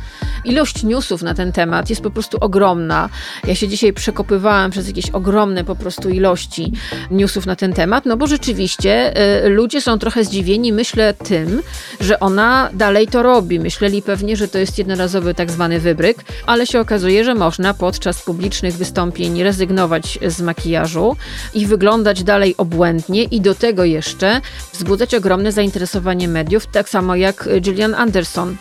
Ilość 0.45 0.83
newsów 0.83 1.21
na 1.21 1.33
ten 1.33 1.51
temat 1.51 1.89
jest 1.89 2.01
po 2.01 2.11
prostu 2.11 2.37
ogromna. 2.41 3.09
Ja 3.47 3.55
się 3.55 3.67
dzisiaj 3.67 3.93
przekopywałam 3.93 4.71
przez 4.71 4.87
jakieś 4.87 5.09
ogromne 5.09 5.63
po 5.63 5.75
prostu 5.75 6.09
ilości 6.09 6.73
newsów 7.11 7.45
na 7.45 7.55
ten 7.55 7.73
temat, 7.73 8.05
no 8.05 8.17
bo 8.17 8.27
rzeczywiście 8.27 9.13
y, 9.45 9.49
ludzie 9.49 9.81
są 9.81 9.99
trochę 9.99 10.23
zdziwieni, 10.23 10.73
myślę, 10.73 11.13
tym, 11.13 11.61
że 11.99 12.19
ona 12.19 12.69
dalej 12.73 13.07
to 13.07 13.23
robi. 13.23 13.59
Myśleli 13.59 14.01
pewnie, 14.01 14.35
że 14.35 14.47
to 14.47 14.57
jest 14.57 14.77
jednorazowy 14.77 15.33
tak 15.33 15.51
zwany 15.51 15.79
wybryk, 15.79 16.17
ale 16.45 16.67
się 16.67 16.79
okazuje, 16.79 17.23
że 17.23 17.35
można 17.35 17.66
podczas 17.73 18.21
publicznych 18.21 18.73
wystąpień 18.73 19.43
rezygnować 19.43 20.19
z 20.27 20.41
makijażu 20.41 21.15
i 21.53 21.65
wyglądać 21.65 22.23
dalej 22.23 22.55
obłędnie 22.57 23.23
i 23.23 23.41
do 23.41 23.55
tego 23.55 23.83
jeszcze 23.83 24.41
wzbudzać 24.73 25.15
ogromne 25.15 25.51
zainteresowanie 25.51 26.27
mediów, 26.27 26.67
tak 26.67 26.89
samo 26.89 27.15
jak 27.15 27.49
Gillian 27.61 27.95
Anderson. 27.95 28.57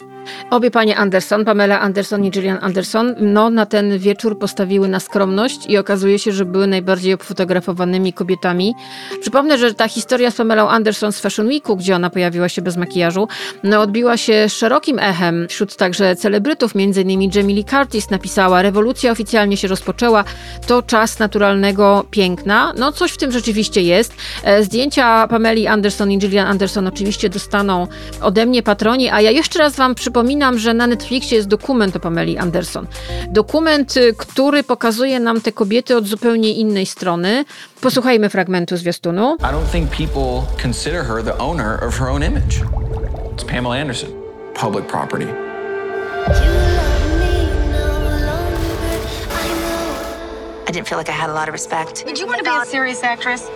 Obie 0.51 0.71
panie 0.71 0.97
Anderson, 0.97 1.45
Pamela 1.45 1.81
Anderson 1.81 2.25
i 2.25 2.31
Gillian 2.31 2.59
Anderson, 2.61 3.15
no 3.21 3.51
na 3.51 3.67
ten 3.67 3.99
wieczór 3.99 4.39
postawiły 4.39 4.89
na 4.89 5.01
skromność 5.01 5.67
i 5.69 5.79
okazuje 5.79 6.19
się, 6.19 6.33
że 6.33 6.45
były 6.45 6.67
najbardziej 6.67 7.15
obfotografowanymi 7.15 8.13
kobietami. 8.13 8.75
Przypomnę, 9.21 9.59
że 9.59 9.75
ta 9.75 9.89
historia 9.89 10.31
z 10.31 10.37
Pamelą 10.37 10.69
Anderson 10.69 11.13
z 11.13 11.21
Fashion 11.21 11.47
Weeku, 11.47 11.77
gdzie 11.77 11.97
ona 11.97 12.11
pojawiła 12.11 12.49
się 12.49 12.63
bez 12.63 12.77
makijażu, 12.77 13.29
no 13.63 13.81
odbiła 13.81 14.17
się 14.17 14.49
szerokim 14.49 14.99
echem 14.99 15.47
wśród 15.49 15.77
także 15.77 16.17
celebrytów, 16.17 16.77
innymi 16.77 17.31
Jamie 17.35 17.55
Lee 17.55 17.65
Curtis 17.65 18.11
napisała, 18.11 18.63
rewolucja 18.63 19.13
oficjalnie 19.13 19.57
się 19.57 19.69
rozpoczęła, 19.69 20.25
to 20.67 20.83
czas 20.83 21.19
naturalnego 21.19 22.05
piękna. 22.11 22.73
No 22.79 22.93
coś 22.93 23.13
w 23.13 23.17
tym 23.17 23.33
rzeczywiście 23.33 23.83
jest. 23.83 24.15
E, 24.45 24.65
Zdjęcia 24.65 25.29
Pameli 25.29 25.67
Anderson 25.67 26.11
i 26.11 26.19
Gillian 26.19 26.47
Anderson 26.47 26.87
oczywiście 26.87 27.29
dostaną 27.29 27.87
ode 28.21 28.47
mnie 28.47 28.63
patroni, 28.63 29.11
a 29.11 29.21
ja 29.21 29.31
jeszcze 29.31 29.59
raz 29.59 29.77
wam 29.77 29.95
przypomnę, 29.95 30.16
Przypominam, 30.17 30.59
że 30.59 30.75
na 30.75 30.87
Netflixie 30.87 31.37
jest 31.37 31.49
dokument 31.49 31.97
o 31.97 32.01
Pameli 32.01 32.39
Anderson. 32.39 32.87
Dokument, 33.29 33.97
y, 33.97 34.15
który 34.19 34.63
pokazuje 34.63 35.21
nam 35.21 35.41
te 35.41 35.53
kobiety 35.53 35.97
od 35.97 36.07
zupełnie 36.07 36.53
innej 36.53 36.87
strony. 36.87 37.45
Posłuchajmy 37.81 38.31
fragmentu 38.31 38.77
zwiastunu. 38.77 39.37
I 39.41 39.43
don't 39.43 39.73
think 39.73 39.91
people 39.91 40.63
consider 40.63 41.05
her 41.05 41.25
the 41.25 41.39
owner 41.39 41.85
of 41.85 41.99
her 41.99 42.09
own 42.09 42.23
image. 42.23 42.61
It's 43.37 43.45
Pamela 43.45 43.77
Anderson, 43.77 44.11
public 44.61 44.87
property. 44.87 45.27
I 50.69 50.73
didn't 50.73 50.89
feel 50.89 50.99
like 50.99 51.13
I 51.13 51.17
had 51.21 51.31
a 51.31 51.35
lot 51.35 51.49
of 51.49 51.53
respect. 51.53 52.07
Did 52.07 52.19
you 52.19 52.27
want 52.27 52.39
to 52.39 52.45
be 52.45 52.51
a 52.63 52.65
serious 52.65 53.03
actress? 53.03 53.51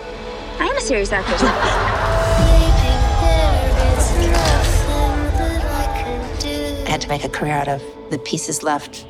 I 0.59 0.67
am 0.69 0.77
a 0.77 0.81
serious 0.81 1.11
actress. 1.11 2.07
I 6.91 6.95
had 6.95 7.01
to 7.03 7.07
make 7.07 7.23
a 7.23 7.29
career 7.29 7.53
out 7.53 7.69
of 7.69 7.81
the 8.09 8.19
pieces 8.19 8.63
left. 8.63 9.07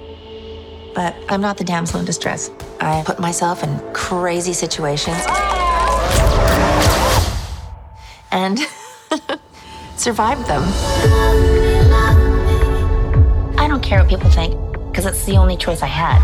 But 0.93 1.15
I'm 1.29 1.41
not 1.41 1.57
the 1.57 1.63
damsel 1.63 1.99
in 1.99 2.05
distress. 2.05 2.51
I 2.79 3.01
put 3.03 3.19
myself 3.19 3.63
in 3.63 3.79
crazy 3.91 4.53
situations 4.53 5.17
and 8.31 8.59
survived 9.97 10.45
them. 10.45 10.61
I 13.57 13.65
don't 13.67 13.81
care 13.81 13.97
what 14.01 14.09
people 14.09 14.29
think 14.29 14.53
because 14.91 15.07
it's 15.07 15.25
the 15.25 15.37
only 15.37 15.57
choice 15.57 15.81
I 15.81 15.87
had. 15.87 16.19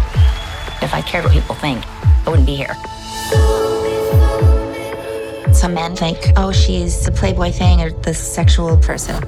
If 0.83 0.93
I 0.93 1.01
cared 1.01 1.23
what 1.23 1.33
people 1.33 1.55
think, 1.55 1.83
I 1.87 2.29
wouldn't 2.29 2.45
be 2.45 2.55
here. 2.55 2.75
Some 5.55 5.73
men 5.73 5.95
think, 5.95 6.19
oh, 6.37 6.51
she's 6.51 7.03
the 7.03 7.11
playboy 7.11 7.49
thing 7.49 7.81
or 7.81 7.89
the 7.89 8.13
sexual 8.13 8.77
person. 8.77 9.23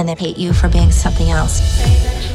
And 0.00 0.08
they 0.08 0.14
hate 0.14 0.38
you 0.38 0.54
for 0.54 0.70
being 0.70 0.90
something 0.90 1.28
else. 1.28 1.60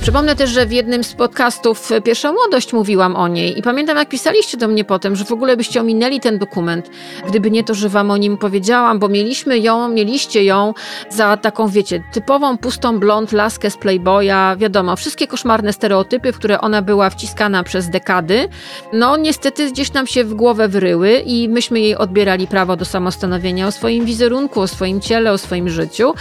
Przypomnę 0.05 0.35
też, 0.35 0.49
że 0.49 0.65
w 0.65 0.71
jednym 0.71 1.03
z 1.03 1.13
podcastów 1.13 1.89
Pierwsza 2.03 2.31
Młodość 2.31 2.73
mówiłam 2.73 3.15
o 3.15 3.27
niej 3.27 3.59
i 3.59 3.61
pamiętam, 3.61 3.97
jak 3.97 4.09
pisaliście 4.09 4.57
do 4.57 4.67
mnie 4.67 4.83
potem, 4.83 5.15
że 5.15 5.25
w 5.25 5.31
ogóle 5.31 5.57
byście 5.57 5.81
ominęli 5.81 6.19
ten 6.19 6.37
dokument, 6.37 6.89
gdyby 7.27 7.51
nie 7.51 7.63
to, 7.63 7.73
że 7.73 7.89
wam 7.89 8.11
o 8.11 8.17
nim 8.17 8.37
powiedziałam, 8.37 8.99
bo 8.99 9.07
mieliśmy 9.07 9.59
ją, 9.59 9.87
mieliście 9.89 10.43
ją 10.43 10.73
za 11.09 11.37
taką, 11.37 11.67
wiecie, 11.67 12.03
typową, 12.13 12.57
pustą 12.57 12.99
blond 12.99 13.31
laskę 13.31 13.69
z 13.69 13.77
Playboya, 13.77 14.57
wiadomo, 14.57 14.95
wszystkie 14.95 15.27
koszmarne 15.27 15.73
stereotypy, 15.73 16.31
w 16.31 16.37
które 16.37 16.61
ona 16.61 16.81
była 16.81 17.09
wciskana 17.09 17.63
przez 17.63 17.89
dekady, 17.89 18.49
no 18.93 19.17
niestety 19.17 19.71
gdzieś 19.71 19.93
nam 19.93 20.07
się 20.07 20.23
w 20.23 20.33
głowę 20.33 20.67
wryły 20.67 21.11
i 21.11 21.49
myśmy 21.49 21.79
jej 21.79 21.95
odbierali 21.95 22.47
prawo 22.47 22.75
do 22.75 22.85
samostanowienia 22.85 23.67
o 23.67 23.71
swoim 23.71 24.05
wizerunku, 24.05 24.61
o 24.61 24.67
swoim 24.67 25.01
ciele, 25.01 25.31
o 25.31 25.37
swoim 25.37 25.69
życiu. 25.69 26.13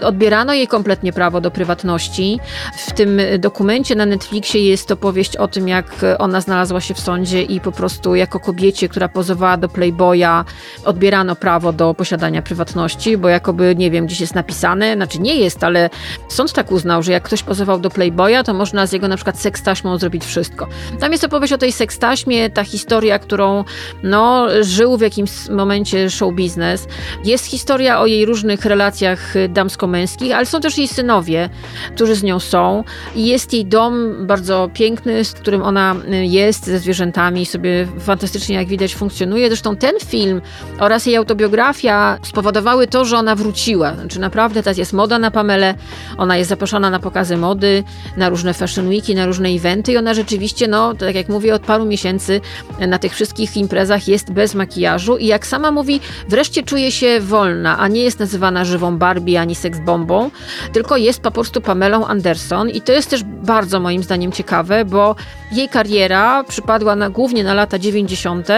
Odbierano 0.00 0.54
jej 0.54 0.68
kompletnie 0.68 1.12
prawo 1.12 1.40
do 1.40 1.50
prywatności. 1.50 2.40
W 2.76 2.92
tym 2.92 3.20
dokumencie 3.38 3.94
na 3.94 4.06
Netflixie 4.06 4.64
jest 4.64 4.90
opowieść 4.90 5.36
o 5.36 5.48
tym, 5.48 5.68
jak 5.68 5.86
ona 6.18 6.40
znalazła 6.40 6.80
się 6.80 6.94
w 6.94 7.00
sądzie 7.00 7.42
i 7.42 7.60
po 7.60 7.72
prostu 7.72 8.14
jako 8.14 8.40
kobiecie, 8.40 8.88
która 8.88 9.08
pozowała 9.08 9.56
do 9.56 9.68
Playboya, 9.68 10.44
odbierano 10.84 11.36
prawo 11.36 11.72
do 11.72 11.94
posiadania 11.94 12.42
prywatności, 12.42 13.16
bo 13.16 13.28
jakoby, 13.28 13.74
nie 13.76 13.90
wiem, 13.90 14.06
gdzieś 14.06 14.20
jest 14.20 14.34
napisane, 14.34 14.94
znaczy 14.94 15.20
nie 15.20 15.34
jest, 15.34 15.64
ale 15.64 15.90
sąd 16.28 16.52
tak 16.52 16.72
uznał, 16.72 17.02
że 17.02 17.12
jak 17.12 17.22
ktoś 17.22 17.42
pozował 17.42 17.80
do 17.80 17.90
Playboya, 17.90 18.44
to 18.44 18.54
można 18.54 18.86
z 18.86 18.92
jego 18.92 19.08
na 19.08 19.16
przykład 19.16 19.38
sekstaśmą 19.38 19.98
zrobić 19.98 20.24
wszystko. 20.24 20.66
Tam 21.00 21.12
jest 21.12 21.24
opowieść 21.24 21.52
o 21.52 21.58
tej 21.58 21.72
sekstaśmie, 21.72 22.50
ta 22.50 22.64
historia, 22.64 23.18
którą 23.18 23.64
no, 24.02 24.46
żył 24.60 24.96
w 24.96 25.00
jakimś 25.00 25.30
momencie 25.48 26.10
show 26.10 26.34
biznes. 26.34 26.86
Jest 27.24 27.46
historia 27.46 28.00
o 28.00 28.06
jej 28.06 28.26
różnych 28.26 28.64
relacjach 28.64 29.34
damsko-męskich, 29.48 30.32
ale 30.32 30.46
są 30.46 30.60
też 30.60 30.78
jej 30.78 30.88
synowie, 30.88 31.48
którzy 31.94 32.14
z 32.14 32.22
nią 32.22 32.40
są. 32.40 32.84
Jest 33.20 33.52
jej 33.52 33.66
dom 33.66 34.26
bardzo 34.26 34.70
piękny, 34.74 35.24
z 35.24 35.32
którym 35.32 35.62
ona 35.62 35.96
y, 36.12 36.26
jest, 36.26 36.66
ze 36.66 36.78
zwierzętami, 36.78 37.46
sobie 37.46 37.86
fantastycznie, 37.98 38.56
jak 38.56 38.68
widać, 38.68 38.94
funkcjonuje. 38.94 39.48
Zresztą 39.48 39.76
ten 39.76 39.94
film 40.06 40.40
oraz 40.78 41.06
jej 41.06 41.16
autobiografia 41.16 42.18
spowodowały 42.22 42.86
to, 42.86 43.04
że 43.04 43.18
ona 43.18 43.34
wróciła. 43.34 43.94
Znaczy 43.94 44.20
naprawdę 44.20 44.62
teraz 44.62 44.78
jest 44.78 44.92
moda 44.92 45.18
na 45.18 45.30
Pamelę, 45.30 45.74
ona 46.18 46.36
jest 46.36 46.50
zaproszona 46.50 46.90
na 46.90 46.98
pokazy 46.98 47.36
mody, 47.36 47.84
na 48.16 48.28
różne 48.28 48.54
fashion 48.54 48.88
weeki, 48.88 49.14
na 49.14 49.26
różne 49.26 49.48
eventy 49.48 49.92
i 49.92 49.96
ona 49.96 50.14
rzeczywiście, 50.14 50.68
no 50.68 50.94
tak 50.94 51.14
jak 51.14 51.28
mówię, 51.28 51.54
od 51.54 51.62
paru 51.62 51.84
miesięcy 51.84 52.40
na 52.88 52.98
tych 52.98 53.14
wszystkich 53.14 53.56
imprezach 53.56 54.08
jest 54.08 54.32
bez 54.32 54.54
makijażu 54.54 55.16
i 55.16 55.26
jak 55.26 55.46
sama 55.46 55.70
mówi, 55.70 56.00
wreszcie 56.28 56.62
czuje 56.62 56.92
się 56.92 57.20
wolna, 57.20 57.78
a 57.78 57.88
nie 57.88 58.02
jest 58.02 58.20
nazywana 58.20 58.64
żywą 58.64 58.98
Barbie 58.98 59.40
ani 59.40 59.54
seksbombą, 59.54 60.30
tylko 60.72 60.96
jest 60.96 61.20
po 61.20 61.30
prostu 61.30 61.60
Pamelą 61.60 62.06
Anderson 62.06 62.70
i 62.70 62.80
to 62.80 62.92
jest 62.92 63.09
też 63.10 63.22
bardzo 63.24 63.80
moim 63.80 64.02
zdaniem 64.02 64.32
ciekawe, 64.32 64.84
bo 64.84 65.16
jej 65.52 65.68
kariera 65.68 66.44
przypadła 66.44 66.96
na, 66.96 67.10
głównie 67.10 67.44
na 67.44 67.54
lata 67.54 67.78
90. 67.78 68.48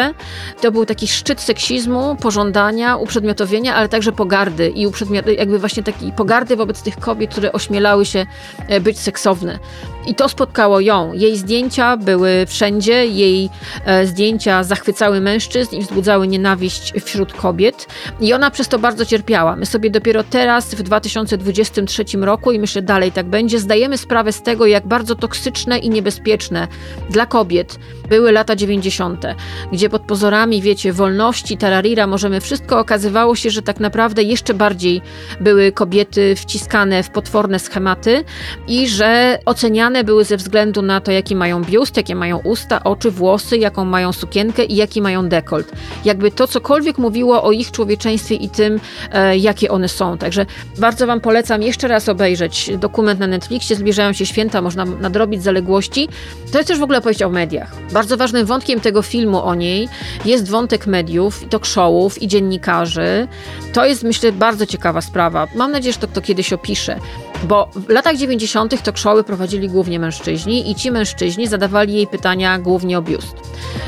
To 0.60 0.72
był 0.72 0.86
taki 0.86 1.08
szczyt 1.08 1.40
seksizmu, 1.40 2.16
pożądania, 2.16 2.96
uprzedmiotowienia, 2.96 3.74
ale 3.74 3.88
także 3.88 4.12
pogardy 4.12 4.68
i 4.68 4.86
uprzedmiot, 4.86 5.26
jakby 5.26 5.58
właśnie 5.58 5.82
takiej 5.82 6.12
pogardy 6.12 6.56
wobec 6.56 6.82
tych 6.82 6.96
kobiet, 6.96 7.30
które 7.30 7.52
ośmielały 7.52 8.06
się 8.06 8.26
e, 8.68 8.80
być 8.80 8.98
seksowne. 8.98 9.58
I 10.06 10.14
to 10.14 10.28
spotkało 10.28 10.80
ją. 10.80 11.12
Jej 11.12 11.36
zdjęcia 11.36 11.96
były 11.96 12.46
wszędzie, 12.46 13.06
jej 13.06 13.50
e, 13.84 14.06
zdjęcia 14.06 14.64
zachwycały 14.64 15.20
mężczyzn 15.20 15.76
i 15.76 15.80
wzbudzały 15.80 16.28
nienawiść 16.28 16.92
wśród 17.04 17.32
kobiet. 17.32 17.86
I 18.20 18.32
ona 18.32 18.50
przez 18.50 18.68
to 18.68 18.78
bardzo 18.78 19.06
cierpiała. 19.06 19.56
My 19.56 19.66
sobie 19.66 19.90
dopiero 19.90 20.24
teraz, 20.24 20.74
w 20.74 20.82
2023 20.82 22.04
roku, 22.20 22.52
i 22.52 22.58
myślę 22.58 22.82
dalej 22.82 23.12
tak 23.12 23.26
będzie, 23.26 23.58
zdajemy 23.58 23.98
sprawę 23.98 24.32
z 24.32 24.42
tego, 24.42 24.66
jak 24.66 24.86
bardzo 24.86 25.14
toksyczne 25.14 25.78
i 25.78 25.90
niebezpieczne 25.90 26.68
dla 27.10 27.26
kobiet 27.26 27.78
były 28.12 28.32
lata 28.32 28.56
90., 28.56 29.24
gdzie 29.72 29.88
pod 29.90 30.02
pozorami, 30.02 30.62
wiecie, 30.62 30.92
wolności, 30.92 31.56
tararira, 31.56 32.06
możemy 32.06 32.40
wszystko, 32.40 32.78
okazywało 32.78 33.36
się, 33.36 33.50
że 33.50 33.62
tak 33.62 33.80
naprawdę 33.80 34.22
jeszcze 34.22 34.54
bardziej 34.54 35.02
były 35.40 35.72
kobiety 35.72 36.36
wciskane 36.36 37.02
w 37.02 37.10
potworne 37.10 37.58
schematy 37.58 38.24
i 38.68 38.88
że 38.88 39.38
oceniane 39.44 40.04
były 40.04 40.24
ze 40.24 40.36
względu 40.36 40.82
na 40.82 41.00
to, 41.00 41.12
jaki 41.12 41.36
mają 41.36 41.64
biust, 41.64 41.96
jakie 41.96 42.14
mają 42.14 42.38
usta, 42.38 42.84
oczy, 42.84 43.10
włosy, 43.10 43.58
jaką 43.58 43.84
mają 43.84 44.12
sukienkę 44.12 44.64
i 44.64 44.76
jaki 44.76 45.02
mają 45.02 45.28
dekolt. 45.28 45.72
Jakby 46.04 46.30
to 46.30 46.46
cokolwiek 46.46 46.98
mówiło 46.98 47.42
o 47.42 47.52
ich 47.52 47.70
człowieczeństwie 47.70 48.34
i 48.34 48.48
tym, 48.48 48.80
e, 49.12 49.36
jakie 49.38 49.70
one 49.70 49.88
są. 49.88 50.18
Także 50.18 50.46
bardzo 50.78 51.06
Wam 51.06 51.20
polecam 51.20 51.62
jeszcze 51.62 51.88
raz 51.88 52.08
obejrzeć 52.08 52.70
dokument 52.78 53.20
na 53.20 53.26
Netflixie. 53.26 53.76
Zbliżają 53.76 54.12
się 54.12 54.26
święta, 54.26 54.62
można 54.62 54.84
nadrobić 54.84 55.42
zaległości. 55.42 56.08
To 56.52 56.58
jest 56.58 56.68
też 56.68 56.78
w 56.78 56.82
ogóle 56.82 56.98
opowieść 56.98 57.22
o 57.22 57.30
mediach. 57.30 57.72
Bardzo 58.02 58.16
ważnym 58.16 58.46
wątkiem 58.46 58.80
tego 58.80 59.02
filmu 59.02 59.42
o 59.42 59.54
niej 59.54 59.88
jest 60.24 60.50
wątek 60.50 60.86
mediów, 60.86 61.44
talk 61.50 61.66
showów 61.66 62.22
i 62.22 62.28
dziennikarzy. 62.28 63.28
To 63.72 63.84
jest, 63.84 64.02
myślę, 64.02 64.32
bardzo 64.32 64.66
ciekawa 64.66 65.00
sprawa. 65.00 65.48
Mam 65.54 65.72
nadzieję, 65.72 65.92
że 65.92 65.98
to, 65.98 66.06
to 66.06 66.20
kiedyś 66.20 66.52
opiszę, 66.52 66.98
bo 67.44 67.68
w 67.74 67.88
latach 67.88 68.16
90. 68.16 68.82
talk 68.82 68.98
showy 68.98 69.24
prowadzili 69.24 69.68
głównie 69.68 69.98
mężczyźni 69.98 70.70
i 70.70 70.74
ci 70.74 70.90
mężczyźni 70.90 71.46
zadawali 71.46 71.94
jej 71.94 72.06
pytania 72.06 72.58
głównie 72.58 72.98
o 72.98 73.02
biust. 73.02 73.36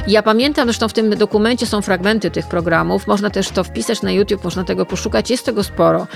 Ja 0.07 0.23
pamiętam, 0.23 0.67
zresztą 0.67 0.89
w 0.89 0.93
tym 0.93 1.11
dokumencie 1.11 1.67
są 1.67 1.83
fragmenty 1.83 2.31
tych 2.31 2.47
programów, 2.47 3.07
można 3.07 3.31
też 3.31 3.49
to 3.49 3.65
wpisać 3.65 4.03
na 4.03 4.13
YouTube, 4.13 4.45
można 4.45 4.65
tego 4.65 4.87
poszukać, 4.87 5.31
jest 5.31 5.47
tego 5.47 5.65
sporo. 5.65 6.07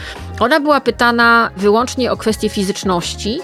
Ona 0.41 0.61
była 0.61 0.81
pytana 0.81 1.51
wyłącznie 1.57 2.13
o 2.13 2.17
kwestie 2.17 2.49
fizyczności 2.49 3.41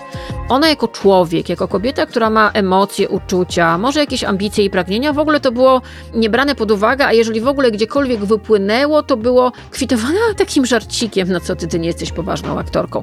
Ona 0.49 0.69
jako 0.69 0.89
człowiek, 0.89 1.49
jako 1.49 1.69
kobieta, 1.69 2.07
która 2.07 2.31
ma 2.31 2.51
emocje, 2.51 3.09
uczucia, 3.09 3.79
może 3.79 4.01
jakieś 4.01 4.25
ambicje 4.25 4.44
i 4.65 4.71
pragnienia, 4.71 5.13
w 5.13 5.19
ogóle 5.19 5.41
to 5.41 5.53
było 5.53 5.83
niebrane 6.15 6.55
pod 6.55 6.71
uwagę, 6.71 7.07
a 7.07 7.13
jeżeli 7.13 7.41
w 7.41 7.49
ogóle 7.49 7.71
gdziekolwiek 7.71 8.25
wypłynęło, 8.25 9.03
to 9.03 9.17
było 9.17 9.53
kwitowane 9.71 10.19
takim 10.37 10.67
żarcikiem, 10.67 11.33
no 11.33 11.41
co 11.41 11.57
ty, 11.57 11.67
ty 11.67 11.79
nie 11.79 11.87
jesteś 11.87 12.13
poważną 12.13 12.59
aktorką. 12.59 13.03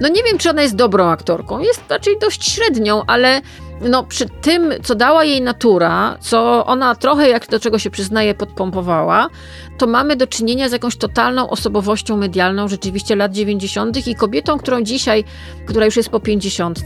No 0.00 0.08
nie 0.08 0.22
wiem, 0.22 0.38
czy 0.38 0.50
ona 0.50 0.62
jest 0.62 0.76
dobrą 0.76 1.08
aktorką, 1.08 1.58
jest 1.58 1.82
raczej 1.88 2.18
dość 2.18 2.50
średnią, 2.50 3.02
ale 3.06 3.40
no, 3.88 4.04
przy 4.04 4.28
tym, 4.28 4.72
co 4.82 4.94
dała 4.94 5.24
jej 5.24 5.42
natura, 5.42 6.16
co 6.20 6.66
ona 6.66 6.94
trochę, 6.94 7.28
jak 7.28 7.46
do 7.48 7.60
czego 7.60 7.78
się 7.78 7.90
przyznaje, 7.90 8.34
podpompowała, 8.34 9.28
to 9.78 9.86
mamy 9.86 10.16
do 10.16 10.26
czynienia 10.26 10.68
z 10.68 10.72
jakąś 10.72 10.96
totalną 10.96 11.50
osobowością 11.50 12.16
medialną 12.16 12.68
rzeczywiście 12.68 13.16
lat 13.16 13.32
90. 13.32 14.06
i 14.06 14.14
kobietą, 14.14 14.58
którą 14.58 14.82
dzisiaj, 14.82 15.24
która 15.66 15.84
już 15.84 15.96
jest 15.96 16.08
po 16.08 16.20
50, 16.20 16.80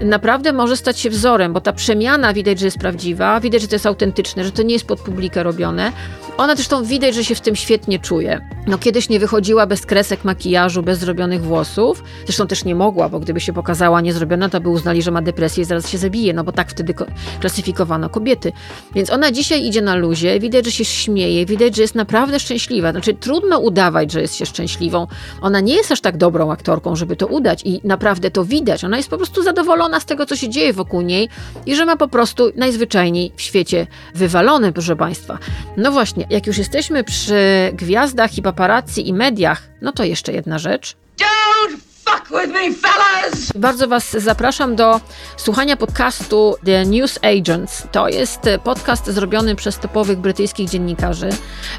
naprawdę 0.00 0.52
może 0.52 0.76
stać 0.76 0.98
się 0.98 1.10
wzorem, 1.10 1.52
bo 1.52 1.60
ta 1.60 1.72
przemiana 1.72 2.32
widać, 2.32 2.58
że 2.58 2.66
jest 2.66 2.78
prawdziwa, 2.78 3.40
widać, 3.40 3.62
że 3.62 3.68
to 3.68 3.74
jest 3.74 3.86
autentyczne, 3.86 4.44
że 4.44 4.52
to 4.52 4.62
nie 4.62 4.72
jest 4.72 4.86
pod 4.86 5.00
publikę 5.00 5.42
robione. 5.42 5.92
Ona 6.36 6.54
zresztą 6.54 6.84
widać, 6.84 7.14
że 7.14 7.24
się 7.24 7.34
w 7.34 7.40
tym 7.40 7.56
świetnie 7.56 7.98
czuje. 7.98 8.48
No 8.66 8.78
kiedyś 8.78 9.08
nie 9.08 9.20
wychodziła 9.20 9.66
bez 9.66 9.86
kresek 9.86 10.24
makijażu, 10.24 10.82
bez 10.82 10.98
zrobionych 10.98 11.42
włosów. 11.44 12.04
Zresztą 12.24 12.46
też 12.46 12.64
nie 12.64 12.74
mogła, 12.74 13.08
bo 13.08 13.20
gdyby 13.20 13.40
się 13.40 13.52
pokazała 13.52 14.00
niezrobiona, 14.00 14.48
to 14.48 14.60
by 14.60 14.68
uznali, 14.68 15.02
że 15.02 15.10
ma 15.10 15.22
depresję 15.22 15.62
i 15.62 15.64
zaraz 15.64 15.88
się 15.88 15.98
zabije, 15.98 16.31
no 16.34 16.44
bo 16.44 16.52
tak 16.52 16.70
wtedy 16.70 16.94
klasyfikowano 17.40 18.08
kobiety. 18.08 18.52
Więc 18.94 19.10
ona 19.10 19.32
dzisiaj 19.32 19.66
idzie 19.66 19.82
na 19.82 19.94
luzie, 19.94 20.40
widać, 20.40 20.64
że 20.64 20.70
się 20.70 20.84
śmieje, 20.84 21.46
widać, 21.46 21.76
że 21.76 21.82
jest 21.82 21.94
naprawdę 21.94 22.40
szczęśliwa. 22.40 22.90
Znaczy 22.90 23.14
trudno 23.14 23.58
udawać, 23.58 24.12
że 24.12 24.20
jest 24.20 24.34
się 24.34 24.46
szczęśliwą. 24.46 25.06
Ona 25.40 25.60
nie 25.60 25.74
jest 25.74 25.92
aż 25.92 26.00
tak 26.00 26.16
dobrą 26.16 26.52
aktorką, 26.52 26.96
żeby 26.96 27.16
to 27.16 27.26
udać 27.26 27.62
i 27.64 27.80
naprawdę 27.84 28.30
to 28.30 28.44
widać. 28.44 28.84
Ona 28.84 28.96
jest 28.96 29.08
po 29.08 29.16
prostu 29.16 29.42
zadowolona 29.42 30.00
z 30.00 30.04
tego, 30.04 30.26
co 30.26 30.36
się 30.36 30.48
dzieje 30.48 30.72
wokół 30.72 31.00
niej 31.00 31.28
i 31.66 31.76
że 31.76 31.84
ma 31.86 31.96
po 31.96 32.08
prostu 32.08 32.52
najzwyczajniej 32.56 33.32
w 33.36 33.42
świecie 33.42 33.86
wywalone, 34.14 34.72
proszę 34.72 34.96
Państwa. 34.96 35.38
No 35.76 35.92
właśnie, 35.92 36.26
jak 36.30 36.46
już 36.46 36.58
jesteśmy 36.58 37.04
przy 37.04 37.70
gwiazdach 37.72 38.38
i 38.38 38.42
paparazzi 38.42 39.08
i 39.08 39.12
mediach, 39.12 39.62
no 39.82 39.92
to 39.92 40.04
jeszcze 40.04 40.32
jedna 40.32 40.58
rzecz. 40.58 40.96
Don't 41.18 41.91
fuck 42.12 42.30
with 42.30 42.52
me, 42.52 42.74
fellas! 42.74 43.52
Bardzo 43.54 43.88
Was 43.88 44.10
zapraszam 44.10 44.76
do 44.76 45.00
słuchania 45.36 45.76
podcastu 45.76 46.56
The 46.64 46.86
News 46.86 47.18
Agents. 47.22 47.86
To 47.92 48.08
jest 48.08 48.40
podcast 48.64 49.06
zrobiony 49.06 49.54
przez 49.54 49.78
topowych 49.78 50.18
brytyjskich 50.18 50.70
dziennikarzy. 50.70 51.28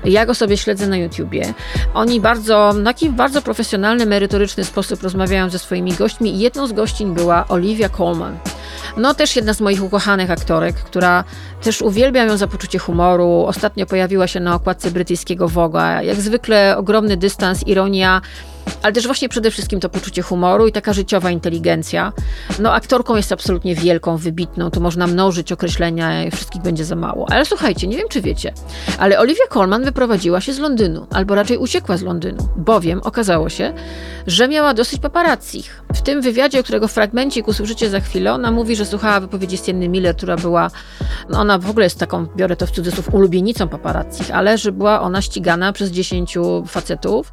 Ja 0.05 0.25
go 0.25 0.35
sobie 0.35 0.57
śledzę 0.57 0.87
na 0.87 0.97
YouTubie. 0.97 1.53
Oni 1.93 2.19
bardzo, 2.19 2.73
w 2.73 2.83
taki 2.83 3.09
bardzo 3.09 3.41
profesjonalny, 3.41 4.05
merytoryczny 4.05 4.63
sposób 4.63 5.03
rozmawiają 5.03 5.49
ze 5.49 5.59
swoimi 5.59 5.93
gośćmi 5.93 6.39
jedną 6.39 6.67
z 6.67 6.73
gościń 6.73 7.13
była 7.13 7.47
Olivia 7.47 7.89
Colman. 7.89 8.37
No 8.97 9.13
też 9.13 9.35
jedna 9.35 9.53
z 9.53 9.61
moich 9.61 9.83
ukochanych 9.83 10.31
aktorek, 10.31 10.75
która 10.75 11.23
też 11.63 11.81
uwielbiam 11.81 12.27
ją 12.27 12.37
za 12.37 12.47
poczucie 12.47 12.79
humoru. 12.79 13.45
Ostatnio 13.47 13.85
pojawiła 13.85 14.27
się 14.27 14.39
na 14.39 14.55
okładce 14.55 14.91
brytyjskiego 14.91 15.47
Voga. 15.47 16.01
Jak 16.01 16.21
zwykle 16.21 16.77
ogromny 16.77 17.17
dystans, 17.17 17.67
ironia, 17.67 18.21
ale 18.83 18.93
też 18.93 19.05
właśnie 19.05 19.29
przede 19.29 19.51
wszystkim 19.51 19.79
to 19.79 19.89
poczucie 19.89 20.21
humoru 20.21 20.67
i 20.67 20.71
taka 20.71 20.93
życiowa 20.93 21.31
inteligencja. 21.31 22.13
No 22.59 22.73
aktorką 22.73 23.15
jest 23.15 23.31
absolutnie 23.31 23.75
wielką, 23.75 24.17
wybitną, 24.17 24.71
tu 24.71 24.81
można 24.81 25.07
mnożyć 25.07 25.51
określenia 25.51 26.31
wszystkich 26.31 26.61
będzie 26.61 26.85
za 26.85 26.95
mało. 26.95 27.27
Ale 27.29 27.45
słuchajcie, 27.45 27.87
nie 27.87 27.97
wiem 27.97 28.07
czy 28.09 28.21
wiecie, 28.21 28.53
ale 28.97 29.19
Olivia 29.19 29.47
Colman 29.49 29.83
wyprowadziła 29.83 30.41
się 30.41 30.53
z 30.53 30.59
Londynu, 30.59 31.07
albo 31.11 31.35
raczej 31.35 31.57
uciekła 31.57 31.97
z 31.97 32.01
Londynu, 32.01 32.47
bowiem 32.55 33.01
okazało 33.03 33.49
się, 33.49 33.73
że 34.27 34.47
miała 34.47 34.73
dosyć 34.73 34.99
paparazzich. 35.01 35.83
W 35.93 36.01
tym 36.01 36.21
wywiadzie, 36.21 36.63
którego 36.63 36.87
fragmencik 36.87 37.47
usłyszycie 37.47 37.89
za 37.89 37.99
chwilę, 37.99 38.33
ona 38.33 38.51
mówi, 38.51 38.75
że 38.75 38.85
słuchała 38.85 39.19
wypowiedzi 39.19 39.57
Sienny 39.57 39.89
Miller, 39.89 40.15
która 40.15 40.35
była, 40.35 40.71
no 41.29 41.39
ona 41.39 41.59
w 41.59 41.69
ogóle 41.69 41.85
jest 41.85 41.99
taką, 41.99 42.25
biorę 42.25 42.55
to 42.55 42.67
w 42.67 42.71
cudzysłów, 42.71 43.13
ulubienicą 43.13 43.67
paparazzich, 43.67 44.31
ale 44.31 44.57
że 44.57 44.71
była 44.71 45.01
ona 45.01 45.21
ścigana 45.21 45.73
przez 45.73 45.91
dziesięciu 45.91 46.63
facetów 46.67 47.31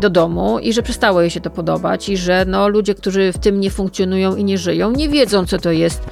do 0.00 0.10
domu 0.10 0.58
i 0.66 0.72
że 0.72 0.82
przestało 0.82 1.20
jej 1.20 1.30
się 1.30 1.40
to 1.40 1.50
podobać 1.50 2.08
i 2.08 2.16
że 2.16 2.44
no, 2.48 2.68
ludzie, 2.68 2.94
którzy 2.94 3.32
w 3.32 3.38
tym 3.38 3.60
nie 3.60 3.70
funkcjonują 3.70 4.36
i 4.36 4.44
nie 4.44 4.58
żyją, 4.58 4.90
nie 4.90 5.08
wiedzą, 5.08 5.46
co 5.46 5.58
to 5.58 5.70
jest 5.70 6.02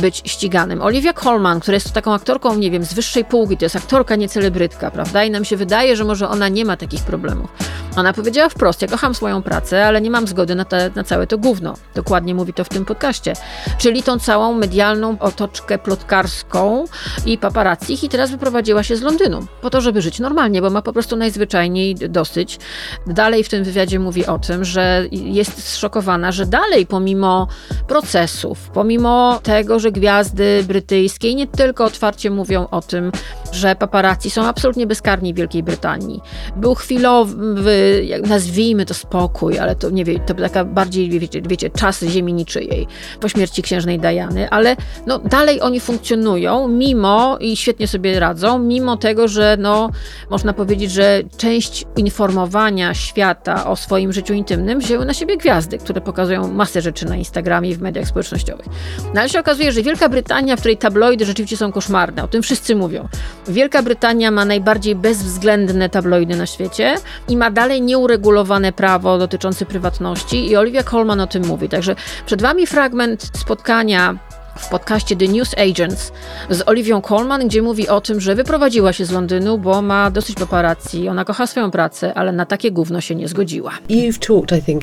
być 0.00 0.22
ściganym. 0.24 0.82
Olivia 0.82 1.12
Colman, 1.12 1.60
która 1.60 1.74
jest 1.74 1.92
taką 1.92 2.14
aktorką, 2.14 2.54
nie 2.54 2.70
wiem, 2.70 2.84
z 2.84 2.94
wyższej 2.94 3.24
półki, 3.24 3.56
to 3.56 3.64
jest 3.64 3.76
aktorka, 3.76 4.16
nie 4.16 4.28
celebrytka, 4.28 4.90
prawda? 4.90 5.24
I 5.24 5.30
nam 5.30 5.44
się 5.44 5.56
wydaje, 5.56 5.96
że 5.96 6.04
może 6.04 6.28
ona 6.28 6.48
nie 6.48 6.64
ma 6.64 6.76
takich 6.76 7.02
problemów. 7.02 7.50
Ona 7.96 8.12
powiedziała 8.12 8.48
wprost, 8.48 8.82
ja 8.82 8.88
kocham 8.88 9.14
swoją 9.14 9.42
pracę, 9.42 9.86
ale 9.86 10.00
nie 10.00 10.10
mam 10.10 10.26
zgody 10.26 10.54
na, 10.54 10.64
te, 10.64 10.90
na 10.94 11.04
całe 11.04 11.26
to 11.26 11.38
gówno. 11.38 11.74
Dokładnie 11.94 12.34
mówi 12.34 12.52
to 12.52 12.64
w 12.64 12.68
tym 12.68 12.84
podcaście. 12.84 13.32
Czyli 13.78 14.02
tą 14.02 14.18
całą 14.18 14.54
medialną 14.54 15.18
otoczkę 15.18 15.78
plotkarską 15.78 16.84
i 17.26 17.38
paparazzich 17.38 18.04
i 18.04 18.08
teraz 18.08 18.30
wyprowadziła 18.30 18.82
się 18.82 18.96
z 18.96 19.02
Londynu 19.02 19.46
po 19.62 19.70
to, 19.70 19.80
żeby 19.80 20.02
żyć 20.02 20.18
normalnie, 20.18 20.62
bo 20.62 20.70
ma 20.70 20.82
po 20.82 20.92
prostu 20.92 21.16
najzwyczajniej 21.16 21.94
dosyć. 21.94 22.58
Dalej 23.06 23.44
w 23.44 23.48
tym 23.48 23.64
wywiadzie 23.64 23.95
mówi 23.98 24.26
o 24.26 24.38
tym, 24.38 24.64
że 24.64 25.06
jest 25.10 25.68
zszokowana, 25.68 26.32
że 26.32 26.46
dalej 26.46 26.86
pomimo 26.86 27.48
procesów, 27.88 28.70
pomimo 28.74 29.40
tego, 29.42 29.78
że 29.78 29.92
gwiazdy 29.92 30.64
brytyjskie 30.68 31.34
nie 31.34 31.46
tylko 31.46 31.84
otwarcie 31.84 32.30
mówią 32.30 32.66
o 32.70 32.82
tym, 32.82 33.12
że 33.54 33.76
paparazzi 33.76 34.30
są 34.30 34.44
absolutnie 34.44 34.86
bezkarni 34.86 35.34
w 35.34 35.36
Wielkiej 35.36 35.62
Brytanii. 35.62 36.20
Był 36.56 36.74
chwilowy, 36.74 38.06
nazwijmy 38.26 38.86
to 38.86 38.94
spokój, 38.94 39.58
ale 39.58 39.74
to 39.76 39.90
nie 39.90 40.04
wiem, 40.04 40.20
to 40.26 40.34
taka 40.34 40.64
bardziej, 40.64 41.20
wiecie, 41.20 41.42
wiecie, 41.42 41.70
czas 41.70 42.02
ziemi 42.02 42.32
niczyjej 42.32 42.86
po 43.20 43.28
śmierci 43.28 43.62
księżnej 43.62 43.98
Diany, 43.98 44.50
ale 44.50 44.76
no 45.06 45.18
dalej 45.18 45.60
oni 45.60 45.80
funkcjonują 45.80 46.68
mimo 46.68 47.38
i 47.40 47.56
świetnie 47.56 47.88
sobie 47.88 48.20
radzą, 48.20 48.58
mimo 48.58 48.96
tego, 48.96 49.28
że 49.28 49.56
no 49.60 49.90
można 50.30 50.52
powiedzieć, 50.52 50.92
że 50.92 51.22
część 51.36 51.84
informowania 51.96 52.94
świata 52.94 53.66
o 53.66 53.76
swoim 53.76 54.12
życiu 54.12 54.34
intymnym 54.34 54.78
wzięły 54.78 55.04
na 55.04 55.14
siebie 55.14 55.36
gwiazdy, 55.36 55.78
które 55.78 56.00
pokazują 56.00 56.52
masę 56.52 56.82
rzeczy 56.82 57.06
na 57.06 57.16
Instagramie 57.16 57.70
i 57.70 57.74
w 57.74 57.80
mediach 57.80 58.08
społecznościowych. 58.08 58.66
No 59.14 59.20
ale 59.20 59.28
się 59.28 59.40
okazuje, 59.40 59.72
że 59.72 59.82
Wielka 59.82 60.08
Brytania, 60.08 60.56
w 60.56 60.58
której 60.58 60.76
tabloidy 60.76 61.24
rzeczywiście 61.24 61.56
są 61.56 61.72
koszmarne, 61.72 62.24
o 62.24 62.28
tym 62.28 62.42
wszyscy 62.42 62.76
mówią. 62.76 63.08
Wielka 63.48 63.82
Brytania 63.82 64.30
ma 64.30 64.44
najbardziej 64.44 64.94
bezwzględne 64.94 65.88
tabloidy 65.88 66.36
na 66.36 66.46
świecie 66.46 66.94
i 67.28 67.36
ma 67.36 67.50
dalej 67.50 67.82
nieuregulowane 67.82 68.72
prawo 68.72 69.18
dotyczące 69.18 69.66
prywatności 69.66 70.50
i 70.50 70.56
Olivia 70.56 70.82
Colman 70.82 71.20
o 71.20 71.26
tym 71.26 71.46
mówi. 71.46 71.68
Także 71.68 71.96
przed 72.26 72.42
Wami 72.42 72.66
fragment 72.66 73.30
spotkania 73.38 74.18
w 74.58 74.68
podcaście 74.68 75.16
The 75.16 75.28
News 75.28 75.54
Agents 75.58 76.12
z 76.50 76.68
Olivią 76.68 77.02
Colman, 77.02 77.48
gdzie 77.48 77.62
mówi 77.62 77.88
o 77.88 78.00
tym, 78.00 78.20
że 78.20 78.34
wyprowadziła 78.34 78.92
się 78.92 79.04
z 79.04 79.10
Londynu, 79.10 79.58
bo 79.58 79.82
ma 79.82 80.10
dosyć 80.10 80.36
paparazzi, 80.36 81.08
ona 81.08 81.24
kocha 81.24 81.46
swoją 81.46 81.70
pracę, 81.70 82.14
ale 82.14 82.32
na 82.32 82.46
takie 82.46 82.72
gówno 82.72 83.00
się 83.00 83.14
nie 83.14 83.28
zgodziła. 83.28 83.72
You've 83.90 84.26
talked, 84.26 84.58
I 84.58 84.62
think, 84.62 84.82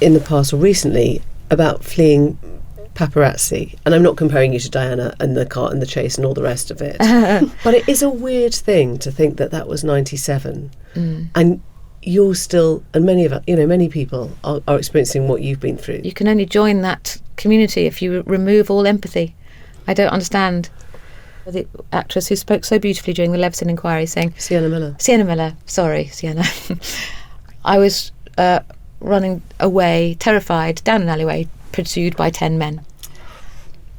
in 0.00 0.14
the 0.14 0.20
past 0.20 0.54
or 0.54 0.60
recently 0.62 1.20
about 1.48 1.84
fleeing 1.84 2.36
paparazzi, 3.06 3.78
and 3.84 3.94
I'm 3.94 4.02
not 4.02 4.16
comparing 4.16 4.52
you 4.52 4.60
to 4.60 4.70
Diana 4.70 5.14
and 5.20 5.36
the 5.36 5.46
car 5.46 5.70
and 5.72 5.80
the 5.80 5.86
chase 5.86 6.16
and 6.18 6.26
all 6.26 6.34
the 6.34 6.42
rest 6.42 6.70
of 6.70 6.80
it, 6.82 6.96
but 7.64 7.74
it 7.74 7.88
is 7.88 8.02
a 8.02 8.08
weird 8.10 8.54
thing 8.54 8.98
to 8.98 9.10
think 9.10 9.36
that 9.38 9.50
that 9.50 9.66
was 9.68 9.82
97, 9.84 10.70
Mm. 10.96 11.28
and 11.36 11.60
you're 12.02 12.34
still, 12.34 12.82
and 12.94 13.04
many 13.04 13.24
of 13.24 13.32
you 13.46 13.54
know, 13.56 13.66
many 13.66 13.88
people 13.88 14.30
are, 14.42 14.60
are 14.66 14.76
experiencing 14.78 15.28
what 15.28 15.40
you've 15.42 15.60
been 15.60 15.76
through. 15.76 16.00
You 16.02 16.12
can 16.12 16.26
only 16.28 16.46
join 16.46 16.80
that 16.80 17.16
community 17.36 17.86
if 17.86 18.02
you 18.02 18.22
remove 18.26 18.70
all 18.70 18.86
empathy. 18.86 19.34
I 19.86 19.94
don't 19.94 20.08
understand. 20.08 20.68
The 21.46 21.66
actress 21.92 22.28
who 22.28 22.36
spoke 22.36 22.64
so 22.64 22.78
beautifully 22.78 23.12
during 23.14 23.32
the 23.32 23.38
Leveson 23.38 23.70
inquiry 23.70 24.06
saying, 24.06 24.34
Sienna 24.38 24.68
Miller. 24.68 24.96
Sienna 24.98 25.24
Miller, 25.24 25.54
sorry, 25.66 26.06
Sienna. 26.06 26.44
I 27.64 27.78
was 27.78 28.12
uh, 28.38 28.60
running 29.00 29.42
away, 29.60 30.16
terrified, 30.18 30.82
down 30.84 31.02
an 31.02 31.08
alleyway, 31.08 31.48
pursued 31.72 32.16
by 32.16 32.30
10 32.30 32.58
men. 32.58 32.84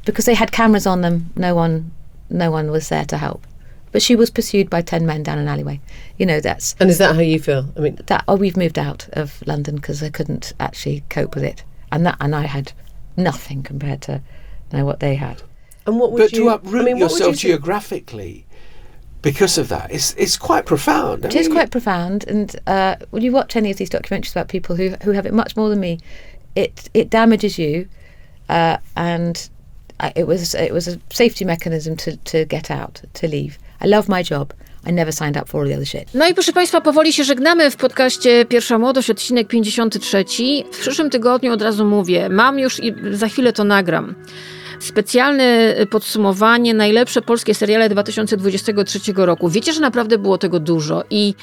Because 0.04 0.24
they 0.24 0.34
had 0.34 0.52
cameras 0.52 0.86
on 0.86 1.00
them, 1.00 1.30
no 1.36 1.54
one, 1.54 1.92
no 2.28 2.50
one 2.50 2.70
was 2.70 2.88
there 2.88 3.04
to 3.06 3.18
help. 3.18 3.46
But 3.92 4.02
she 4.02 4.16
was 4.16 4.30
pursued 4.30 4.70
by 4.70 4.80
10 4.80 5.04
men 5.04 5.22
down 5.22 5.38
an 5.38 5.48
alleyway. 5.48 5.80
You 6.16 6.26
know, 6.26 6.40
that's. 6.40 6.74
And 6.80 6.88
is 6.88 6.98
that 6.98 7.14
how 7.14 7.20
you 7.20 7.38
feel? 7.38 7.70
I 7.76 7.80
mean, 7.80 7.98
that, 8.06 8.24
oh, 8.26 8.36
we've 8.36 8.56
moved 8.56 8.78
out 8.78 9.08
of 9.12 9.42
London 9.46 9.76
because 9.76 10.02
I 10.02 10.08
couldn't 10.08 10.54
actually 10.58 11.04
cope 11.10 11.34
with 11.34 11.44
it. 11.44 11.62
And 11.92 12.06
that, 12.06 12.16
and 12.20 12.34
I 12.34 12.46
had 12.46 12.72
nothing 13.16 13.62
compared 13.62 14.00
to 14.02 14.22
you 14.72 14.78
know, 14.78 14.86
what 14.86 15.00
they 15.00 15.16
had. 15.16 15.42
And 15.86 15.98
what 15.98 16.12
would 16.12 16.20
but 16.20 16.32
you? 16.32 16.44
to 16.44 16.48
uproot 16.50 16.82
I 16.82 16.84
mean, 16.84 16.96
yourself 16.96 17.32
you 17.32 17.50
geographically 17.50 18.46
because 19.22 19.56
of 19.56 19.68
that, 19.68 19.90
it's 19.92 20.14
it's 20.14 20.36
quite 20.36 20.66
profound. 20.66 21.24
I 21.24 21.28
It 21.28 21.36
is 21.36 21.48
mean, 21.48 21.56
quite 21.56 21.70
profound, 21.70 22.24
and 22.26 22.54
uh, 22.66 22.96
when 23.10 23.22
you 23.22 23.30
watch 23.30 23.54
any 23.56 23.70
of 23.70 23.76
these 23.76 23.88
documentaries 23.88 24.32
about 24.32 24.48
people 24.48 24.74
who 24.76 24.90
who 25.02 25.12
have 25.12 25.26
it 25.26 25.32
much 25.32 25.56
more 25.56 25.68
than 25.68 25.80
me, 25.80 26.00
it 26.56 26.90
it 26.92 27.08
damages 27.08 27.56
you, 27.58 27.88
uh, 28.48 28.78
and 28.96 29.48
It 30.16 30.26
was 30.26 30.54
it 30.54 30.72
was 30.72 30.88
a 30.88 30.96
safety 31.10 31.46
mechanism 31.46 31.96
to 31.96 32.10
to 32.24 32.46
get 32.46 32.70
out 32.70 33.02
to 33.20 33.26
leave. 33.26 33.58
I 33.84 33.88
love 33.88 34.08
my 34.08 34.24
job. 34.30 34.54
I 34.86 34.92
never 34.92 35.12
signed 35.12 35.36
up 35.42 35.48
for 35.48 35.60
all 35.60 35.68
the 35.68 35.74
other 35.74 35.86
shit. 35.86 36.14
No 36.14 36.28
i 36.28 36.34
proszę 36.34 36.52
Państwa, 36.52 36.80
powoli 36.80 37.12
się 37.12 37.24
żegnamy 37.24 37.70
w 37.70 37.76
podcaście 37.76 38.44
Pierwsza 38.44 38.78
Młodość, 38.78 39.10
odcinek 39.10 39.48
53. 39.48 40.24
W 40.72 40.78
przyszłym 40.78 41.10
tygodniu 41.10 41.52
od 41.52 41.62
razu 41.62 41.84
mówię, 41.84 42.28
mam 42.28 42.58
już 42.58 42.84
i 42.84 42.94
za 43.12 43.28
chwilę 43.28 43.52
to 43.52 43.64
nagram. 43.64 44.14
Specjalne 44.80 45.74
podsumowanie 45.90 46.74
najlepsze 46.74 47.22
polskie 47.22 47.54
seriale 47.54 47.88
2023 47.88 49.00
roku. 49.16 49.48
Wiecie, 49.48 49.72
że 49.72 49.80
naprawdę 49.80 50.18
było 50.18 50.38
tego 50.38 50.60
dużo 50.60 51.04
i 51.10 51.34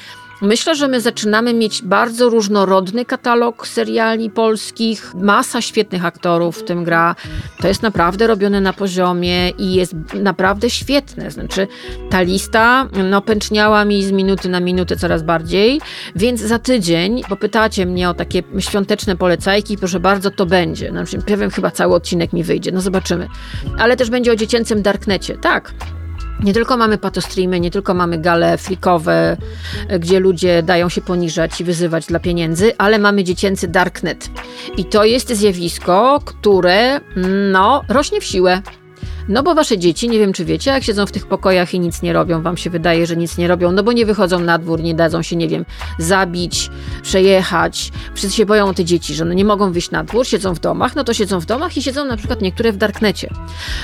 Myślę, 0.42 0.74
że 0.74 0.88
my 0.88 1.00
zaczynamy 1.00 1.54
mieć 1.54 1.82
bardzo 1.82 2.28
różnorodny 2.28 3.04
katalog 3.04 3.66
seriali 3.66 4.30
polskich. 4.30 5.14
Masa 5.14 5.62
świetnych 5.62 6.04
aktorów 6.04 6.58
w 6.58 6.64
tym 6.64 6.84
gra. 6.84 7.14
To 7.60 7.68
jest 7.68 7.82
naprawdę 7.82 8.26
robione 8.26 8.60
na 8.60 8.72
poziomie 8.72 9.50
i 9.50 9.74
jest 9.74 9.94
naprawdę 10.14 10.70
świetne. 10.70 11.30
Znaczy, 11.30 11.66
ta 12.10 12.20
lista 12.20 12.88
no, 13.10 13.22
pęczniała 13.22 13.84
mi 13.84 14.04
z 14.04 14.12
minuty 14.12 14.48
na 14.48 14.60
minutę 14.60 14.96
coraz 14.96 15.22
bardziej, 15.22 15.80
więc 16.16 16.40
za 16.40 16.58
tydzień, 16.58 17.22
bo 17.28 17.36
pytacie 17.36 17.86
mnie 17.86 18.08
o 18.08 18.14
takie 18.14 18.42
świąteczne 18.58 19.16
polecajki, 19.16 19.78
proszę 19.78 20.00
bardzo, 20.00 20.30
to 20.30 20.46
będzie. 20.46 20.90
Znaczy, 20.90 21.18
pewien 21.18 21.50
chyba 21.50 21.70
cały 21.70 21.94
odcinek 21.94 22.32
mi 22.32 22.44
wyjdzie, 22.44 22.72
no 22.72 22.80
zobaczymy. 22.80 23.28
Ale 23.78 23.96
też 23.96 24.10
będzie 24.10 24.32
o 24.32 24.36
dziecięcym 24.36 24.82
Darknecie. 24.82 25.38
Tak, 25.38 25.72
nie 26.42 26.52
tylko 26.52 26.76
mamy 26.76 26.98
patostreamy, 26.98 27.60
nie 27.60 27.70
tylko 27.70 27.94
mamy 27.94 28.18
gale 28.18 28.58
flikowe, 28.58 29.36
gdzie 29.98 30.20
ludzie 30.20 30.62
dają 30.62 30.88
się 30.88 31.00
poniżać 31.00 31.60
i 31.60 31.64
wyzywać 31.64 32.06
dla 32.06 32.18
pieniędzy, 32.18 32.72
ale 32.78 32.98
mamy 32.98 33.24
dziecięcy 33.24 33.68
darknet. 33.68 34.30
I 34.76 34.84
to 34.84 35.04
jest 35.04 35.32
zjawisko, 35.32 36.20
które 36.24 37.00
no, 37.52 37.82
rośnie 37.88 38.20
w 38.20 38.24
siłę. 38.24 38.62
No 39.30 39.42
bo 39.42 39.54
wasze 39.54 39.78
dzieci, 39.78 40.08
nie 40.08 40.18
wiem 40.18 40.32
czy 40.32 40.44
wiecie, 40.44 40.70
jak 40.70 40.82
siedzą 40.82 41.06
w 41.06 41.12
tych 41.12 41.26
pokojach 41.26 41.74
i 41.74 41.80
nic 41.80 42.02
nie 42.02 42.12
robią, 42.12 42.42
wam 42.42 42.56
się 42.56 42.70
wydaje, 42.70 43.06
że 43.06 43.16
nic 43.16 43.38
nie 43.38 43.48
robią, 43.48 43.72
no 43.72 43.82
bo 43.82 43.92
nie 43.92 44.06
wychodzą 44.06 44.40
na 44.40 44.58
dwór, 44.58 44.82
nie 44.82 44.94
dadzą 44.94 45.22
się, 45.22 45.36
nie 45.36 45.48
wiem, 45.48 45.64
zabić, 45.98 46.70
przejechać. 47.02 47.92
Wszyscy 48.14 48.36
się 48.36 48.46
boją 48.46 48.74
te 48.74 48.84
dzieci, 48.84 49.14
że 49.14 49.24
no 49.24 49.34
nie 49.34 49.44
mogą 49.44 49.72
wyjść 49.72 49.90
na 49.90 50.04
dwór, 50.04 50.26
siedzą 50.26 50.54
w 50.54 50.60
domach, 50.60 50.96
no 50.96 51.04
to 51.04 51.14
siedzą 51.14 51.40
w 51.40 51.46
domach 51.46 51.76
i 51.76 51.82
siedzą 51.82 52.04
na 52.04 52.16
przykład 52.16 52.40
niektóre 52.40 52.72
w 52.72 52.76
darknecie. 52.76 53.30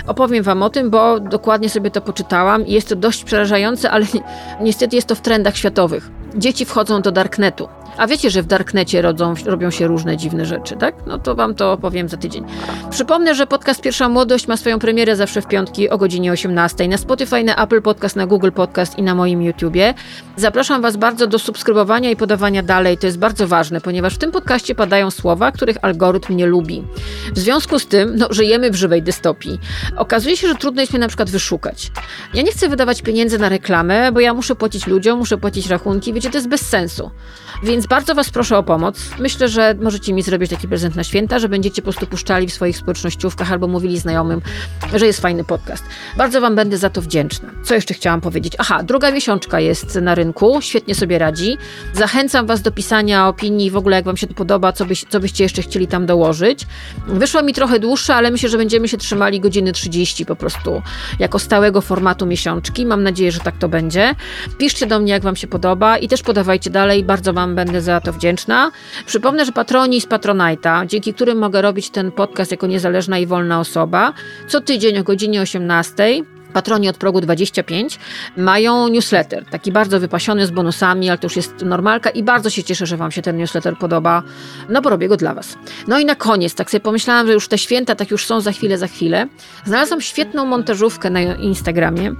Opowiem 0.06 0.42
wam 0.42 0.62
o 0.62 0.70
tym, 0.70 0.90
bo 0.90 1.20
dokładnie 1.20 1.70
sobie 1.70 1.90
to 1.90 2.00
poczytałam 2.00 2.66
i 2.66 2.72
jest 2.72 2.88
to 2.88 2.96
dość 2.96 3.24
przerażające, 3.24 3.90
ale 3.90 4.06
ni 4.14 4.20
niestety 4.66 4.96
jest 4.96 5.08
to 5.08 5.14
w 5.14 5.20
trendach 5.20 5.56
światowych. 5.56 6.10
Dzieci 6.36 6.64
wchodzą 6.64 7.02
do 7.02 7.12
darknetu. 7.12 7.68
A 7.98 8.06
wiecie, 8.06 8.30
że 8.30 8.42
w 8.42 8.46
Darknecie 8.46 9.02
rodzą, 9.02 9.34
robią 9.46 9.70
się 9.70 9.86
różne 9.86 10.16
dziwne 10.16 10.46
rzeczy, 10.46 10.76
tak? 10.76 10.94
No 11.06 11.18
to 11.18 11.34
wam 11.34 11.54
to 11.54 11.72
opowiem 11.72 12.08
za 12.08 12.16
tydzień. 12.16 12.44
Przypomnę, 12.90 13.34
że 13.34 13.46
podcast 13.46 13.80
Pierwsza 13.80 14.08
Młodość 14.08 14.48
ma 14.48 14.56
swoją 14.56 14.78
premierę 14.78 15.16
zawsze 15.16 15.42
w 15.42 15.46
piątki 15.46 15.90
o 15.90 15.98
godzinie 15.98 16.32
18 16.32 16.88
na 16.88 16.98
Spotify, 16.98 17.44
na 17.44 17.56
Apple 17.56 17.82
Podcast, 17.82 18.16
na 18.16 18.26
Google 18.26 18.50
Podcast 18.50 18.98
i 18.98 19.02
na 19.02 19.14
moim 19.14 19.42
YouTubie. 19.42 19.94
Zapraszam 20.36 20.82
was 20.82 20.96
bardzo 20.96 21.26
do 21.26 21.38
subskrybowania 21.38 22.10
i 22.10 22.16
podawania 22.16 22.62
dalej. 22.62 22.98
To 22.98 23.06
jest 23.06 23.18
bardzo 23.18 23.48
ważne, 23.48 23.80
ponieważ 23.80 24.14
w 24.14 24.18
tym 24.18 24.32
podcaście 24.32 24.74
padają 24.74 25.10
słowa, 25.10 25.52
których 25.52 25.76
algorytm 25.82 26.36
nie 26.36 26.46
lubi. 26.46 26.84
W 27.32 27.38
związku 27.38 27.78
z 27.78 27.86
tym, 27.86 28.16
no, 28.16 28.26
żyjemy 28.30 28.70
w 28.70 28.74
żywej 28.74 29.02
dystopii. 29.02 29.58
Okazuje 29.96 30.36
się, 30.36 30.48
że 30.48 30.54
trudno 30.54 30.80
jest 30.80 30.92
mnie 30.92 31.00
na 31.00 31.08
przykład 31.08 31.30
wyszukać. 31.30 31.90
Ja 32.34 32.42
nie 32.42 32.52
chcę 32.52 32.68
wydawać 32.68 33.02
pieniędzy 33.02 33.38
na 33.38 33.48
reklamę, 33.48 34.12
bo 34.12 34.20
ja 34.20 34.34
muszę 34.34 34.54
płacić 34.54 34.86
ludziom, 34.86 35.18
muszę 35.18 35.38
płacić 35.38 35.66
rachunki. 35.66 36.12
Wiecie, 36.12 36.30
to 36.30 36.36
jest 36.36 36.48
bez 36.48 36.60
sensu. 36.60 37.10
Więc 37.62 37.85
bardzo 37.88 38.14
Was 38.14 38.30
proszę 38.30 38.58
o 38.58 38.62
pomoc. 38.62 39.10
Myślę, 39.18 39.48
że 39.48 39.74
możecie 39.80 40.12
mi 40.12 40.22
zrobić 40.22 40.50
taki 40.50 40.68
prezent 40.68 40.96
na 40.96 41.04
święta, 41.04 41.38
że 41.38 41.48
będziecie 41.48 41.82
po 41.82 41.84
prostu 41.84 42.06
puszczali 42.06 42.46
w 42.46 42.52
swoich 42.52 42.76
społecznościówkach 42.76 43.52
albo 43.52 43.68
mówili 43.68 43.98
znajomym, 43.98 44.40
że 44.94 45.06
jest 45.06 45.20
fajny 45.20 45.44
podcast. 45.44 45.84
Bardzo 46.16 46.40
Wam 46.40 46.54
będę 46.54 46.78
za 46.78 46.90
to 46.90 47.02
wdzięczna. 47.02 47.50
Co 47.64 47.74
jeszcze 47.74 47.94
chciałam 47.94 48.20
powiedzieć? 48.20 48.52
Aha, 48.58 48.82
druga 48.82 49.10
miesiączka 49.10 49.60
jest 49.60 49.94
na 49.94 50.14
rynku, 50.14 50.58
świetnie 50.60 50.94
sobie 50.94 51.18
radzi. 51.18 51.58
Zachęcam 51.92 52.46
Was 52.46 52.62
do 52.62 52.70
pisania 52.70 53.28
opinii, 53.28 53.70
w 53.70 53.76
ogóle 53.76 53.96
jak 53.96 54.04
Wam 54.04 54.16
się 54.16 54.26
to 54.26 54.34
podoba, 54.34 54.72
co, 54.72 54.86
byś, 54.86 55.04
co 55.08 55.20
byście 55.20 55.44
jeszcze 55.44 55.62
chcieli 55.62 55.86
tam 55.86 56.06
dołożyć. 56.06 56.66
Wyszła 57.06 57.42
mi 57.42 57.52
trochę 57.52 57.78
dłuższa, 57.78 58.14
ale 58.14 58.30
myślę, 58.30 58.48
że 58.48 58.58
będziemy 58.58 58.88
się 58.88 58.96
trzymali 58.96 59.40
godziny 59.40 59.72
30 59.72 60.26
po 60.26 60.36
prostu 60.36 60.82
jako 61.18 61.38
stałego 61.38 61.80
formatu 61.80 62.26
miesiączki. 62.26 62.86
Mam 62.86 63.02
nadzieję, 63.02 63.32
że 63.32 63.40
tak 63.40 63.58
to 63.58 63.68
będzie. 63.68 64.14
Piszcie 64.58 64.86
do 64.86 65.00
mnie, 65.00 65.12
jak 65.12 65.22
Wam 65.22 65.36
się 65.36 65.46
podoba 65.46 65.98
i 65.98 66.08
też 66.08 66.22
podawajcie 66.22 66.70
dalej. 66.70 67.04
Bardzo 67.04 67.32
Wam 67.32 67.54
będę 67.54 67.75
za 67.80 68.00
to 68.00 68.12
wdzięczna. 68.12 68.70
Przypomnę, 69.06 69.44
że 69.44 69.52
patroni 69.52 70.00
z 70.00 70.06
Patronite'a, 70.06 70.86
dzięki 70.86 71.14
którym 71.14 71.38
mogę 71.38 71.62
robić 71.62 71.90
ten 71.90 72.12
podcast 72.12 72.50
jako 72.50 72.66
niezależna 72.66 73.18
i 73.18 73.26
wolna 73.26 73.60
osoba, 73.60 74.12
co 74.48 74.60
tydzień 74.60 74.98
o 74.98 75.04
godzinie 75.04 75.40
18 75.40 76.24
patroni 76.56 76.88
od 76.88 76.96
progu 76.96 77.20
25 77.20 77.98
mają 78.36 78.88
newsletter, 78.88 79.44
taki 79.50 79.72
bardzo 79.72 80.00
wypasiony 80.00 80.46
z 80.46 80.50
bonusami, 80.50 81.08
ale 81.08 81.18
to 81.18 81.26
już 81.26 81.36
jest 81.36 81.62
normalka 81.62 82.10
i 82.10 82.22
bardzo 82.22 82.50
się 82.50 82.62
cieszę, 82.62 82.86
że 82.86 82.96
Wam 82.96 83.12
się 83.12 83.22
ten 83.22 83.36
newsletter 83.36 83.78
podoba, 83.78 84.22
no 84.68 84.82
bo 84.82 84.90
robię 84.90 85.08
go 85.08 85.16
dla 85.16 85.34
Was. 85.34 85.58
No 85.88 85.98
i 85.98 86.04
na 86.04 86.14
koniec, 86.14 86.54
tak 86.54 86.70
sobie 86.70 86.80
pomyślałam, 86.80 87.26
że 87.26 87.32
już 87.32 87.48
te 87.48 87.58
święta 87.58 87.94
tak 87.94 88.10
już 88.10 88.26
są 88.26 88.40
za 88.40 88.52
chwilę, 88.52 88.78
za 88.78 88.86
chwilę. 88.86 89.26
Znalazłam 89.64 90.00
świetną 90.00 90.44
montażówkę 90.44 91.10
na 91.10 91.20
Instagramie 91.20 92.14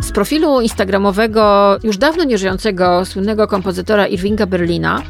z 0.00 0.12
profilu 0.12 0.60
instagramowego 0.60 1.76
już 1.82 1.96
dawno 1.96 2.24
nieżyjącego 2.24 3.04
słynnego 3.04 3.46
kompozytora 3.46 4.06
Irvinga 4.06 4.46
Berlina, 4.46 5.02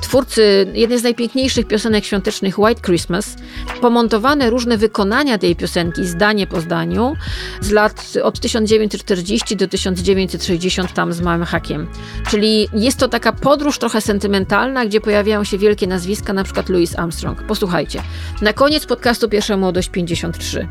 twórcy 0.00 0.66
jednej 0.74 0.98
z 0.98 1.02
najpiękniejszych 1.02 1.66
piosenek 1.66 2.04
świątecznych 2.04 2.58
White 2.58 2.80
Christmas, 2.80 3.36
pomontowane 3.80 4.50
różne 4.50 4.76
wykonania 4.76 5.38
tej 5.38 5.56
piosenki 5.56 6.06
zdanie 6.06 6.46
po 6.46 6.60
zdaniu 6.60 7.16
z 7.60 7.70
lat 7.70 8.12
od 8.22 8.40
1940 8.40 9.56
do 9.56 9.68
1960 9.68 10.94
tam 10.94 11.12
z 11.12 11.20
małym 11.20 11.44
hakiem. 11.44 11.88
Czyli 12.30 12.68
jest 12.74 12.98
to 12.98 13.08
taka 13.08 13.32
podróż 13.32 13.78
trochę 13.78 14.00
sentymentalna, 14.00 14.86
gdzie 14.86 15.00
pojawiają 15.00 15.44
się 15.44 15.58
wielkie 15.58 15.86
nazwiska, 15.86 16.32
na 16.32 16.44
przykład 16.44 16.68
Louis 16.68 16.98
Armstrong. 16.98 17.42
Posłuchajcie. 17.42 18.02
Na 18.42 18.52
koniec 18.52 18.86
podcastu 18.86 19.28
Pierwsza 19.28 19.56
Młodość 19.56 19.88
53. 19.88 20.68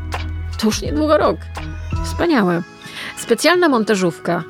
To 0.58 0.66
już 0.66 0.82
niedługo 0.82 1.18
rok. 1.18 1.36
Wspaniałe. 2.04 2.62
Specjalna 3.16 3.68
montażówka 3.68 4.44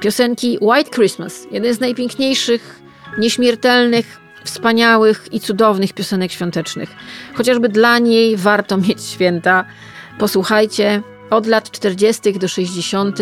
piosenki 0.00 0.58
White 0.60 0.90
Christmas, 0.90 1.46
jeden 1.50 1.74
z 1.74 1.80
najpiękniejszych, 1.80 2.80
nieśmiertelnych, 3.18 4.20
wspaniałych 4.44 5.28
i 5.32 5.40
cudownych 5.40 5.92
piosenek 5.92 6.32
świątecznych. 6.32 6.90
Chociażby 7.34 7.68
dla 7.68 7.98
niej 7.98 8.36
warto 8.36 8.76
mieć 8.76 9.02
święta. 9.02 9.64
Posłuchajcie, 10.18 11.02
od 11.30 11.46
lat 11.46 11.70
40. 11.70 12.32
do 12.38 12.48
60. 12.48 13.18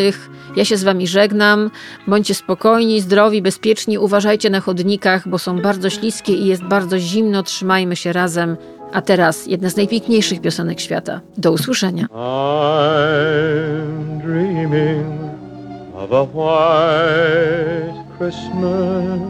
Ja 0.56 0.64
się 0.64 0.76
z 0.76 0.84
Wami 0.84 1.06
żegnam. 1.06 1.70
Bądźcie 2.06 2.34
spokojni, 2.34 3.00
zdrowi, 3.00 3.42
bezpieczni. 3.42 3.98
Uważajcie 3.98 4.50
na 4.50 4.60
chodnikach, 4.60 5.28
bo 5.28 5.38
są 5.38 5.60
bardzo 5.60 5.90
śliskie 5.90 6.32
i 6.32 6.46
jest 6.46 6.62
bardzo 6.62 6.98
zimno. 6.98 7.42
Trzymajmy 7.42 7.96
się 7.96 8.12
razem. 8.12 8.56
A 8.92 9.02
teraz 9.02 9.46
jedna 9.46 9.70
z 9.70 9.76
najpiękniejszych 9.76 10.40
piosenek 10.40 10.80
świata. 10.80 11.20
Do 11.38 11.52
usłyszenia. 11.52 12.06
I'm 12.06 12.12
dreaming 14.24 15.06
of 15.94 16.12
a 16.12 16.22
white 16.22 17.94
Christmas. 18.18 19.20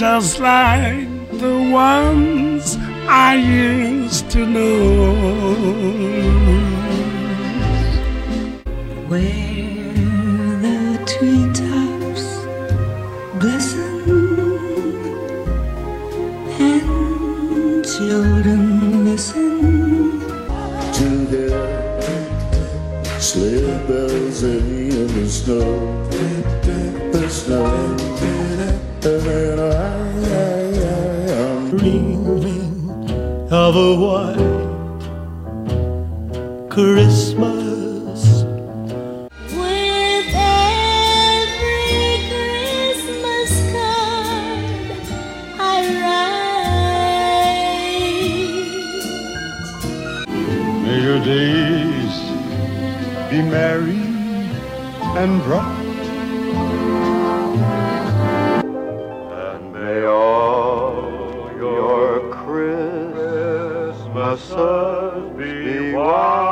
Just 0.00 0.40
like 0.40 1.06
the 1.40 1.74
ones 1.74 2.78
I 3.08 3.36
used 3.36 4.30
to 4.30 4.38
know. 4.46 5.54
Where 9.14 10.58
the 10.64 10.78
treetops 11.06 12.24
glisten 13.38 14.10
and 16.58 17.84
children 17.84 19.04
listen 19.04 20.18
to 20.96 21.06
hear 21.30 21.64
sleigh 23.20 23.78
bells 23.86 24.42
in 24.42 25.06
the 25.06 25.28
snow, 25.28 26.08
the 27.12 27.28
snow. 27.28 27.66
And 29.06 29.20
then 29.26 29.58
I, 29.60 29.72
I'm 31.38 31.70
dreaming 31.70 32.90
of 33.52 33.76
a 33.76 33.94
white 34.02 34.54
Christmas. 36.68 37.73
Be 53.54 53.60
merry 53.60 54.02
and 55.16 55.42
bright. 55.42 55.84
And 59.32 59.72
may 59.72 60.04
all 60.04 61.50
your 61.56 62.30
Christmases 62.32 63.36
be 65.36 65.92
white. 65.92 66.42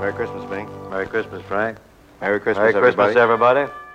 Merry 0.00 0.12
Christmas, 0.12 0.50
Mink. 0.50 0.68
Merry 0.90 1.06
Christmas, 1.06 1.42
Frank. 1.42 1.78
Merry 2.20 2.40
Christmas, 2.40 2.72
Merry 2.72 2.72
Christmas, 2.72 3.16
everybody. 3.16 3.60
everybody. 3.60 3.85